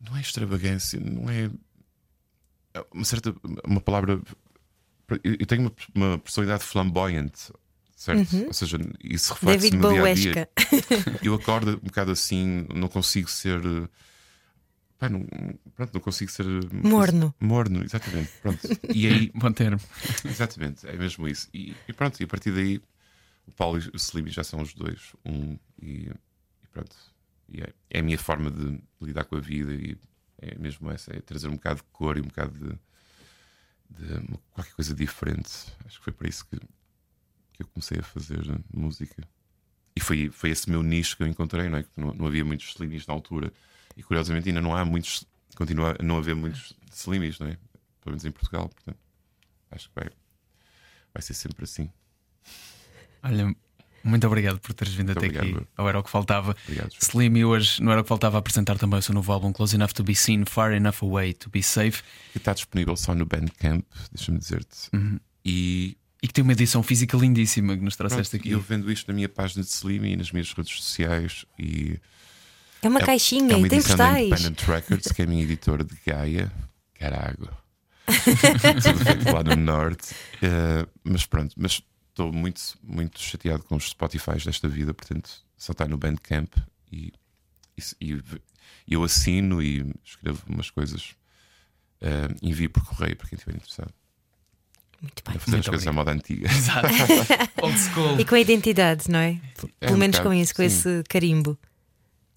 Não 0.00 0.16
é 0.16 0.20
extravagância, 0.20 1.00
não 1.00 1.28
é. 1.30 1.50
é 2.74 2.84
Uma 2.92 3.04
certa. 3.04 3.34
Uma 3.64 3.80
palavra. 3.80 4.20
Eu 5.24 5.46
tenho 5.46 5.62
uma, 5.62 5.72
uma 5.92 6.18
personalidade 6.18 6.62
flamboyante, 6.62 7.52
certo? 7.96 8.46
Ou 8.46 8.52
seja, 8.52 8.78
isso 9.02 9.32
reflete-se 9.34 9.74
no 9.74 9.92
dia 9.92 10.04
a 10.04 10.14
dia. 10.14 10.48
Eu 11.20 11.34
acordo 11.34 11.72
um 11.72 11.86
bocado 11.86 12.12
assim, 12.12 12.64
não 12.72 12.88
consigo 12.88 13.28
ser. 13.28 13.60
Pá, 15.00 15.08
não, 15.08 15.26
pronto, 15.74 15.94
não 15.94 16.00
consigo 16.00 16.30
ser. 16.30 16.44
Morno. 16.72 17.34
Morno, 17.40 17.82
exatamente. 17.82 18.30
Pronto. 18.40 18.60
E 18.94 19.06
aí, 19.08 19.32
Bom 19.34 19.50
termo. 19.50 19.80
exatamente, 20.24 20.86
é 20.86 20.92
mesmo 20.92 21.26
isso. 21.26 21.48
E, 21.52 21.74
e 21.88 21.92
pronto, 21.92 22.20
e 22.20 22.24
a 22.24 22.28
partir 22.28 22.52
daí, 22.52 22.80
o 23.50 23.52
Paulo 23.52 23.78
e 23.78 23.88
o 23.88 23.96
Slim 23.96 24.28
já 24.28 24.44
são 24.44 24.62
os 24.62 24.72
dois. 24.72 25.12
Um, 25.26 25.58
e, 25.80 26.08
e 26.62 26.68
pronto. 26.70 26.96
E 27.48 27.60
é, 27.60 27.72
é 27.90 27.98
a 27.98 28.02
minha 28.02 28.18
forma 28.18 28.50
de 28.50 28.80
lidar 29.00 29.24
com 29.24 29.36
a 29.36 29.40
vida 29.40 29.74
e 29.74 29.98
é 30.38 30.56
mesmo 30.56 30.90
essa: 30.90 31.14
é 31.14 31.20
trazer 31.20 31.48
um 31.48 31.54
bocado 31.54 31.76
de 31.76 31.82
cor 31.92 32.16
e 32.16 32.20
um 32.20 32.24
bocado 32.24 32.58
de, 32.58 32.78
de 33.90 34.38
qualquer 34.52 34.74
coisa 34.74 34.94
diferente. 34.94 35.50
Acho 35.84 35.98
que 35.98 36.04
foi 36.04 36.12
para 36.12 36.28
isso 36.28 36.46
que, 36.46 36.56
que 36.56 37.62
eu 37.62 37.66
comecei 37.66 37.98
a 37.98 38.02
fazer 38.02 38.40
música. 38.72 39.22
E 39.96 40.00
foi, 40.00 40.30
foi 40.30 40.50
esse 40.50 40.70
meu 40.70 40.82
nicho 40.82 41.16
que 41.16 41.22
eu 41.24 41.26
encontrei, 41.26 41.68
não 41.68 41.78
é? 41.78 41.82
Que 41.82 42.00
não, 42.00 42.14
não 42.14 42.26
havia 42.26 42.44
muitos 42.44 42.68
slimies 42.70 43.06
na 43.06 43.14
altura. 43.14 43.52
E 43.96 44.02
curiosamente 44.02 44.48
ainda 44.48 44.62
não 44.62 44.74
há 44.74 44.84
muitos, 44.84 45.26
continua 45.56 45.96
a 45.98 46.02
não 46.02 46.16
haver 46.16 46.34
muitos 46.36 46.74
slimies, 46.92 47.38
não 47.40 47.48
é? 47.48 47.58
Pelo 48.00 48.12
menos 48.12 48.24
em 48.24 48.30
Portugal. 48.30 48.68
Portanto, 48.68 48.98
acho 49.72 49.88
que 49.88 49.94
vai, 49.94 50.08
vai 51.12 51.22
ser 51.22 51.34
sempre 51.34 51.64
assim. 51.64 51.90
Olha, 53.22 53.54
muito 54.02 54.26
obrigado 54.26 54.58
por 54.60 54.72
teres 54.72 54.94
vindo 54.94 55.08
Muito 55.08 55.18
até 55.18 55.26
obrigado, 55.26 55.44
aqui. 55.44 55.52
Bruno. 55.52 55.68
Ou 55.78 55.88
era 55.88 55.98
o 55.98 56.02
que 56.02 56.10
faltava. 56.10 56.56
Obrigado. 56.64 56.90
João. 56.90 57.00
Slimy 57.02 57.44
hoje 57.44 57.82
não 57.82 57.92
era 57.92 58.00
o 58.00 58.04
que 58.04 58.08
faltava 58.08 58.38
apresentar 58.38 58.78
também 58.78 58.98
o 58.98 59.02
seu 59.02 59.14
novo 59.14 59.30
álbum 59.32 59.52
Close 59.52 59.74
Enough 59.74 59.88
to 59.92 60.02
Be 60.04 60.14
Seen, 60.14 60.44
Far 60.46 60.72
Enough 60.72 60.96
Away 61.02 61.34
to 61.34 61.50
Be 61.50 61.62
Safe 61.62 62.02
Que 62.32 62.38
está 62.38 62.52
disponível 62.54 62.96
só 62.96 63.14
no 63.14 63.26
Bandcamp, 63.26 63.84
deixa-me 64.12 64.38
dizer-te. 64.38 64.90
E 65.44 65.96
e 66.22 66.26
que 66.28 66.34
tem 66.34 66.42
uma 66.44 66.52
edição 66.52 66.82
física 66.82 67.16
lindíssima 67.16 67.74
que 67.76 67.82
nos 67.82 67.96
pronto, 67.96 68.10
trouxeste 68.10 68.36
aqui. 68.36 68.50
eu 68.50 68.60
vendo 68.60 68.92
isto 68.92 69.08
na 69.08 69.14
minha 69.14 69.28
página 69.28 69.62
de 69.62 69.70
Slim 69.70 70.04
e 70.04 70.16
nas 70.16 70.30
minhas 70.30 70.52
redes 70.52 70.70
sociais. 70.76 71.46
E 71.58 71.98
É 72.82 72.88
uma 72.90 73.00
é, 73.00 73.06
caixinha 73.06 73.54
é 73.54 73.56
uma 73.56 73.66
e 73.66 73.70
tem 73.70 73.78
edição 73.78 73.96
da 73.96 74.04
postais. 74.08 74.26
Independent 74.26 74.60
Records, 74.68 75.12
que 75.12 75.22
é 75.22 75.24
a 75.24 75.28
minha 75.28 75.42
editora 75.42 75.82
de 75.82 75.96
Gaia. 76.06 76.52
Carago. 76.98 77.48
Tudo 78.82 78.98
feito 79.04 79.32
lá 79.32 79.42
no 79.42 79.56
Norte. 79.56 80.14
Eh, 80.42 80.86
mas 81.04 81.24
pronto, 81.24 81.54
mas 81.56 81.80
estou 82.10 82.32
muito, 82.32 82.60
muito 82.82 83.20
chateado 83.20 83.62
com 83.64 83.76
os 83.76 83.88
Spotify 83.90 84.32
desta 84.44 84.68
vida, 84.68 84.92
portanto, 84.94 85.30
só 85.56 85.72
está 85.72 85.86
no 85.86 85.96
Bandcamp 85.98 86.52
e, 86.92 87.12
e, 88.00 88.12
e 88.86 88.94
eu 88.94 89.02
assino 89.04 89.62
e 89.62 89.92
escrevo 90.04 90.42
umas 90.48 90.70
coisas. 90.70 91.14
eh, 92.00 92.28
envio 92.42 92.70
por 92.70 92.84
correio 92.84 93.16
para 93.16 93.28
quem 93.28 93.36
estiver 93.36 93.56
interessado. 93.56 93.92
Muito 95.00 95.22
bem. 95.26 95.38
Fazer 95.38 95.50
Muito 95.52 95.60
as 95.64 95.68
coisas 95.68 95.86
à 95.86 95.92
moda 95.92 96.12
antiga. 96.12 96.48
Exato. 96.52 96.88
Old 97.62 97.78
school. 97.78 98.20
E 98.20 98.24
com 98.24 98.34
a 98.34 98.40
identidade, 98.40 99.10
não 99.10 99.18
é? 99.18 99.40
É 99.80 99.86
Pelo 99.86 99.94
um 99.94 99.98
menos 99.98 100.16
bocado, 100.18 100.28
com 100.28 100.34
isso, 100.34 100.54
com 100.54 100.62
sim. 100.62 100.66
esse 100.66 101.04
carimbo. 101.08 101.58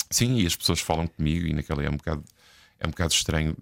Sim, 0.09 0.37
e 0.37 0.45
as 0.45 0.55
pessoas 0.55 0.79
falam 0.79 1.07
comigo 1.07 1.45
e 1.47 1.53
naquela 1.53 1.83
é 1.83 1.89
um 1.89 1.97
bocado, 1.97 2.23
é 2.79 2.87
um 2.87 2.91
bocado 2.91 3.13
estranho. 3.13 3.57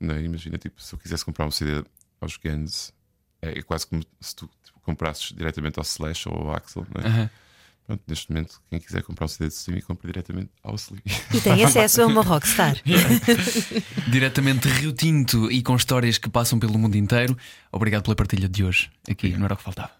Não 0.00 0.14
é? 0.14 0.22
Imagina, 0.22 0.58
tipo, 0.58 0.82
se 0.82 0.92
eu 0.94 0.98
quisesse 0.98 1.24
comprar 1.24 1.46
um 1.46 1.50
CD 1.50 1.84
aos 2.20 2.36
Guns, 2.36 2.92
é 3.40 3.62
quase 3.62 3.86
como 3.86 4.02
se 4.20 4.34
tu 4.34 4.50
comprasses 4.84 5.32
diretamente 5.32 5.78
ao 5.78 5.82
Slash 5.82 6.28
ou 6.28 6.34
ao 6.34 6.54
Axel. 6.54 6.86
Não 6.94 7.02
é? 7.02 7.06
Aham. 7.06 7.30
Pronto, 7.86 8.02
neste 8.08 8.32
momento, 8.32 8.62
quem 8.70 8.80
quiser 8.80 9.02
comprar 9.02 9.26
um 9.26 9.28
CD 9.28 9.48
de 9.48 9.54
Slim, 9.56 9.80
compra 9.80 10.06
diretamente 10.06 10.48
ao 10.62 10.74
Slim. 10.74 11.02
E 11.34 11.40
tem 11.40 11.62
acesso 11.62 12.00
a 12.00 12.06
uma 12.06 12.22
rockstar. 12.22 12.76
Diretamente 14.08 14.68
de 14.68 14.74
Rio 14.74 14.92
Tinto 14.92 15.52
e 15.52 15.62
com 15.62 15.76
histórias 15.76 16.16
que 16.16 16.30
passam 16.30 16.58
pelo 16.58 16.78
mundo 16.78 16.96
inteiro. 16.96 17.36
Obrigado 17.70 18.04
pela 18.04 18.16
partilha 18.16 18.48
de 18.48 18.64
hoje 18.64 18.90
aqui, 19.08 19.36
não 19.36 19.44
era 19.44 19.52
o 19.52 19.56
que 19.58 19.62
faltava. 19.62 19.90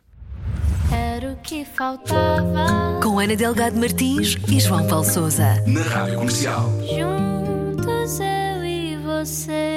Era 0.90 1.32
o 1.32 1.36
que 1.36 1.64
faltava. 1.66 3.00
Com 3.02 3.18
Ana 3.18 3.36
Delgado 3.36 3.76
Martins 3.78 4.36
e 4.48 4.60
João 4.60 4.86
Paulo 4.86 5.04
Souza. 5.04 5.62
Na 5.66 5.82
Rádio 5.82 6.16
Comercial. 6.16 6.70
Juntos 6.80 8.18
eu 8.18 8.64
e 8.64 8.96
você. 8.96 9.73